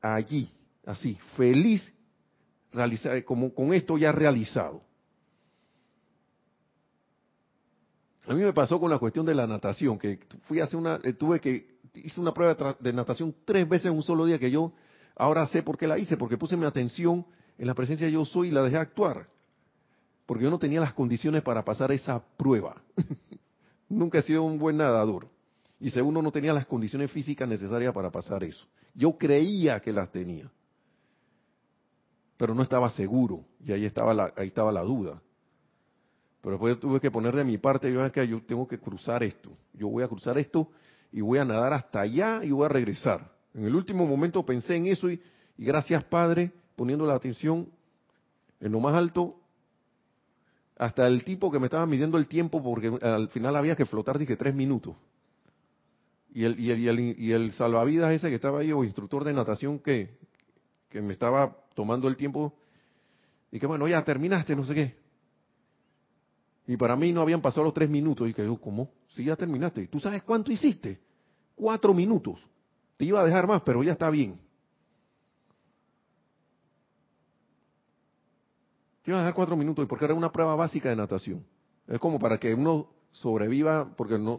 allí, 0.00 0.50
así, 0.84 1.18
feliz, 1.36 1.92
realizar, 2.72 3.24
como 3.24 3.52
con 3.54 3.72
esto 3.72 3.96
ya 3.98 4.12
realizado. 4.12 4.82
A 8.26 8.34
mí 8.34 8.42
me 8.42 8.52
pasó 8.52 8.78
con 8.78 8.90
la 8.90 8.98
cuestión 8.98 9.24
de 9.24 9.34
la 9.34 9.46
natación, 9.46 9.98
que 9.98 10.20
fui 10.46 10.60
a 10.60 10.64
hacer 10.64 10.78
una, 10.78 11.00
eh, 11.02 11.14
tuve 11.14 11.40
que, 11.40 11.78
hice 11.94 12.20
una 12.20 12.34
prueba 12.34 12.76
de 12.78 12.92
natación 12.92 13.34
tres 13.46 13.66
veces 13.66 13.86
en 13.86 13.92
un 13.92 14.02
solo 14.02 14.26
día, 14.26 14.38
que 14.38 14.50
yo 14.50 14.72
ahora 15.16 15.46
sé 15.46 15.62
por 15.62 15.78
qué 15.78 15.88
la 15.88 15.98
hice, 15.98 16.18
porque 16.18 16.36
puse 16.36 16.56
mi 16.56 16.66
atención 16.66 17.24
en 17.56 17.66
la 17.66 17.74
presencia 17.74 18.06
de 18.06 18.12
yo 18.12 18.26
soy 18.26 18.48
y 18.48 18.50
la 18.50 18.62
dejé 18.62 18.76
actuar 18.76 19.37
porque 20.28 20.44
yo 20.44 20.50
no 20.50 20.58
tenía 20.58 20.78
las 20.78 20.92
condiciones 20.92 21.40
para 21.40 21.64
pasar 21.64 21.90
esa 21.90 22.22
prueba. 22.36 22.76
Nunca 23.88 24.18
he 24.18 24.22
sido 24.22 24.42
un 24.42 24.58
buen 24.58 24.76
nadador. 24.76 25.26
Y 25.80 25.88
segundo, 25.88 26.20
no 26.20 26.30
tenía 26.30 26.52
las 26.52 26.66
condiciones 26.66 27.10
físicas 27.10 27.48
necesarias 27.48 27.94
para 27.94 28.10
pasar 28.10 28.44
eso. 28.44 28.66
Yo 28.92 29.16
creía 29.16 29.80
que 29.80 29.90
las 29.90 30.12
tenía, 30.12 30.50
pero 32.36 32.54
no 32.54 32.62
estaba 32.62 32.90
seguro. 32.90 33.42
Y 33.64 33.72
ahí 33.72 33.86
estaba 33.86 34.12
la, 34.12 34.30
ahí 34.36 34.48
estaba 34.48 34.70
la 34.70 34.82
duda. 34.82 35.18
Pero 36.42 36.52
después 36.56 36.78
tuve 36.78 37.00
que 37.00 37.10
poner 37.10 37.34
de 37.34 37.44
mi 37.44 37.56
parte, 37.56 37.90
yo, 37.90 38.12
que 38.12 38.28
yo 38.28 38.42
tengo 38.42 38.68
que 38.68 38.78
cruzar 38.78 39.22
esto. 39.22 39.56
Yo 39.72 39.88
voy 39.88 40.04
a 40.04 40.08
cruzar 40.08 40.36
esto 40.36 40.68
y 41.10 41.22
voy 41.22 41.38
a 41.38 41.46
nadar 41.46 41.72
hasta 41.72 42.02
allá 42.02 42.44
y 42.44 42.50
voy 42.50 42.66
a 42.66 42.68
regresar. 42.68 43.32
En 43.54 43.64
el 43.64 43.74
último 43.74 44.06
momento 44.06 44.44
pensé 44.44 44.76
en 44.76 44.88
eso 44.88 45.10
y, 45.10 45.22
y 45.56 45.64
gracias 45.64 46.04
Padre, 46.04 46.52
poniendo 46.76 47.06
la 47.06 47.14
atención 47.14 47.66
en 48.60 48.72
lo 48.72 48.80
más 48.80 48.94
alto, 48.94 49.37
hasta 50.78 51.06
el 51.06 51.24
tipo 51.24 51.50
que 51.50 51.58
me 51.58 51.66
estaba 51.66 51.86
midiendo 51.86 52.18
el 52.18 52.26
tiempo, 52.28 52.62
porque 52.62 52.96
al 53.02 53.28
final 53.28 53.56
había 53.56 53.76
que 53.76 53.84
flotar, 53.84 54.18
dije, 54.18 54.36
tres 54.36 54.54
minutos. 54.54 54.94
Y 56.32 56.44
el, 56.44 56.58
y 56.60 56.70
el, 56.70 57.00
y 57.18 57.32
el, 57.32 57.52
salvavidas 57.52 58.12
ese 58.12 58.28
que 58.28 58.36
estaba 58.36 58.60
ahí, 58.60 58.72
o 58.72 58.84
instructor 58.84 59.24
de 59.24 59.32
natación 59.32 59.80
que, 59.80 60.16
que 60.88 61.00
me 61.00 61.12
estaba 61.12 61.56
tomando 61.74 62.06
el 62.06 62.16
tiempo, 62.16 62.54
y 63.50 63.58
que 63.58 63.66
bueno, 63.66 63.88
ya 63.88 64.04
terminaste, 64.04 64.54
no 64.54 64.64
sé 64.64 64.74
qué. 64.74 64.96
Y 66.68 66.76
para 66.76 66.96
mí 66.96 67.12
no 67.12 67.22
habían 67.22 67.40
pasado 67.40 67.64
los 67.64 67.74
tres 67.74 67.88
minutos. 67.88 68.28
Y 68.28 68.34
que 68.34 68.44
yo, 68.44 68.56
¿cómo? 68.58 68.90
Sí, 69.08 69.24
ya 69.24 69.36
terminaste. 69.36 69.86
¿Tú 69.86 69.98
sabes 69.98 70.22
cuánto 70.22 70.52
hiciste? 70.52 71.00
Cuatro 71.54 71.94
minutos. 71.94 72.46
Te 72.98 73.06
iba 73.06 73.20
a 73.20 73.24
dejar 73.24 73.46
más, 73.46 73.62
pero 73.62 73.82
ya 73.82 73.92
está 73.92 74.10
bien. 74.10 74.38
Iba 79.08 79.18
a 79.18 79.20
dejar 79.20 79.34
cuatro 79.34 79.56
minutos 79.56 79.86
porque 79.86 80.04
era 80.04 80.14
una 80.14 80.30
prueba 80.30 80.54
básica 80.54 80.90
de 80.90 80.96
natación. 80.96 81.44
Es 81.86 81.98
como 81.98 82.18
para 82.18 82.38
que 82.38 82.52
uno 82.52 82.88
sobreviva, 83.10 83.90
porque 83.96 84.18
no, 84.18 84.38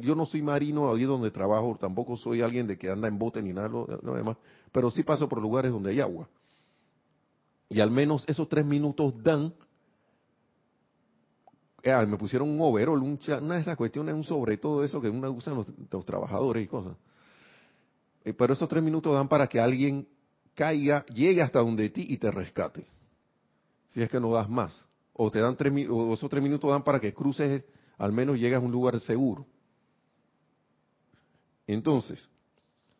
yo 0.00 0.14
no 0.14 0.26
soy 0.26 0.42
marino 0.42 0.92
ahí 0.92 1.02
donde 1.02 1.30
trabajo, 1.32 1.76
tampoco 1.78 2.16
soy 2.16 2.40
alguien 2.40 2.68
de 2.68 2.78
que 2.78 2.88
anda 2.88 3.08
en 3.08 3.18
bote 3.18 3.42
ni 3.42 3.52
nada 3.52 3.68
lo, 3.68 4.14
demás, 4.14 4.36
pero 4.70 4.90
sí 4.90 5.02
paso 5.02 5.28
por 5.28 5.40
lugares 5.40 5.72
donde 5.72 5.90
hay 5.90 6.00
agua. 6.00 6.28
Y 7.68 7.80
al 7.80 7.90
menos 7.90 8.24
esos 8.28 8.48
tres 8.48 8.64
minutos 8.64 9.20
dan. 9.24 9.52
Eh, 11.82 12.06
me 12.06 12.16
pusieron 12.16 12.48
un 12.48 12.60
overol, 12.60 13.02
una 13.02 13.54
de 13.56 13.60
esas 13.60 13.76
cuestiones, 13.76 14.14
un 14.14 14.22
sobre 14.22 14.56
todo 14.56 14.84
eso 14.84 15.00
que 15.00 15.08
uno 15.08 15.28
usan 15.32 15.56
los, 15.56 16.06
trabajadores 16.06 16.64
y 16.64 16.68
cosas. 16.68 16.96
Eh, 18.24 18.32
pero 18.32 18.52
esos 18.52 18.68
tres 18.68 18.84
minutos 18.84 19.12
dan 19.14 19.28
para 19.28 19.48
que 19.48 19.58
alguien 19.58 20.06
caiga, 20.54 21.04
llegue 21.06 21.42
hasta 21.42 21.58
donde 21.58 21.90
ti 21.90 22.06
y 22.08 22.18
te 22.18 22.30
rescate 22.30 22.95
si 23.96 24.02
es 24.02 24.10
que 24.10 24.20
no 24.20 24.30
das 24.30 24.46
más. 24.46 24.84
O 25.14 25.30
te 25.30 25.40
dan 25.40 25.56
tres, 25.56 25.72
o 25.88 26.12
esos 26.12 26.28
tres 26.28 26.42
minutos 26.42 26.70
dan 26.70 26.84
para 26.84 27.00
que 27.00 27.14
cruces, 27.14 27.64
al 27.96 28.12
menos 28.12 28.36
llegas 28.36 28.62
a 28.62 28.64
un 28.64 28.70
lugar 28.70 29.00
seguro. 29.00 29.46
Entonces, 31.66 32.28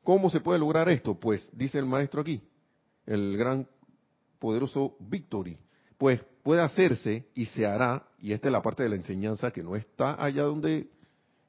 ¿cómo 0.03 0.31
se 0.31 0.41
puede 0.41 0.59
lograr 0.59 0.89
esto? 0.89 1.15
Pues 1.15 1.51
dice 1.53 1.79
el 1.79 1.85
maestro 1.85 2.23
aquí, 2.23 2.41
el 3.05 3.37
gran 3.37 3.69
poderoso 4.39 4.97
Victory. 4.99 5.59
Pues 5.99 6.23
puede 6.43 6.63
hacerse 6.63 7.29
y 7.35 7.45
se 7.45 7.67
hará, 7.67 8.09
y 8.19 8.33
esta 8.33 8.49
es 8.49 8.53
la 8.53 8.63
parte 8.63 8.83
de 8.83 8.89
la 8.89 8.97
enseñanza 8.97 9.51
que 9.51 9.63
no 9.63 9.77
está 9.77 10.25
allá 10.25 10.45
donde, 10.45 10.89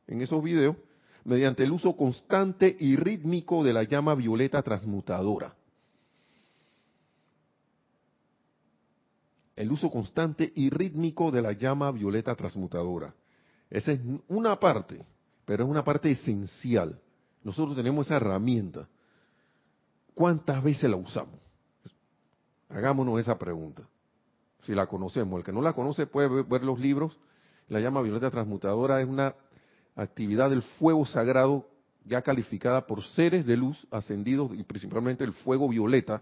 en 0.07 0.21
esos 0.21 0.43
videos, 0.43 0.75
mediante 1.23 1.63
el 1.63 1.71
uso 1.71 1.95
constante 1.95 2.75
y 2.77 2.97
rítmico 2.97 3.63
de 3.63 3.71
la 3.71 3.83
llama 3.83 4.13
violeta 4.13 4.61
transmutadora. 4.61 5.55
El 9.57 9.71
uso 9.71 9.89
constante 9.89 10.53
y 10.55 10.69
rítmico 10.69 11.31
de 11.31 11.41
la 11.41 11.51
llama 11.51 11.91
violeta 11.91 12.33
transmutadora. 12.35 13.13
Esa 13.69 13.91
es 13.91 13.99
una 14.29 14.57
parte, 14.57 15.05
pero 15.43 15.65
es 15.65 15.69
una 15.69 15.83
parte 15.83 16.09
esencial. 16.09 16.97
Nosotros 17.43 17.75
tenemos 17.75 18.05
esa 18.05 18.15
herramienta. 18.15 18.87
¿Cuántas 20.13 20.63
veces 20.63 20.89
la 20.89 20.95
usamos? 20.95 21.39
Hagámonos 22.69 23.19
esa 23.19 23.37
pregunta. 23.37 23.83
Si 24.63 24.73
la 24.73 24.87
conocemos. 24.87 25.39
El 25.39 25.43
que 25.43 25.51
no 25.51 25.61
la 25.61 25.73
conoce 25.73 26.07
puede 26.07 26.43
ver 26.43 26.63
los 26.63 26.79
libros. 26.79 27.17
La 27.67 27.79
llama 27.79 28.01
violeta 28.01 28.31
transmutadora 28.31 29.01
es 29.01 29.07
una 29.07 29.35
actividad 29.95 30.49
del 30.49 30.61
fuego 30.61 31.05
sagrado 31.05 31.67
ya 32.05 32.21
calificada 32.21 32.85
por 32.87 33.03
seres 33.03 33.45
de 33.45 33.57
luz 33.57 33.85
ascendidos 33.91 34.53
y 34.53 34.63
principalmente 34.63 35.23
el 35.23 35.33
fuego 35.33 35.67
violeta, 35.67 36.21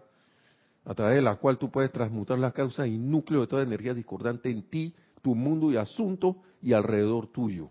a 0.86 0.94
través 0.94 1.16
de 1.16 1.22
la 1.22 1.36
cual 1.36 1.58
tú 1.58 1.70
puedes 1.72 1.92
transmutar 1.92 2.40
las 2.40 2.54
causas 2.54 2.88
y 2.88 2.98
núcleo 2.98 3.42
de 3.42 3.48
toda 3.48 3.64
energía 3.64 3.94
discordante 3.94 4.50
en 4.50 4.64
ti, 4.64 4.96
tu 5.22 5.36
mundo 5.36 5.72
y 5.72 5.78
asunto 5.78 6.38
y 6.62 6.74
alrededor 6.74 7.28
tuyo. 7.28 7.70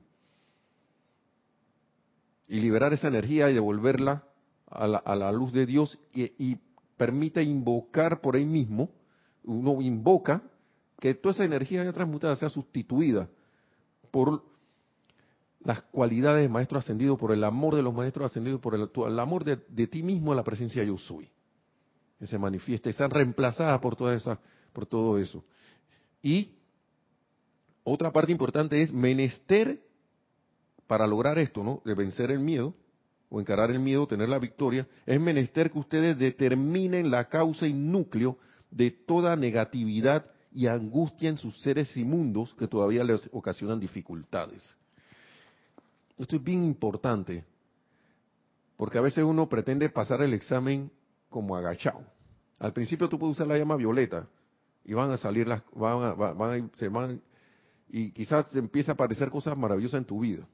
Y 2.49 2.61
liberar 2.61 2.93
esa 2.93 3.09
energía 3.09 3.49
y 3.51 3.55
devolverla 3.55 4.25
a 4.67 5.15
la, 5.15 5.33
luz 5.33 5.53
de 5.53 5.67
Dios 5.67 5.99
y, 6.13 6.33
y 6.37 6.59
permite 6.97 7.43
invocar 7.43 8.21
por 8.21 8.37
ahí 8.37 8.45
mismo, 8.45 8.91
uno 9.45 9.81
invoca 9.81 10.43
que 10.99 11.15
toda 11.15 11.35
esa 11.35 11.45
energía 11.45 11.85
ya 11.85 11.93
transmutada 11.93 12.35
sea 12.37 12.49
sustituida 12.49 13.29
por 14.11 14.43
las 15.65 15.83
cualidades 15.83 16.43
de 16.43 16.49
maestro 16.49 16.79
ascendido, 16.79 17.17
por 17.17 17.33
el 17.33 17.43
amor 17.43 17.75
de 17.75 17.83
los 17.83 17.95
maestros 17.95 18.31
ascendidos, 18.31 18.61
por 18.61 18.75
el, 18.75 19.19
amor 19.19 19.45
de, 19.45 19.87
ti 19.87 20.03
mismo 20.03 20.33
a 20.33 20.37
la 20.37 20.45
presencia 20.45 20.85
yo 20.85 20.99
soy. 20.99 21.29
Se 22.27 22.39
manifiesta 22.39 22.89
y 22.89 22.93
sean 22.93 23.11
reemplazadas 23.11 23.81
por 23.81 23.97
toda 23.97 24.15
esa, 24.15 24.39
por 24.73 24.87
todo 24.87 25.19
eso. 25.19 25.45
Y 26.23 26.53
otra 27.83 28.13
parte 28.13 28.33
importante 28.33 28.81
es 28.81 28.93
menester 28.93 29.83
para 30.87 31.07
lograr 31.07 31.39
esto, 31.39 31.63
¿no? 31.63 31.83
De 31.85 31.95
vencer 31.95 32.31
el 32.31 32.41
miedo 32.41 32.75
o 33.29 33.41
encarar 33.41 33.71
el 33.71 33.79
miedo, 33.79 34.07
tener 34.07 34.29
la 34.29 34.39
victoria, 34.39 34.87
es 35.07 35.21
menester 35.21 35.71
que 35.71 35.79
ustedes 35.79 36.19
determinen 36.19 37.11
la 37.11 37.29
causa 37.29 37.67
y 37.67 37.73
núcleo 37.73 38.39
de 38.71 38.91
toda 38.91 39.35
negatividad 39.37 40.27
y 40.53 40.69
angustia 40.69 41.31
en 41.31 41.37
sus 41.37 41.61
seres 41.61 41.97
inmundos 41.97 42.55
que 42.55 42.69
todavía 42.69 43.03
les 43.03 43.29
ocasionan 43.33 43.81
dificultades. 43.81 44.77
Esto 46.17 46.37
es 46.37 46.45
bien 46.45 46.65
importante, 46.65 47.45
porque 48.77 48.99
a 48.99 49.01
veces 49.01 49.25
uno 49.25 49.49
pretende 49.49 49.89
pasar 49.89 50.23
el 50.23 50.33
examen 50.33 50.91
como 51.29 51.57
agachado. 51.57 52.03
Al 52.65 52.73
principio 52.73 53.11
tú 53.11 53.19
puedes 53.19 53.37
usar 53.37 53.47
la 53.47 53.59
llama 53.59 53.77
violeta 53.77 54.27
y 54.87 54.95
van 54.95 55.11
a 55.11 55.19
salir 55.19 55.47
las, 55.47 55.63
van 55.75 56.03
a, 56.03 56.15
van 56.15 56.51
a, 56.51 56.79
se 56.79 56.89
van, 56.89 57.21
y 57.91 58.11
quizás 58.11 58.57
empieza 58.57 58.93
a 58.93 58.95
aparecer 58.95 59.29
cosas 59.29 59.55
maravillosas 59.55 59.99
en 59.99 60.07
tu 60.07 60.21
vida. 60.21 60.49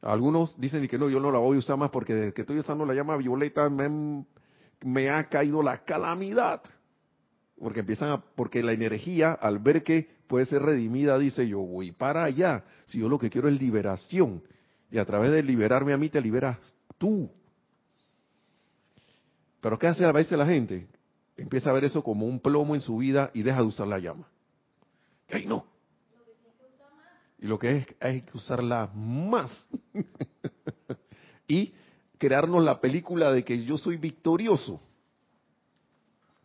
Algunos 0.00 0.58
dicen 0.58 0.88
que 0.88 0.96
no, 0.96 1.10
yo 1.10 1.20
no 1.20 1.30
la 1.30 1.40
voy 1.40 1.56
a 1.56 1.58
usar 1.58 1.76
más 1.76 1.90
porque 1.90 2.14
desde 2.14 2.32
que 2.32 2.40
estoy 2.40 2.58
usando 2.58 2.86
la 2.86 2.94
llama 2.94 3.18
violeta 3.18 3.68
me, 3.68 4.24
me 4.82 5.10
ha 5.10 5.28
caído 5.28 5.62
la 5.62 5.84
calamidad. 5.84 6.62
Porque 7.58 7.80
empiezan 7.80 8.08
a, 8.08 8.22
porque 8.22 8.62
la 8.62 8.72
energía, 8.72 9.32
al 9.32 9.58
ver 9.58 9.84
que 9.84 10.08
puede 10.26 10.46
ser 10.46 10.62
redimida, 10.62 11.18
dice 11.18 11.46
yo 11.46 11.58
voy 11.58 11.92
para 11.92 12.24
allá. 12.24 12.64
Si 12.86 12.98
yo 13.00 13.10
lo 13.10 13.18
que 13.18 13.28
quiero 13.28 13.48
es 13.48 13.60
liberación. 13.60 14.42
Y 14.90 14.96
a 14.96 15.04
través 15.04 15.32
de 15.32 15.42
liberarme 15.42 15.92
a 15.92 15.98
mí 15.98 16.08
te 16.08 16.22
liberas 16.22 16.56
tú. 16.96 17.30
Pero 19.60 19.78
¿qué 19.78 19.88
hace 19.88 20.06
a 20.06 20.12
veces 20.12 20.38
la 20.38 20.46
gente? 20.46 20.93
Empieza 21.36 21.70
a 21.70 21.72
ver 21.72 21.84
eso 21.84 22.02
como 22.02 22.26
un 22.26 22.40
plomo 22.40 22.74
en 22.74 22.80
su 22.80 22.98
vida 22.98 23.30
y 23.34 23.42
deja 23.42 23.58
de 23.58 23.66
usar 23.66 23.86
la 23.86 23.98
llama. 23.98 24.28
¡Ay, 25.30 25.46
no! 25.46 25.66
Y 27.38 27.46
lo 27.46 27.58
que 27.58 27.78
es, 27.78 27.86
hay 28.00 28.22
que 28.22 28.36
usarla 28.36 28.90
más. 28.94 29.68
y 31.48 31.74
crearnos 32.18 32.64
la 32.64 32.80
película 32.80 33.32
de 33.32 33.44
que 33.44 33.64
yo 33.64 33.76
soy 33.76 33.96
victorioso 33.96 34.80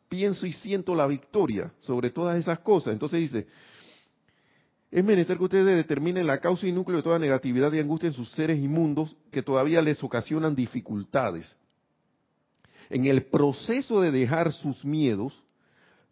pienso 0.09 0.47
y 0.47 0.53
siento 0.53 0.95
la 0.95 1.07
victoria 1.07 1.71
sobre 1.79 2.09
todas 2.09 2.37
esas 2.37 2.59
cosas. 2.59 2.93
Entonces 2.93 3.19
dice, 3.19 3.47
es 4.91 5.05
menester 5.05 5.37
que 5.37 5.43
ustedes 5.43 5.77
determinen 5.77 6.25
la 6.25 6.39
causa 6.39 6.67
y 6.67 6.71
núcleo 6.71 6.97
de 6.97 7.03
toda 7.03 7.19
negatividad 7.19 7.71
y 7.71 7.79
angustia 7.79 8.07
en 8.07 8.13
sus 8.13 8.31
seres 8.31 8.59
inmundos 8.59 9.15
que 9.31 9.43
todavía 9.43 9.81
les 9.81 10.03
ocasionan 10.03 10.55
dificultades. 10.55 11.55
En 12.89 13.05
el 13.05 13.25
proceso 13.25 14.01
de 14.01 14.11
dejar 14.11 14.51
sus 14.51 14.83
miedos, 14.83 15.43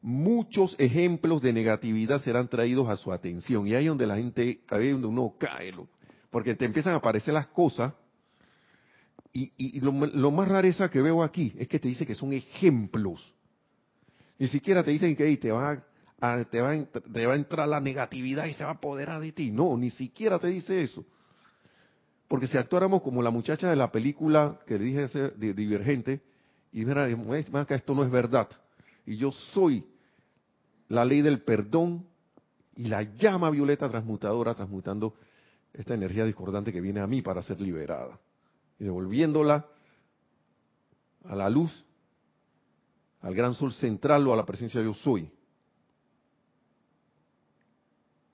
muchos 0.02 0.76
ejemplos 0.78 1.42
de 1.42 1.54
negatividad 1.54 2.22
serán 2.22 2.48
traídos 2.48 2.88
a 2.90 2.98
su 2.98 3.12
atención. 3.12 3.68
Y 3.68 3.74
ahí 3.74 3.88
donde 3.88 4.06
la 4.06 4.18
gente, 4.18 4.62
ahí 4.70 4.88
es 4.88 4.92
donde 4.94 5.08
uno 5.08 5.34
cae, 5.40 5.74
porque 6.30 6.56
te 6.56 6.66
empiezan 6.66 6.94
a 6.94 6.98
aparecer 6.98 7.34
las 7.34 7.48
cosas. 7.48 7.94
Y, 9.34 9.80
lo, 9.82 9.92
lo, 9.92 10.32
más 10.32 10.48
rareza 10.48 10.90
que 10.90 11.00
veo 11.00 11.22
aquí 11.22 11.54
es 11.60 11.68
que 11.68 11.78
te 11.78 11.88
dice 11.88 12.08
que 12.08 12.16
son 12.16 12.34
ejemplos. 12.34 13.34
Ni 14.40 14.48
siquiera 14.48 14.84
te 14.84 14.92
dicen 14.92 15.16
que 15.16 15.38
te, 15.38 15.52
va 15.52 15.84
a, 16.20 17.36
entrar 17.36 17.68
la 17.68 17.80
negatividad 17.80 18.46
y 18.46 18.54
se 18.54 18.64
va 18.64 18.72
a 18.72 18.74
apoderar 18.74 19.22
de 19.22 19.32
ti. 19.32 19.52
No, 19.52 19.78
ni 19.78 19.92
siquiera 19.92 20.40
te 20.40 20.48
dice 20.48 20.82
eso. 20.82 21.06
Porque 22.28 22.48
si 22.48 22.58
actuáramos 22.58 23.02
como 23.04 23.22
la 23.22 23.30
muchacha 23.30 23.70
de 23.70 23.76
la 23.76 23.92
película 23.92 24.60
que 24.66 24.78
dije 24.78 25.08
ser 25.08 25.38
divergente, 25.38 26.22
y 26.72 26.86
mira, 26.86 27.08
que 27.66 27.76
esto 27.76 27.96
no 27.96 28.04
es 28.04 28.12
verdad. 28.12 28.50
Y 29.06 29.18
yo 29.18 29.32
soy 29.32 29.86
la 30.90 31.06
ley 31.06 31.22
del 31.22 31.42
perdón 31.42 32.06
y 32.76 32.88
la 32.88 33.04
llama 33.04 33.50
violeta 33.50 33.90
transmutadora, 33.90 34.54
transmutando 34.54 35.16
esta 35.74 35.94
energía 35.94 36.26
discordante 36.26 36.72
que 36.72 36.82
viene 36.82 37.00
a 37.00 37.08
mí 37.08 37.22
para 37.22 37.42
ser 37.42 37.60
liberada. 37.62 38.20
Y 38.80 38.84
devolviéndola 38.84 39.66
a 41.26 41.36
la 41.36 41.50
luz 41.50 41.86
al 43.22 43.34
gran 43.34 43.54
sol 43.54 43.74
central 43.74 44.28
o 44.28 44.34
a 44.34 44.38
la 44.38 44.46
presencia 44.46 44.80
de 44.80 44.86
yo 44.86 44.94
soy. 44.94 45.30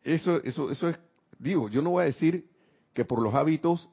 Eso, 0.03 0.43
eso, 0.43 0.69
eso 0.69 0.89
es, 0.89 0.97
digo, 1.39 1.69
yo 1.69 1.81
no 1.81 1.91
voy 1.91 2.03
a 2.03 2.05
decir 2.05 2.49
que 2.93 3.05
por 3.05 3.21
los 3.21 3.34
hábitos 3.34 3.89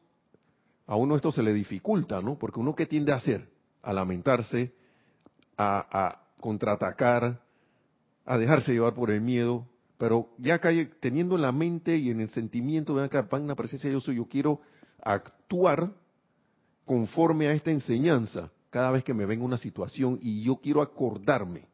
a 0.86 0.96
uno 0.96 1.14
esto 1.14 1.30
se 1.30 1.42
le 1.42 1.52
dificulta, 1.52 2.20
¿no? 2.20 2.36
Porque 2.36 2.58
uno 2.58 2.74
que 2.74 2.86
tiende 2.86 3.12
a 3.12 3.16
hacer, 3.16 3.48
a 3.82 3.92
lamentarse, 3.92 4.72
a, 5.56 6.22
contraatacar, 6.40 7.40
a 8.24 8.38
dejarse 8.38 8.72
llevar 8.72 8.94
por 8.94 9.10
el 9.10 9.20
miedo, 9.20 9.66
pero 9.98 10.30
ya 10.38 10.58
cae, 10.58 10.86
teniendo 11.00 11.36
en 11.36 11.42
la 11.42 11.52
mente 11.52 11.96
y 11.96 12.10
en 12.10 12.20
el 12.20 12.30
sentimiento, 12.30 12.94
vean 12.94 13.06
acá, 13.06 13.26
la 13.38 13.54
presencia 13.54 13.88
de 13.88 13.94
yo 13.94 14.00
soy, 14.00 14.16
yo 14.16 14.26
quiero 14.26 14.60
actuar 15.02 15.92
conforme 16.86 17.48
a 17.48 17.52
esta 17.52 17.70
enseñanza 17.70 18.50
cada 18.70 18.90
vez 18.90 19.04
que 19.04 19.12
me 19.12 19.26
venga 19.26 19.44
una 19.44 19.58
situación 19.58 20.18
y 20.22 20.42
yo 20.42 20.56
quiero 20.56 20.80
acordarme, 20.80 21.66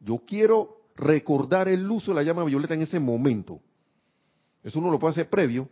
yo 0.00 0.18
quiero 0.26 0.78
recordar 0.96 1.68
el 1.68 1.88
uso 1.90 2.12
de 2.12 2.16
la 2.16 2.22
llama 2.22 2.44
violeta 2.44 2.74
en 2.74 2.82
ese 2.82 2.98
momento. 2.98 3.60
Eso 4.62 4.78
uno 4.78 4.90
lo 4.90 4.98
puede 4.98 5.12
hacer 5.12 5.30
previo. 5.30 5.68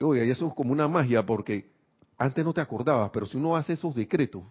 Oye, 0.00 0.28
eso 0.28 0.48
es 0.48 0.54
como 0.54 0.72
una 0.72 0.88
magia 0.88 1.24
porque 1.24 1.71
antes 2.22 2.44
no 2.44 2.52
te 2.52 2.60
acordabas, 2.60 3.10
pero 3.10 3.26
si 3.26 3.36
uno 3.36 3.56
hace 3.56 3.72
esos 3.72 3.94
decretos, 3.96 4.44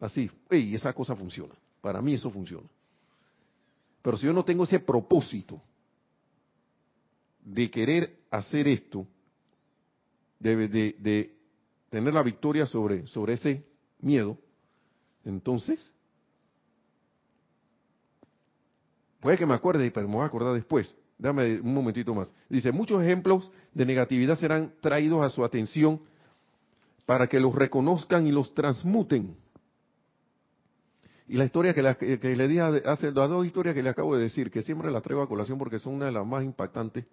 así, 0.00 0.30
y 0.50 0.74
esa 0.74 0.92
cosa 0.92 1.16
funciona. 1.16 1.54
Para 1.80 2.02
mí 2.02 2.12
eso 2.12 2.30
funciona. 2.30 2.68
Pero 4.02 4.18
si 4.18 4.26
yo 4.26 4.34
no 4.34 4.44
tengo 4.44 4.64
ese 4.64 4.78
propósito 4.80 5.62
de 7.42 7.70
querer 7.70 8.18
hacer 8.30 8.68
esto, 8.68 9.06
de, 10.38 10.68
de, 10.68 11.34
tener 11.88 12.12
la 12.12 12.22
victoria 12.22 12.66
sobre, 12.66 13.06
sobre 13.06 13.32
ese 13.32 13.64
miedo, 14.00 14.36
entonces, 15.24 15.94
puede 19.20 19.38
que 19.38 19.46
me 19.46 19.54
acuerde, 19.54 19.90
pero 19.90 20.06
me 20.06 20.16
voy 20.16 20.24
a 20.24 20.26
acordar 20.26 20.52
después. 20.52 20.94
Dame 21.16 21.60
un 21.60 21.72
momentito 21.72 22.14
más. 22.14 22.34
Dice, 22.50 22.72
muchos 22.72 23.02
ejemplos 23.02 23.50
de 23.72 23.86
negatividad 23.86 24.38
serán 24.38 24.74
traídos 24.82 25.24
a 25.24 25.30
su 25.30 25.42
atención 25.44 26.09
para 27.10 27.26
que 27.26 27.40
los 27.40 27.52
reconozcan 27.52 28.24
y 28.28 28.30
los 28.30 28.54
transmuten. 28.54 29.36
Y 31.26 31.36
la 31.36 31.44
historia 31.44 31.74
que, 31.74 31.82
le 31.82 32.46
di 32.46 32.60
hace 32.60 33.10
las 33.10 33.28
dos 33.28 33.44
historias 33.44 33.74
que 33.74 33.82
le 33.82 33.88
acabo 33.88 34.14
de 34.14 34.22
decir, 34.22 34.48
que 34.48 34.62
siempre 34.62 34.92
las 34.92 35.02
traigo 35.02 35.20
a 35.20 35.28
colación 35.28 35.58
porque 35.58 35.80
son 35.80 35.94
una 35.94 36.06
de 36.06 36.12
las 36.12 36.24
más 36.24 36.44
impactantes, 36.44 37.04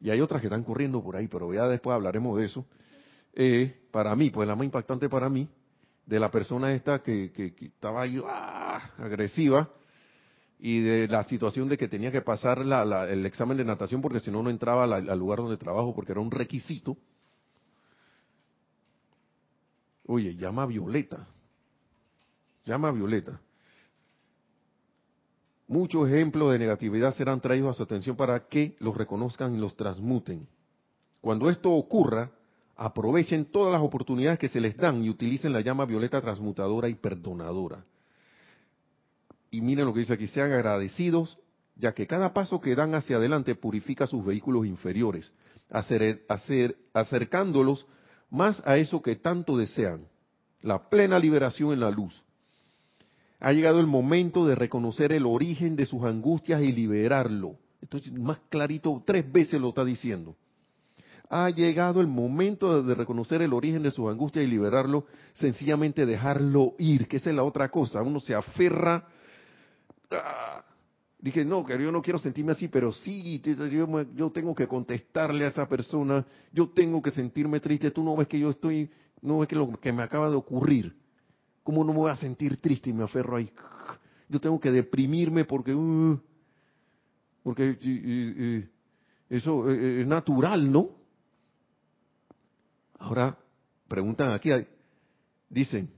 y 0.00 0.10
hay 0.10 0.20
otras 0.20 0.40
que 0.40 0.46
están 0.46 0.62
corriendo 0.62 1.02
por 1.02 1.16
ahí, 1.16 1.26
pero 1.26 1.52
ya 1.52 1.66
después 1.66 1.96
hablaremos 1.96 2.38
de 2.38 2.44
eso. 2.44 2.64
Eh, 3.34 3.88
para 3.90 4.14
mí, 4.14 4.30
pues 4.30 4.46
la 4.46 4.54
más 4.54 4.66
impactante 4.66 5.08
para 5.08 5.28
mí, 5.28 5.48
de 6.06 6.20
la 6.20 6.30
persona 6.30 6.72
esta 6.72 7.02
que, 7.02 7.32
que, 7.32 7.52
estaba 7.60 8.02
ahí 8.02 8.22
¡ah! 8.24 8.92
agresiva 8.98 9.68
y 10.60 10.78
de 10.78 11.08
la 11.08 11.24
situación 11.24 11.68
de 11.68 11.76
que 11.76 11.88
tenía 11.88 12.12
que 12.12 12.22
pasar 12.22 12.60
el 12.60 13.26
examen 13.26 13.56
de 13.56 13.64
natación 13.64 14.00
porque 14.00 14.20
si 14.20 14.30
no 14.30 14.44
no 14.44 14.50
entraba 14.50 14.84
al 14.84 15.18
lugar 15.18 15.40
donde 15.40 15.56
trabajo 15.56 15.92
porque 15.92 16.12
era 16.12 16.20
un 16.20 16.30
requisito. 16.30 16.96
Oye, 20.10 20.34
llama 20.36 20.64
Violeta. 20.64 21.28
Llama 22.64 22.90
Violeta. 22.90 23.38
Muchos 25.66 26.08
ejemplos 26.08 26.50
de 26.50 26.58
negatividad 26.58 27.14
serán 27.14 27.42
traídos 27.42 27.68
a 27.68 27.74
su 27.74 27.82
atención 27.82 28.16
para 28.16 28.48
que 28.48 28.74
los 28.80 28.96
reconozcan 28.96 29.54
y 29.54 29.58
los 29.58 29.76
transmuten. 29.76 30.48
Cuando 31.20 31.50
esto 31.50 31.70
ocurra, 31.70 32.30
aprovechen 32.74 33.44
todas 33.44 33.70
las 33.70 33.82
oportunidades 33.82 34.38
que 34.38 34.48
se 34.48 34.62
les 34.62 34.78
dan 34.78 35.04
y 35.04 35.10
utilicen 35.10 35.52
la 35.52 35.60
llama 35.60 35.84
violeta 35.84 36.22
transmutadora 36.22 36.88
y 36.88 36.94
perdonadora. 36.94 37.84
Y 39.50 39.60
miren 39.60 39.84
lo 39.84 39.92
que 39.92 40.00
dice 40.00 40.14
aquí, 40.14 40.26
sean 40.26 40.52
agradecidos, 40.52 41.38
ya 41.76 41.92
que 41.92 42.06
cada 42.06 42.32
paso 42.32 42.62
que 42.62 42.74
dan 42.74 42.94
hacia 42.94 43.16
adelante 43.16 43.54
purifica 43.56 44.06
sus 44.06 44.24
vehículos 44.24 44.64
inferiores, 44.64 45.30
acercándolos 46.94 47.86
más 48.30 48.62
a 48.66 48.76
eso 48.76 49.00
que 49.02 49.16
tanto 49.16 49.56
desean, 49.56 50.06
la 50.62 50.88
plena 50.88 51.18
liberación 51.18 51.72
en 51.72 51.80
la 51.80 51.90
luz. 51.90 52.22
Ha 53.40 53.52
llegado 53.52 53.80
el 53.80 53.86
momento 53.86 54.46
de 54.46 54.54
reconocer 54.54 55.12
el 55.12 55.24
origen 55.24 55.76
de 55.76 55.86
sus 55.86 56.02
angustias 56.02 56.60
y 56.62 56.72
liberarlo. 56.72 57.56
Esto 57.80 57.98
es 57.98 58.12
más 58.12 58.40
clarito, 58.48 59.02
tres 59.06 59.30
veces 59.30 59.60
lo 59.60 59.68
está 59.68 59.84
diciendo. 59.84 60.34
Ha 61.30 61.50
llegado 61.50 62.00
el 62.00 62.06
momento 62.06 62.82
de 62.82 62.94
reconocer 62.94 63.42
el 63.42 63.52
origen 63.52 63.82
de 63.82 63.90
sus 63.90 64.10
angustias 64.10 64.44
y 64.44 64.48
liberarlo, 64.48 65.04
sencillamente 65.34 66.06
dejarlo 66.06 66.74
ir, 66.78 67.06
que 67.06 67.18
esa 67.18 67.30
es 67.30 67.36
la 67.36 67.44
otra 67.44 67.68
cosa. 67.70 68.02
Uno 68.02 68.18
se 68.18 68.34
aferra. 68.34 69.06
Dije, 71.20 71.44
no, 71.44 71.64
que 71.64 71.80
yo 71.82 71.90
no 71.90 72.00
quiero 72.00 72.18
sentirme 72.18 72.52
así, 72.52 72.68
pero 72.68 72.92
sí, 72.92 73.42
yo, 73.42 74.30
tengo 74.30 74.54
que 74.54 74.68
contestarle 74.68 75.44
a 75.44 75.48
esa 75.48 75.68
persona, 75.68 76.24
yo 76.52 76.68
tengo 76.70 77.02
que 77.02 77.10
sentirme 77.10 77.58
triste. 77.58 77.90
Tú 77.90 78.04
no 78.04 78.16
ves 78.16 78.28
que 78.28 78.38
yo 78.38 78.50
estoy, 78.50 78.90
no 79.20 79.40
ves 79.40 79.48
que 79.48 79.56
lo 79.56 79.72
que 79.80 79.92
me 79.92 80.02
acaba 80.02 80.30
de 80.30 80.36
ocurrir 80.36 80.94
¿Cómo 81.68 81.84
no 81.84 81.92
me 81.92 81.98
voy 81.98 82.10
a 82.10 82.16
sentir 82.16 82.56
triste 82.62 82.88
y 82.88 82.94
me 82.94 83.04
aferro 83.04 83.36
ahí? 83.36 83.52
Yo 84.26 84.40
tengo 84.40 84.58
que 84.58 84.70
deprimirme 84.70 85.44
porque, 85.44 85.74
uh, 85.74 86.18
porque 87.42 88.66
eso 89.28 89.70
es 89.70 90.06
natural, 90.06 90.72
¿no? 90.72 90.88
Ahora, 92.98 93.36
preguntan 93.86 94.32
aquí, 94.32 94.48
dicen, 95.50 95.90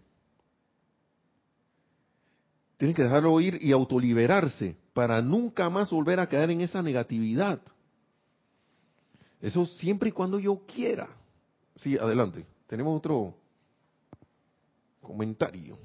tienen 2.77 2.93
que 2.93 3.05
dejarlo 3.05 3.41
ir 3.41 3.57
y 3.63 3.71
autoliberarse 3.71 4.75
para 4.93 5.23
nunca 5.23 5.71
más 5.71 5.91
volver 5.91 6.21
a 6.21 6.29
caer 6.29 6.51
en 6.51 6.61
esa 6.61 6.83
negatividad. 6.83 7.61
Eso 9.41 9.65
siempre 9.65 10.11
y 10.11 10.13
cuando 10.13 10.39
yo 10.39 10.63
quiera. 10.67 11.09
Sí, 11.77 11.97
adelante. 11.97 12.47
Tenemos 12.67 12.97
otro 12.97 13.35
comentario. 15.01 15.79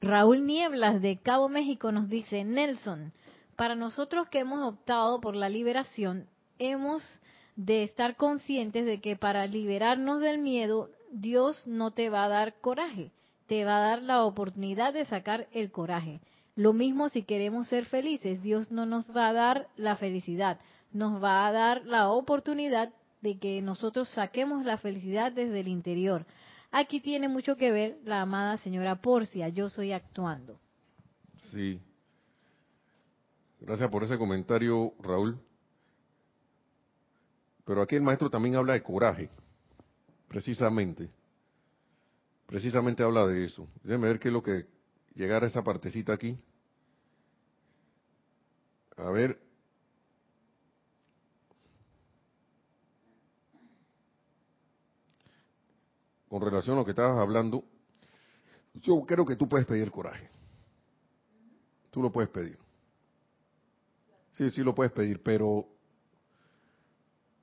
Raúl 0.00 0.46
Nieblas 0.46 1.00
de 1.00 1.18
Cabo 1.18 1.48
México 1.48 1.92
nos 1.92 2.08
dice, 2.08 2.44
Nelson, 2.44 3.12
para 3.56 3.76
nosotros 3.76 4.28
que 4.28 4.40
hemos 4.40 4.62
optado 4.62 5.20
por 5.20 5.36
la 5.36 5.48
liberación, 5.48 6.26
hemos 6.58 7.02
de 7.56 7.84
estar 7.84 8.16
conscientes 8.16 8.84
de 8.84 9.00
que 9.00 9.16
para 9.16 9.46
liberarnos 9.46 10.20
del 10.20 10.38
miedo, 10.38 10.90
Dios 11.12 11.66
no 11.66 11.92
te 11.92 12.10
va 12.10 12.24
a 12.24 12.28
dar 12.28 12.54
coraje, 12.60 13.12
te 13.46 13.64
va 13.64 13.76
a 13.76 13.88
dar 13.88 14.02
la 14.02 14.24
oportunidad 14.24 14.92
de 14.92 15.04
sacar 15.04 15.46
el 15.52 15.70
coraje. 15.70 16.20
Lo 16.54 16.72
mismo 16.72 17.08
si 17.08 17.22
queremos 17.22 17.68
ser 17.68 17.86
felices, 17.86 18.42
Dios 18.42 18.70
no 18.70 18.84
nos 18.84 19.14
va 19.16 19.28
a 19.28 19.32
dar 19.32 19.68
la 19.76 19.96
felicidad, 19.96 20.60
nos 20.92 21.22
va 21.22 21.46
a 21.46 21.52
dar 21.52 21.84
la 21.86 22.10
oportunidad 22.10 22.92
de 23.22 23.38
que 23.38 23.62
nosotros 23.62 24.08
saquemos 24.10 24.64
la 24.64 24.76
felicidad 24.76 25.32
desde 25.32 25.60
el 25.60 25.68
interior. 25.68 26.26
Aquí 26.70 27.00
tiene 27.00 27.28
mucho 27.28 27.56
que 27.56 27.70
ver 27.70 27.98
la 28.04 28.22
amada 28.22 28.58
señora 28.58 29.00
Porcia, 29.00 29.48
yo 29.48 29.70
soy 29.70 29.92
actuando. 29.92 30.58
Sí. 31.50 31.80
Gracias 33.60 33.88
por 33.90 34.02
ese 34.02 34.18
comentario, 34.18 34.92
Raúl. 35.00 35.38
Pero 37.64 37.82
aquí 37.82 37.94
el 37.94 38.02
maestro 38.02 38.28
también 38.28 38.56
habla 38.56 38.72
de 38.72 38.82
coraje, 38.82 39.30
precisamente. 40.28 41.10
Precisamente 42.46 43.02
habla 43.02 43.26
de 43.26 43.44
eso. 43.44 43.68
Déjenme 43.82 44.08
ver 44.08 44.18
qué 44.18 44.28
es 44.28 44.34
lo 44.34 44.42
que 44.42 44.66
llegar 45.14 45.44
a 45.44 45.46
esa 45.46 45.62
partecita 45.62 46.12
aquí. 46.12 46.38
A 48.96 49.10
ver, 49.10 49.40
con 56.28 56.42
relación 56.42 56.76
a 56.76 56.80
lo 56.80 56.84
que 56.84 56.92
estabas 56.92 57.18
hablando, 57.18 57.64
yo 58.74 59.02
creo 59.06 59.24
que 59.26 59.36
tú 59.36 59.48
puedes 59.48 59.66
pedir 59.66 59.90
coraje. 59.90 60.30
Tú 61.90 62.02
lo 62.02 62.10
puedes 62.10 62.30
pedir. 62.30 62.58
Sí, 64.32 64.50
sí 64.50 64.62
lo 64.62 64.74
puedes 64.74 64.92
pedir, 64.92 65.22
pero 65.22 65.71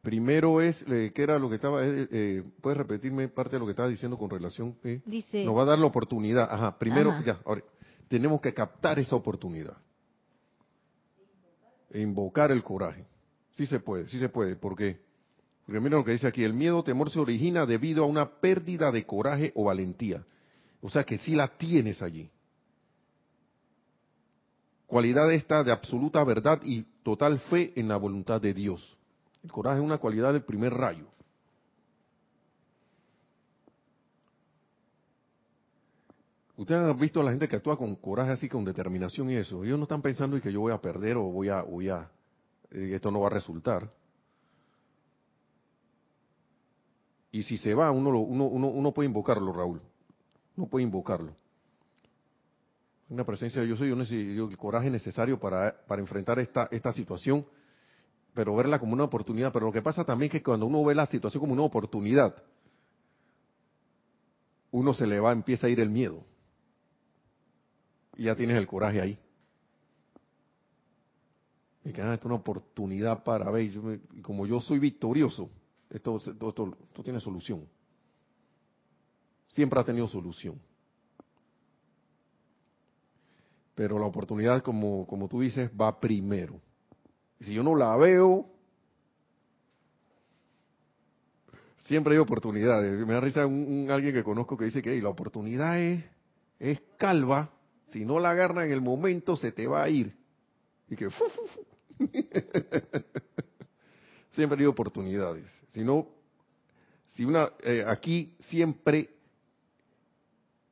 primero 0.10 0.60
es, 0.60 0.84
eh, 0.88 1.12
¿qué 1.14 1.22
era 1.22 1.38
lo 1.38 1.49
que 1.49 1.55
estaba? 1.55 1.86
Eh, 1.86 2.07
eh, 2.10 2.43
¿Puedes 2.62 2.80
repetirme 2.80 3.28
parte 3.28 3.51
de 3.51 3.60
lo 3.60 3.66
que 3.68 3.74
estaba 3.74 3.88
diciendo 3.88 4.18
con 4.18 4.28
relación? 4.28 4.76
Dice, 5.05 5.45
nos 5.45 5.55
va 5.55 5.62
a 5.62 5.66
dar 5.66 5.78
la 5.78 5.86
oportunidad. 5.86 6.51
Ajá, 6.51 6.80
primero, 6.80 7.14
ya, 7.24 7.39
ahora, 7.45 7.62
tenemos 8.07 8.41
que 8.41 8.51
captar 8.51 8.97
esa 8.97 9.16
oportunidad. 9.16 9.78
E 11.91 12.01
invocar 12.01 12.49
el 12.49 12.64
coraje. 12.64 13.05
Sí 13.53 13.68
se 13.68 13.80
puede, 13.80 14.07
sí 14.07 14.18
se 14.18 14.30
puede, 14.30 14.55
porque 14.55 14.99
porque 15.68 15.80
mira 15.80 15.97
lo 15.97 16.03
que 16.03 16.14
dice 16.14 16.26
aquí, 16.26 16.43
el 16.43 16.55
miedo 16.55 16.80
o 16.80 16.84
temor 16.84 17.12
se 17.12 17.20
origina 17.20 17.68
debido 17.68 18.03
a 18.03 18.07
una 18.07 18.39
pérdida 18.39 18.91
de 18.91 19.05
coraje 19.05 19.51
o 19.53 19.66
valentía. 19.66 20.26
O 20.82 20.89
sea 20.89 21.03
que 21.03 21.20
sí 21.20 21.36
la 21.36 21.49
tienes 21.49 22.01
allí. 22.01 22.32
Cualidad 24.88 25.32
esta 25.32 25.64
de 25.64 25.72
absoluta 25.72 26.24
verdad 26.24 26.62
y 26.64 26.82
total 27.03 27.38
fe 27.38 27.74
en 27.76 27.89
la 27.89 27.97
voluntad 27.97 28.41
de 28.41 28.55
Dios. 28.55 28.97
El 29.44 29.52
coraje 29.52 29.80
es 29.80 29.86
una 29.86 29.98
cualidad 29.98 30.34
del 30.34 30.44
primer 30.44 30.74
rayo. 30.74 31.06
Ustedes 36.60 36.82
han 36.82 37.00
visto 37.00 37.22
a 37.22 37.24
la 37.24 37.32
gente 37.32 37.48
que 37.48 37.56
actúa 37.56 37.78
con 37.78 37.96
coraje 37.96 38.32
así, 38.32 38.50
con 38.50 38.66
determinación 38.66 39.30
y 39.32 39.38
eso. 39.38 39.64
Ellos 39.64 39.78
no 39.78 39.84
están 39.84 40.02
pensando 40.02 40.36
en 40.36 40.42
que 40.42 40.52
yo 40.52 40.60
voy 40.60 40.74
a 40.74 40.82
perder 40.82 41.16
o 41.16 41.24
voy 41.24 41.48
a, 41.48 41.62
voy 41.62 41.88
a, 41.88 42.12
eh, 42.72 42.92
esto 42.96 43.10
no 43.12 43.22
va 43.22 43.28
a 43.28 43.32
resultar. 43.32 43.90
Y 47.32 47.44
si 47.44 47.58
se 47.58 47.74
va, 47.74 47.92
uno, 47.92 48.10
uno, 48.20 48.46
uno, 48.46 48.92
puede 48.92 49.08
invocarlo, 49.08 49.54
Raúl. 49.54 49.82
Uno 50.58 50.68
puede 50.68 50.84
invocarlo. 50.84 51.34
Una 53.08 53.24
presencia 53.24 53.62
de 53.62 53.68
yo 53.70 53.78
soy, 53.78 54.36
yo 54.36 54.50
el 54.50 54.58
coraje 54.58 54.90
necesario 54.90 55.40
para, 55.40 55.74
para 55.88 56.02
enfrentar 56.02 56.40
esta, 56.40 56.68
esta 56.72 56.92
situación, 56.92 57.46
pero 58.40 58.56
verla 58.56 58.80
como 58.80 58.94
una 58.94 59.04
oportunidad. 59.04 59.52
Pero 59.52 59.66
lo 59.66 59.74
que 59.74 59.82
pasa 59.82 60.06
también 60.06 60.28
es 60.28 60.32
que 60.32 60.42
cuando 60.42 60.66
uno 60.66 60.82
ve 60.86 60.96
la 60.96 61.06
situación 61.06 61.42
como 61.42 61.52
una 61.52 61.64
oportunidad, 61.64 62.42
uno 64.72 64.94
se 64.94 65.06
le 65.06 65.20
va, 65.20 65.34
empieza 65.34 65.68
a 65.68 65.70
ir 65.70 65.82
el 65.82 65.90
miedo. 65.90 66.24
Y 68.16 68.24
ya 68.24 68.38
tienes 68.38 68.56
el 68.56 68.66
coraje 68.66 69.02
ahí. 69.02 69.20
Y 71.84 71.92
que 71.92 72.02
ah, 72.02 72.14
es 72.14 72.24
una 72.24 72.36
oportunidad 72.36 73.26
para 73.26 73.52
ver, 73.52 74.00
como 74.22 74.48
yo 74.48 74.62
soy 74.62 74.80
victorioso, 74.80 75.50
esto, 75.90 76.16
esto, 76.16 76.78
tiene 77.04 77.20
solución. 77.20 77.68
Siempre 79.50 79.82
ha 79.82 79.84
tenido 79.84 80.08
solución. 80.08 80.58
Pero 83.76 84.00
la 84.00 84.06
oportunidad, 84.06 84.64
como, 84.64 85.06
como 85.08 85.28
tú 85.28 85.42
dices, 85.42 85.70
va 85.72 86.00
primero. 86.00 86.62
Si 87.40 87.54
yo 87.54 87.64
no 87.64 87.76
la 87.76 87.96
veo, 87.96 88.46
siempre 91.78 92.14
hay 92.14 92.20
oportunidades. 92.20 93.06
Me 93.06 93.14
da 93.14 93.22
risa 93.22 93.46
un, 93.46 93.88
alguien 93.90 94.14
que 94.14 94.24
conozco 94.24 94.58
que 94.58 94.66
dice 94.66 94.82
que 94.82 95.02
la 95.02 95.10
oportunidad 95.10 95.80
es, 95.80 96.04
es 96.60 96.82
calva. 96.98 97.50
Si 97.88 98.06
no 98.06 98.20
la 98.20 98.32
agarra 98.32 98.66
en 98.66 98.72
el 98.72 98.82
momento, 98.82 99.36
se 99.36 99.52
te 99.52 99.68
va 99.68 99.84
a 99.84 99.90
ir. 99.90 100.16
Y 100.90 100.96
que... 100.96 101.10
siempre 104.32 104.60
hay 104.60 104.66
oportunidades. 104.66 105.52
Si 105.70 105.82
no, 105.82 106.08
si 107.08 107.26
una, 107.26 107.52
eh, 107.64 107.84
aquí 107.86 108.36
siempre 108.40 109.10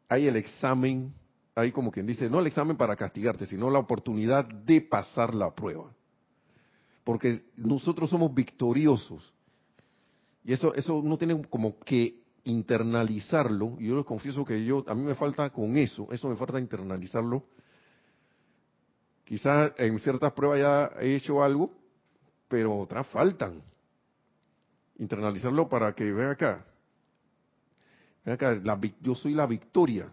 hay 0.08 0.28
el 0.28 0.36
examen, 0.36 1.14
hay 1.56 1.72
como 1.72 1.92
quien 1.92 2.06
dice, 2.06 2.30
no 2.30 2.40
el 2.40 2.48
examen 2.48 2.78
para 2.78 2.96
castigarte, 2.96 3.46
sino 3.46 3.70
la 3.70 3.80
oportunidad 3.80 4.46
de 4.46 4.82
pasar 4.82 5.34
la 5.34 5.54
prueba. 5.54 5.92
Porque 7.08 7.42
nosotros 7.56 8.10
somos 8.10 8.36
victoriosos. 8.36 9.34
Y 10.44 10.52
eso, 10.52 10.74
eso 10.76 11.02
no 11.02 11.18
tiene 11.18 11.42
como 11.44 11.80
que 11.80 12.20
internalizarlo, 12.44 13.78
y 13.80 13.88
yo 13.88 13.96
les 13.96 14.06
confieso 14.06 14.44
que 14.44 14.66
yo, 14.66 14.84
a 14.86 14.94
mí 14.94 15.04
me 15.04 15.16
falta 15.16 15.50
con 15.50 15.78
eso, 15.78 16.10
eso 16.12 16.28
me 16.28 16.36
falta 16.36 16.60
internalizarlo. 16.60 17.46
Quizás 19.24 19.72
en 19.78 19.98
ciertas 20.00 20.34
pruebas 20.34 20.60
ya 20.60 21.02
he 21.02 21.16
hecho 21.16 21.42
algo, 21.42 21.72
pero 22.50 22.78
otras 22.78 23.08
faltan. 23.08 23.62
Internalizarlo 24.98 25.70
para 25.70 25.96
que, 25.96 26.12
vean 26.12 26.32
acá, 26.32 26.66
vean 28.26 28.36
acá, 28.36 28.62
yo 29.00 29.16
soy 29.16 29.34
la 29.34 29.48
victoria. 29.48 30.12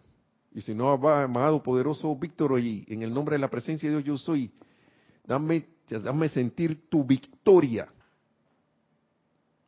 Y 0.53 0.61
si 0.61 0.77
no, 0.77 0.97
va, 0.97 1.25
amado 1.25 1.61
poderoso 1.61 2.15
Víctor, 2.15 2.61
y 2.61 2.85
en 2.87 3.03
el 3.03 3.13
nombre 3.13 3.35
de 3.35 3.41
la 3.41 3.51
presencia 3.51 3.91
de 3.91 3.97
Dios 3.97 4.05
yo 4.05 4.17
soy, 4.17 4.53
dame, 5.27 5.74
dame 5.89 6.29
sentir 6.29 6.89
tu 6.89 7.05
victoria. 7.05 7.89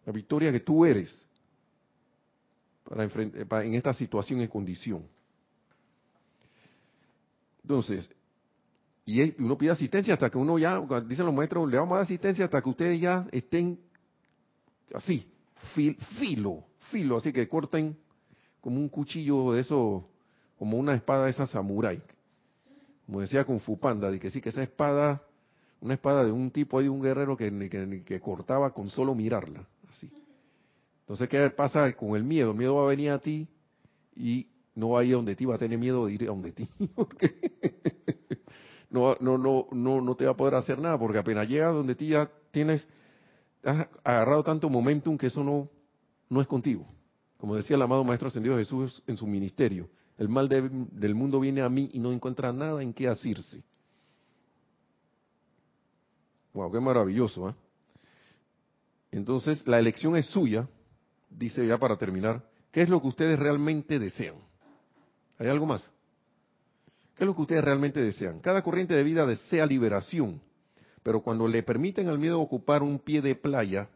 La 0.05 0.13
victoria 0.13 0.53
que 0.53 0.61
tú 0.61 0.85
eres 0.85 1.27
para, 2.85 3.65
en 3.65 3.75
esta 3.75 3.93
situación 3.93 4.41
y 4.41 4.49
condición. 4.49 5.05
Entonces, 7.63 8.09
y 9.05 9.41
uno 9.43 9.57
pide 9.59 9.71
asistencia 9.71 10.15
hasta 10.15 10.31
que 10.31 10.39
uno 10.39 10.59
ya, 10.59 10.81
dicen 11.07 11.27
los 11.27 11.35
maestros, 11.35 11.71
le 11.71 11.79
vamos 11.79 11.93
a 11.93 11.97
dar 11.97 12.05
asistencia 12.05 12.45
hasta 12.45 12.63
que 12.63 12.69
ustedes 12.69 13.01
ya 13.01 13.27
estén 13.33 13.79
así, 14.95 15.29
filo, 16.19 16.65
filo, 16.91 17.17
así 17.17 17.33
que 17.33 17.49
corten 17.49 17.97
como 18.61 18.81
un 18.81 18.89
cuchillo 18.89 19.53
de 19.53 19.61
eso, 19.61 20.09
como 20.59 20.77
una 20.77 20.95
espada 20.95 21.25
de 21.25 21.31
esa 21.31 21.47
samurai. 21.47 22.03
Como 23.07 23.21
decía 23.21 23.45
con 23.45 23.61
Fupanda, 23.61 24.11
de 24.11 24.19
que 24.19 24.31
sí, 24.31 24.41
que 24.41 24.49
esa 24.49 24.63
espada, 24.65 25.23
una 25.81 25.95
espada 25.95 26.25
de 26.25 26.33
un 26.33 26.51
tipo 26.51 26.81
de 26.81 26.89
un 26.89 27.03
guerrero 27.03 27.37
que, 27.37 28.03
que, 28.05 28.21
cortaba 28.21 28.73
con 28.73 28.91
solo 28.91 29.15
mirarla, 29.15 29.67
así. 29.89 30.11
Entonces, 31.01 31.29
¿qué 31.29 31.51
pasa 31.51 31.93
con 31.93 32.17
el 32.17 32.25
miedo? 32.25 32.51
El 32.51 32.57
miedo 32.57 32.77
va 32.77 32.85
a 32.85 32.89
venir 32.89 33.11
a 33.11 33.19
ti 33.19 33.47
y 34.17 34.47
no 34.75 34.91
va 34.91 35.01
a 35.01 35.05
ir 35.05 35.15
a 35.15 35.17
donde 35.17 35.37
ti, 35.37 35.45
va 35.45 35.55
a 35.55 35.59
tener 35.59 35.79
miedo 35.79 36.07
de 36.07 36.15
ir 36.15 36.23
a 36.25 36.27
donde 36.27 36.53
ti. 36.53 36.69
no, 38.91 39.15
no, 39.21 39.39
no, 39.39 39.69
no, 39.71 40.01
no 40.01 40.15
te 40.17 40.25
va 40.25 40.33
a 40.33 40.37
poder 40.37 40.55
hacer 40.55 40.79
nada, 40.79 40.99
porque 40.99 41.19
apenas 41.19 41.49
llega 41.49 41.69
donde 41.69 41.95
ti 41.95 42.09
ya 42.09 42.31
tienes, 42.51 42.87
has 43.63 43.87
agarrado 44.03 44.43
tanto 44.43 44.69
momentum 44.69 45.17
que 45.17 45.27
eso 45.27 45.45
no, 45.45 45.69
no 46.29 46.41
es 46.41 46.47
contigo. 46.47 46.87
Como 47.39 47.55
decía 47.55 47.77
el 47.77 47.83
amado 47.83 48.03
Maestro 48.03 48.29
Ascendido 48.29 48.57
Jesús 48.57 49.03
en 49.07 49.17
su 49.17 49.27
ministerio, 49.27 49.89
el 50.19 50.29
mal 50.29 50.49
del 50.49 51.15
mundo 51.15 51.41
viene 51.41 51.61
a 51.61 51.69
mí 51.69 51.91
y 51.93 51.99
no 51.99 52.11
encuentra 52.11 52.53
nada 52.53 52.83
en 52.83 52.95
qué 52.95 53.09
asirse. 53.09 53.63
Wow, 56.57 56.73
qué 56.73 56.81
maravilloso, 56.81 57.51
¿eh? 57.51 57.55
Entonces, 59.13 59.67
la 59.67 59.79
elección 59.79 60.17
es 60.17 60.25
suya, 60.25 60.67
dice 61.29 61.67
ya 61.67 61.77
para 61.77 61.99
terminar, 61.99 62.43
¿qué 62.73 62.81
es 62.81 62.89
lo 62.89 62.99
que 63.03 63.09
ustedes 63.09 63.39
realmente 63.39 63.99
desean? 63.99 64.37
¿Hay 65.39 65.49
algo 65.49 65.67
más? 65.67 65.83
¿Qué 67.15 67.25
es 67.25 67.27
lo 67.27 67.37
que 67.37 67.43
ustedes 67.43 67.63
realmente 67.63 68.01
desean? 68.01 68.41
Cada 68.41 68.63
corriente 68.63 68.95
de 68.95 69.03
vida 69.03 69.27
desea 69.27 69.67
liberación, 69.67 70.41
pero 71.03 71.21
cuando 71.21 71.47
le 71.47 71.63
permiten 71.63 72.09
al 72.09 72.19
miedo 72.19 72.41
ocupar 72.41 72.83
un 72.83 73.01
pie 73.01 73.21
de 73.21 73.35
playa, 73.35 73.91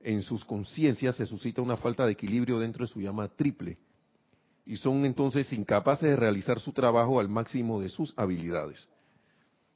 en 0.00 0.22
sus 0.22 0.42
conciencias 0.42 1.16
se 1.16 1.26
suscita 1.26 1.60
una 1.60 1.76
falta 1.76 2.06
de 2.06 2.12
equilibrio 2.12 2.58
dentro 2.58 2.86
de 2.86 2.92
su 2.92 2.98
llama 2.98 3.28
triple, 3.28 3.76
y 4.64 4.78
son 4.78 5.04
entonces 5.04 5.52
incapaces 5.52 6.08
de 6.08 6.16
realizar 6.16 6.58
su 6.60 6.72
trabajo 6.72 7.20
al 7.20 7.28
máximo 7.28 7.78
de 7.78 7.90
sus 7.90 8.14
habilidades. 8.16 8.88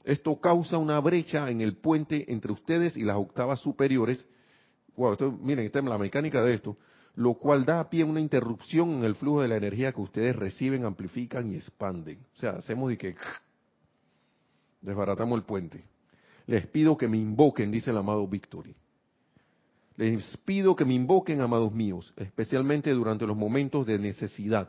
Esto 0.05 0.39
causa 0.39 0.79
una 0.79 1.01
brecha 1.01 1.51
en 1.51 1.61
el 1.61 1.77
puente 1.77 2.31
entre 2.31 2.53
ustedes 2.53 2.97
y 2.97 3.03
las 3.03 3.17
octavas 3.17 3.61
superiores 3.61 4.27
miren, 5.41 5.67
esta 5.67 5.79
es 5.81 5.85
la 5.85 5.99
mecánica 5.99 6.43
de 6.43 6.55
esto, 6.55 6.77
lo 7.17 7.35
cual 7.35 7.65
da 7.65 7.81
a 7.81 7.91
pie 7.91 8.05
una 8.05 8.21
interrupción 8.21 8.91
en 8.91 9.05
el 9.05 9.15
flujo 9.15 9.43
de 9.43 9.49
la 9.49 9.57
energía 9.57 9.93
que 9.93 10.01
ustedes 10.01 10.35
reciben, 10.37 10.85
amplifican 10.85 11.51
y 11.51 11.57
expanden. 11.57 12.19
O 12.35 12.39
sea, 12.39 12.51
hacemos 12.51 12.93
y 12.93 12.97
que 12.97 13.15
desbaratamos 14.81 15.39
el 15.39 15.45
puente. 15.45 15.85
Les 16.47 16.67
pido 16.67 16.97
que 16.97 17.09
me 17.09 17.17
invoquen, 17.17 17.71
dice 17.71 17.91
el 17.91 17.97
amado 17.97 18.27
Victory. 18.27 18.75
Les 19.97 20.37
pido 20.39 20.75
que 20.75 20.85
me 20.85 20.95
invoquen, 20.95 21.41
amados 21.41 21.73
míos, 21.73 22.13
especialmente 22.17 22.91
durante 22.91 23.27
los 23.27 23.37
momentos 23.37 23.87
de 23.87 23.99
necesidad, 23.99 24.69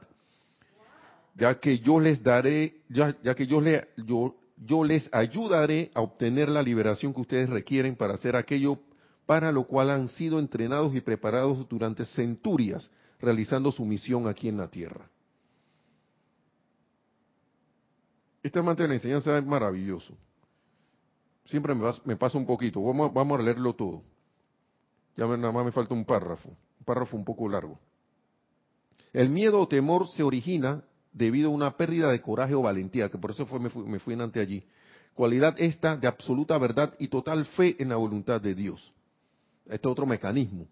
ya 1.33 1.59
que 1.59 1.79
yo 1.79 1.99
les 1.99 2.21
daré, 2.21 2.81
ya, 2.89 3.17
ya 3.23 3.33
que 3.33 3.47
yo, 3.47 3.59
le, 3.59 3.87
yo, 3.97 4.35
yo 4.57 4.83
les 4.83 5.09
ayudaré 5.13 5.91
a 5.93 6.01
obtener 6.01 6.49
la 6.49 6.61
liberación 6.61 7.13
que 7.13 7.21
ustedes 7.21 7.49
requieren 7.49 7.95
para 7.95 8.13
hacer 8.13 8.35
aquello 8.35 8.79
para 9.25 9.51
lo 9.51 9.65
cual 9.65 9.89
han 9.89 10.07
sido 10.07 10.39
entrenados 10.39 10.95
y 10.95 11.01
preparados 11.01 11.67
durante 11.67 12.05
centurias, 12.05 12.91
realizando 13.19 13.71
su 13.71 13.83
misión 13.83 14.27
aquí 14.27 14.47
en 14.47 14.57
la 14.57 14.67
tierra. 14.67 15.09
Este 18.43 18.59
amante 18.59 18.83
de 18.83 18.89
la 18.89 18.95
enseñanza 18.95 19.35
es 19.37 19.45
maravilloso. 19.45 20.15
Siempre 21.45 21.73
me, 21.73 22.15
pasa 22.15 22.37
un 22.37 22.45
poquito. 22.45 22.81
Vamos, 22.81 23.39
a 23.39 23.43
leerlo 23.43 23.73
todo. 23.73 24.03
Ya 25.17 25.25
nada 25.25 25.51
más 25.51 25.65
me 25.65 25.71
falta 25.71 25.93
un 25.93 26.05
párrafo. 26.05 26.49
Un 26.49 26.85
párrafo 26.85 27.17
un 27.17 27.25
poco 27.25 27.49
largo. 27.49 27.79
El 29.13 29.29
miedo 29.29 29.59
o 29.59 29.67
temor 29.67 30.07
se 30.09 30.21
origina 30.21 30.83
debido 31.15 31.49
a 31.49 31.53
una 31.53 31.77
pérdida 31.77 32.11
de 32.11 32.21
coraje 32.21 32.53
o 32.53 32.61
valentía, 32.61 33.09
que 33.09 33.17
por 33.17 33.31
eso 33.31 33.45
fue, 33.45 33.59
me, 33.59 33.69
fui, 33.69 33.83
me 33.85 33.99
fui 33.99 34.13
ante 34.13 34.39
allí. 34.39 34.63
Cualidad 35.13 35.55
esta 35.57 35.95
de 35.95 36.07
absoluta 36.07 36.57
verdad 36.57 36.93
y 36.99 37.07
total 37.07 37.45
fe 37.45 37.75
en 37.79 37.89
la 37.89 37.95
voluntad 37.95 38.41
de 38.41 38.53
Dios. 38.53 38.93
Este 39.65 39.87
otro 39.87 40.05
mecanismo. 40.05 40.67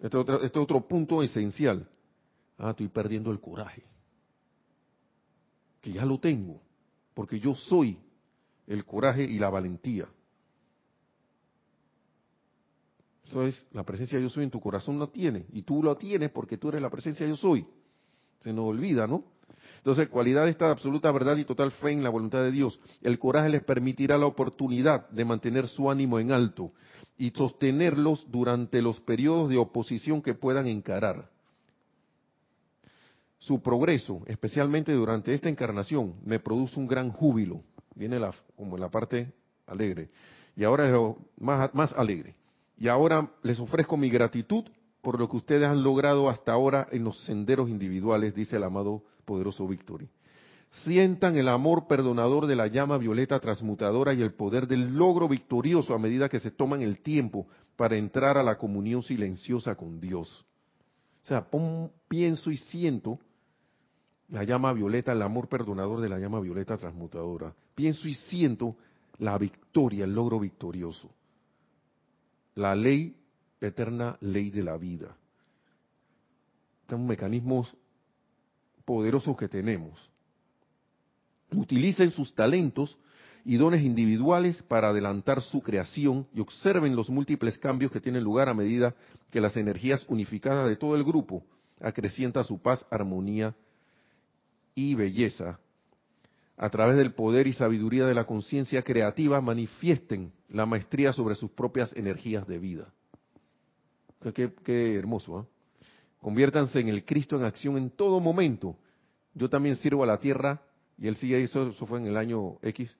Este 0.00 0.16
otro, 0.16 0.42
este 0.42 0.58
otro 0.58 0.80
punto 0.86 1.22
esencial. 1.22 1.88
Ah, 2.58 2.70
estoy 2.70 2.88
perdiendo 2.88 3.30
el 3.30 3.40
coraje. 3.40 3.84
Que 5.80 5.92
ya 5.92 6.04
lo 6.04 6.18
tengo. 6.18 6.60
Porque 7.14 7.38
yo 7.38 7.54
soy 7.54 8.00
el 8.66 8.84
coraje 8.84 9.22
y 9.22 9.38
la 9.38 9.48
valentía. 9.48 10.08
Eso 13.24 13.46
es, 13.46 13.64
la 13.70 13.84
presencia 13.84 14.18
de 14.18 14.24
yo 14.24 14.28
soy 14.28 14.42
en 14.42 14.50
tu 14.50 14.58
corazón 14.60 14.98
la 14.98 15.06
tiene. 15.06 15.46
Y 15.52 15.62
tú 15.62 15.84
lo 15.84 15.96
tienes 15.96 16.32
porque 16.32 16.58
tú 16.58 16.70
eres 16.70 16.82
la 16.82 16.90
presencia 16.90 17.24
de 17.24 17.30
yo 17.30 17.36
soy. 17.36 17.64
Se 18.40 18.52
nos 18.52 18.66
olvida, 18.66 19.06
¿no? 19.06 19.24
Entonces, 19.78 20.08
cualidad 20.08 20.48
esta 20.48 20.66
de 20.66 20.72
absoluta 20.72 21.10
verdad 21.12 21.36
y 21.36 21.44
total 21.44 21.70
fe 21.72 21.92
en 21.92 22.02
la 22.02 22.10
voluntad 22.10 22.42
de 22.42 22.50
Dios. 22.50 22.80
El 23.00 23.18
coraje 23.18 23.48
les 23.48 23.62
permitirá 23.62 24.18
la 24.18 24.26
oportunidad 24.26 25.08
de 25.10 25.24
mantener 25.24 25.66
su 25.68 25.90
ánimo 25.90 26.18
en 26.18 26.32
alto 26.32 26.72
y 27.16 27.30
sostenerlos 27.30 28.26
durante 28.30 28.82
los 28.82 29.00
periodos 29.00 29.48
de 29.48 29.56
oposición 29.56 30.20
que 30.20 30.34
puedan 30.34 30.66
encarar. 30.66 31.30
Su 33.38 33.62
progreso, 33.62 34.22
especialmente 34.26 34.92
durante 34.92 35.32
esta 35.32 35.48
encarnación, 35.48 36.14
me 36.24 36.40
produce 36.40 36.78
un 36.78 36.88
gran 36.88 37.10
júbilo. 37.10 37.62
Viene 37.94 38.18
la, 38.18 38.32
como 38.56 38.76
la 38.76 38.90
parte 38.90 39.32
alegre. 39.66 40.10
Y 40.56 40.64
ahora 40.64 40.86
es 40.86 40.92
lo 40.92 41.18
más, 41.38 41.72
más 41.74 41.92
alegre. 41.92 42.34
Y 42.76 42.88
ahora 42.88 43.30
les 43.42 43.58
ofrezco 43.58 43.96
mi 43.96 44.10
gratitud 44.10 44.64
por 45.02 45.18
lo 45.18 45.28
que 45.28 45.36
ustedes 45.36 45.68
han 45.68 45.82
logrado 45.82 46.28
hasta 46.28 46.52
ahora 46.52 46.86
en 46.90 47.04
los 47.04 47.18
senderos 47.24 47.68
individuales, 47.68 48.34
dice 48.34 48.56
el 48.56 48.64
amado 48.64 49.02
poderoso 49.24 49.66
Victory 49.66 50.08
sientan 50.84 51.36
el 51.36 51.48
amor 51.48 51.86
perdonador 51.86 52.46
de 52.46 52.56
la 52.56 52.66
llama 52.66 52.98
violeta 52.98 53.40
transmutadora 53.40 54.14
y 54.14 54.22
el 54.22 54.34
poder 54.34 54.66
del 54.66 54.94
logro 54.94 55.28
victorioso 55.28 55.94
a 55.94 55.98
medida 55.98 56.28
que 56.28 56.40
se 56.40 56.50
toman 56.50 56.82
el 56.82 57.00
tiempo 57.00 57.46
para 57.76 57.96
entrar 57.96 58.36
a 58.36 58.42
la 58.42 58.58
comunión 58.58 59.02
silenciosa 59.02 59.74
con 59.74 60.00
Dios. 60.00 60.44
O 61.22 61.26
sea, 61.26 61.46
pienso 62.08 62.50
y 62.50 62.56
siento 62.56 63.18
la 64.28 64.44
llama 64.44 64.72
violeta, 64.72 65.12
el 65.12 65.22
amor 65.22 65.48
perdonador 65.48 66.00
de 66.00 66.08
la 66.08 66.18
llama 66.18 66.40
violeta 66.40 66.76
transmutadora. 66.76 67.54
Pienso 67.74 68.08
y 68.08 68.14
siento 68.14 68.76
la 69.18 69.38
victoria, 69.38 70.04
el 70.04 70.14
logro 70.14 70.38
victorioso. 70.38 71.10
La 72.54 72.74
ley, 72.74 73.16
eterna 73.60 74.16
ley 74.20 74.50
de 74.50 74.62
la 74.62 74.76
vida. 74.76 75.16
Son 76.88 77.06
mecanismos 77.06 77.74
poderosos 78.84 79.36
que 79.36 79.48
tenemos 79.48 80.10
utilicen 81.52 82.10
sus 82.10 82.34
talentos 82.34 82.98
y 83.44 83.56
dones 83.56 83.82
individuales 83.82 84.62
para 84.62 84.88
adelantar 84.88 85.40
su 85.40 85.62
creación 85.62 86.26
y 86.34 86.40
observen 86.40 86.96
los 86.96 87.08
múltiples 87.08 87.56
cambios 87.58 87.90
que 87.90 88.00
tienen 88.00 88.24
lugar 88.24 88.48
a 88.48 88.54
medida 88.54 88.94
que 89.30 89.40
las 89.40 89.56
energías 89.56 90.04
unificadas 90.08 90.68
de 90.68 90.76
todo 90.76 90.96
el 90.96 91.04
grupo 91.04 91.44
acrecientan 91.80 92.44
su 92.44 92.60
paz, 92.60 92.84
armonía 92.90 93.54
y 94.74 94.94
belleza. 94.94 95.60
A 96.56 96.68
través 96.70 96.96
del 96.96 97.14
poder 97.14 97.46
y 97.46 97.52
sabiduría 97.52 98.06
de 98.06 98.14
la 98.14 98.24
conciencia 98.24 98.82
creativa 98.82 99.40
manifiesten 99.40 100.32
la 100.48 100.66
maestría 100.66 101.12
sobre 101.12 101.36
sus 101.36 101.50
propias 101.52 101.94
energías 101.96 102.46
de 102.46 102.58
vida. 102.58 102.92
Qué, 104.34 104.94
hermoso. 104.96 105.40
¿eh? 105.40 105.44
Conviértanse 106.20 106.80
en 106.80 106.88
el 106.88 107.04
Cristo 107.04 107.36
en 107.36 107.44
acción 107.44 107.76
en 107.76 107.90
todo 107.90 108.20
momento. 108.20 108.76
Yo 109.34 109.48
también 109.48 109.76
sirvo 109.76 110.02
a 110.02 110.06
la 110.06 110.18
tierra 110.18 110.62
y 110.96 111.06
él 111.06 111.16
sigue, 111.16 111.42
eso, 111.42 111.68
eso 111.68 111.86
fue 111.86 111.98
en 111.98 112.06
el 112.06 112.16
año 112.16 112.58
X, 112.62 112.90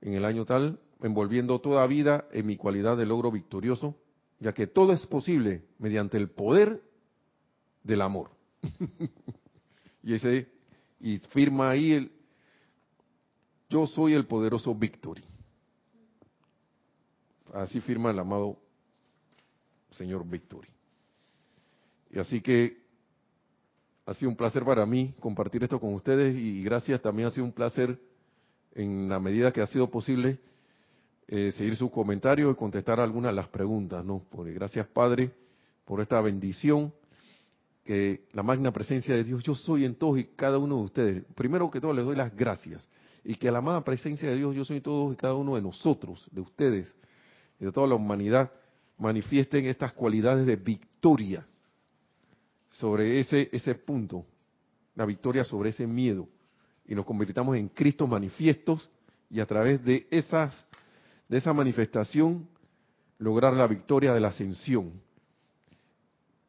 en 0.00 0.14
el 0.14 0.24
año 0.24 0.44
tal, 0.44 0.80
envolviendo 1.02 1.60
toda 1.60 1.86
vida 1.86 2.26
en 2.32 2.46
mi 2.46 2.56
cualidad 2.56 2.96
de 2.96 3.04
logro 3.04 3.30
victorioso, 3.30 3.96
ya 4.40 4.54
que 4.54 4.66
todo 4.66 4.92
es 4.92 5.06
posible 5.06 5.62
mediante 5.78 6.16
el 6.16 6.30
poder 6.30 6.82
del 7.82 8.00
amor. 8.00 8.30
y 10.02 10.14
ese 10.14 10.48
y 11.00 11.18
firma 11.18 11.70
ahí 11.70 11.92
el 11.92 12.12
yo 13.68 13.86
soy 13.86 14.14
el 14.14 14.26
poderoso 14.26 14.74
Victory. 14.74 15.24
Así 17.52 17.80
firma 17.80 18.10
el 18.10 18.18
amado 18.18 18.63
señor 19.94 20.28
Victory. 20.28 20.68
Y 22.10 22.18
así 22.18 22.40
que 22.40 22.84
ha 24.06 24.14
sido 24.14 24.30
un 24.30 24.36
placer 24.36 24.64
para 24.64 24.84
mí 24.86 25.14
compartir 25.18 25.62
esto 25.62 25.80
con 25.80 25.94
ustedes 25.94 26.36
y 26.36 26.62
gracias 26.62 27.00
también 27.00 27.28
ha 27.28 27.30
sido 27.30 27.44
un 27.44 27.52
placer 27.52 27.98
en 28.74 29.08
la 29.08 29.18
medida 29.18 29.52
que 29.52 29.62
ha 29.62 29.66
sido 29.66 29.90
posible 29.90 30.38
eh, 31.26 31.52
seguir 31.52 31.76
sus 31.76 31.90
comentarios 31.90 32.52
y 32.52 32.56
contestar 32.56 33.00
algunas 33.00 33.32
de 33.32 33.36
las 33.36 33.48
preguntas, 33.48 34.04
¿no? 34.04 34.24
Porque 34.30 34.52
gracias 34.52 34.86
Padre 34.86 35.30
por 35.84 36.00
esta 36.00 36.20
bendición 36.20 36.92
que 37.84 38.26
la 38.32 38.42
magna 38.42 38.72
presencia 38.72 39.14
de 39.14 39.24
Dios, 39.24 39.42
yo 39.42 39.54
soy 39.54 39.84
en 39.84 39.94
todos 39.94 40.18
y 40.18 40.24
cada 40.24 40.58
uno 40.58 40.78
de 40.78 40.82
ustedes. 40.82 41.24
Primero 41.34 41.70
que 41.70 41.80
todo 41.80 41.92
les 41.92 42.04
doy 42.04 42.16
las 42.16 42.34
gracias 42.34 42.88
y 43.24 43.36
que 43.36 43.50
la 43.50 43.58
amada 43.58 43.84
presencia 43.84 44.28
de 44.28 44.36
Dios, 44.36 44.54
yo 44.54 44.64
soy 44.64 44.78
en 44.78 44.82
todos 44.82 45.12
y 45.12 45.16
cada 45.16 45.34
uno 45.34 45.54
de 45.56 45.62
nosotros, 45.62 46.26
de 46.30 46.40
ustedes 46.40 46.94
y 47.58 47.64
de 47.64 47.72
toda 47.72 47.86
la 47.86 47.94
humanidad, 47.94 48.50
manifiesten 48.98 49.66
estas 49.66 49.92
cualidades 49.92 50.46
de 50.46 50.56
victoria 50.56 51.46
sobre 52.70 53.20
ese, 53.20 53.48
ese 53.52 53.74
punto, 53.74 54.26
la 54.94 55.04
victoria 55.04 55.44
sobre 55.44 55.70
ese 55.70 55.86
miedo, 55.86 56.28
y 56.86 56.94
nos 56.94 57.04
convirtamos 57.04 57.56
en 57.56 57.68
Cristo 57.68 58.06
manifiestos 58.06 58.90
y 59.30 59.40
a 59.40 59.46
través 59.46 59.84
de 59.84 60.06
esas 60.10 60.66
de 61.28 61.38
esa 61.38 61.52
manifestación 61.52 62.48
lograr 63.18 63.54
la 63.54 63.66
victoria 63.66 64.12
de 64.12 64.20
la 64.20 64.28
ascensión 64.28 65.00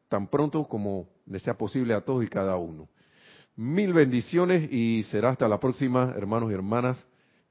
tan 0.08 0.28
pronto 0.28 0.64
como 0.64 1.08
le 1.26 1.38
sea 1.38 1.56
posible 1.56 1.94
a 1.94 2.02
todos 2.02 2.24
y 2.24 2.28
cada 2.28 2.56
uno. 2.56 2.88
Mil 3.56 3.92
bendiciones 3.92 4.70
y 4.70 5.04
será 5.10 5.30
hasta 5.30 5.48
la 5.48 5.58
próxima, 5.58 6.14
hermanos 6.16 6.50
y 6.50 6.54
hermanas. 6.54 7.04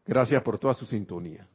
Gracias 0.05 0.41
por 0.43 0.59
toda 0.59 0.73
su 0.73 0.85
sintonía. 0.85 1.47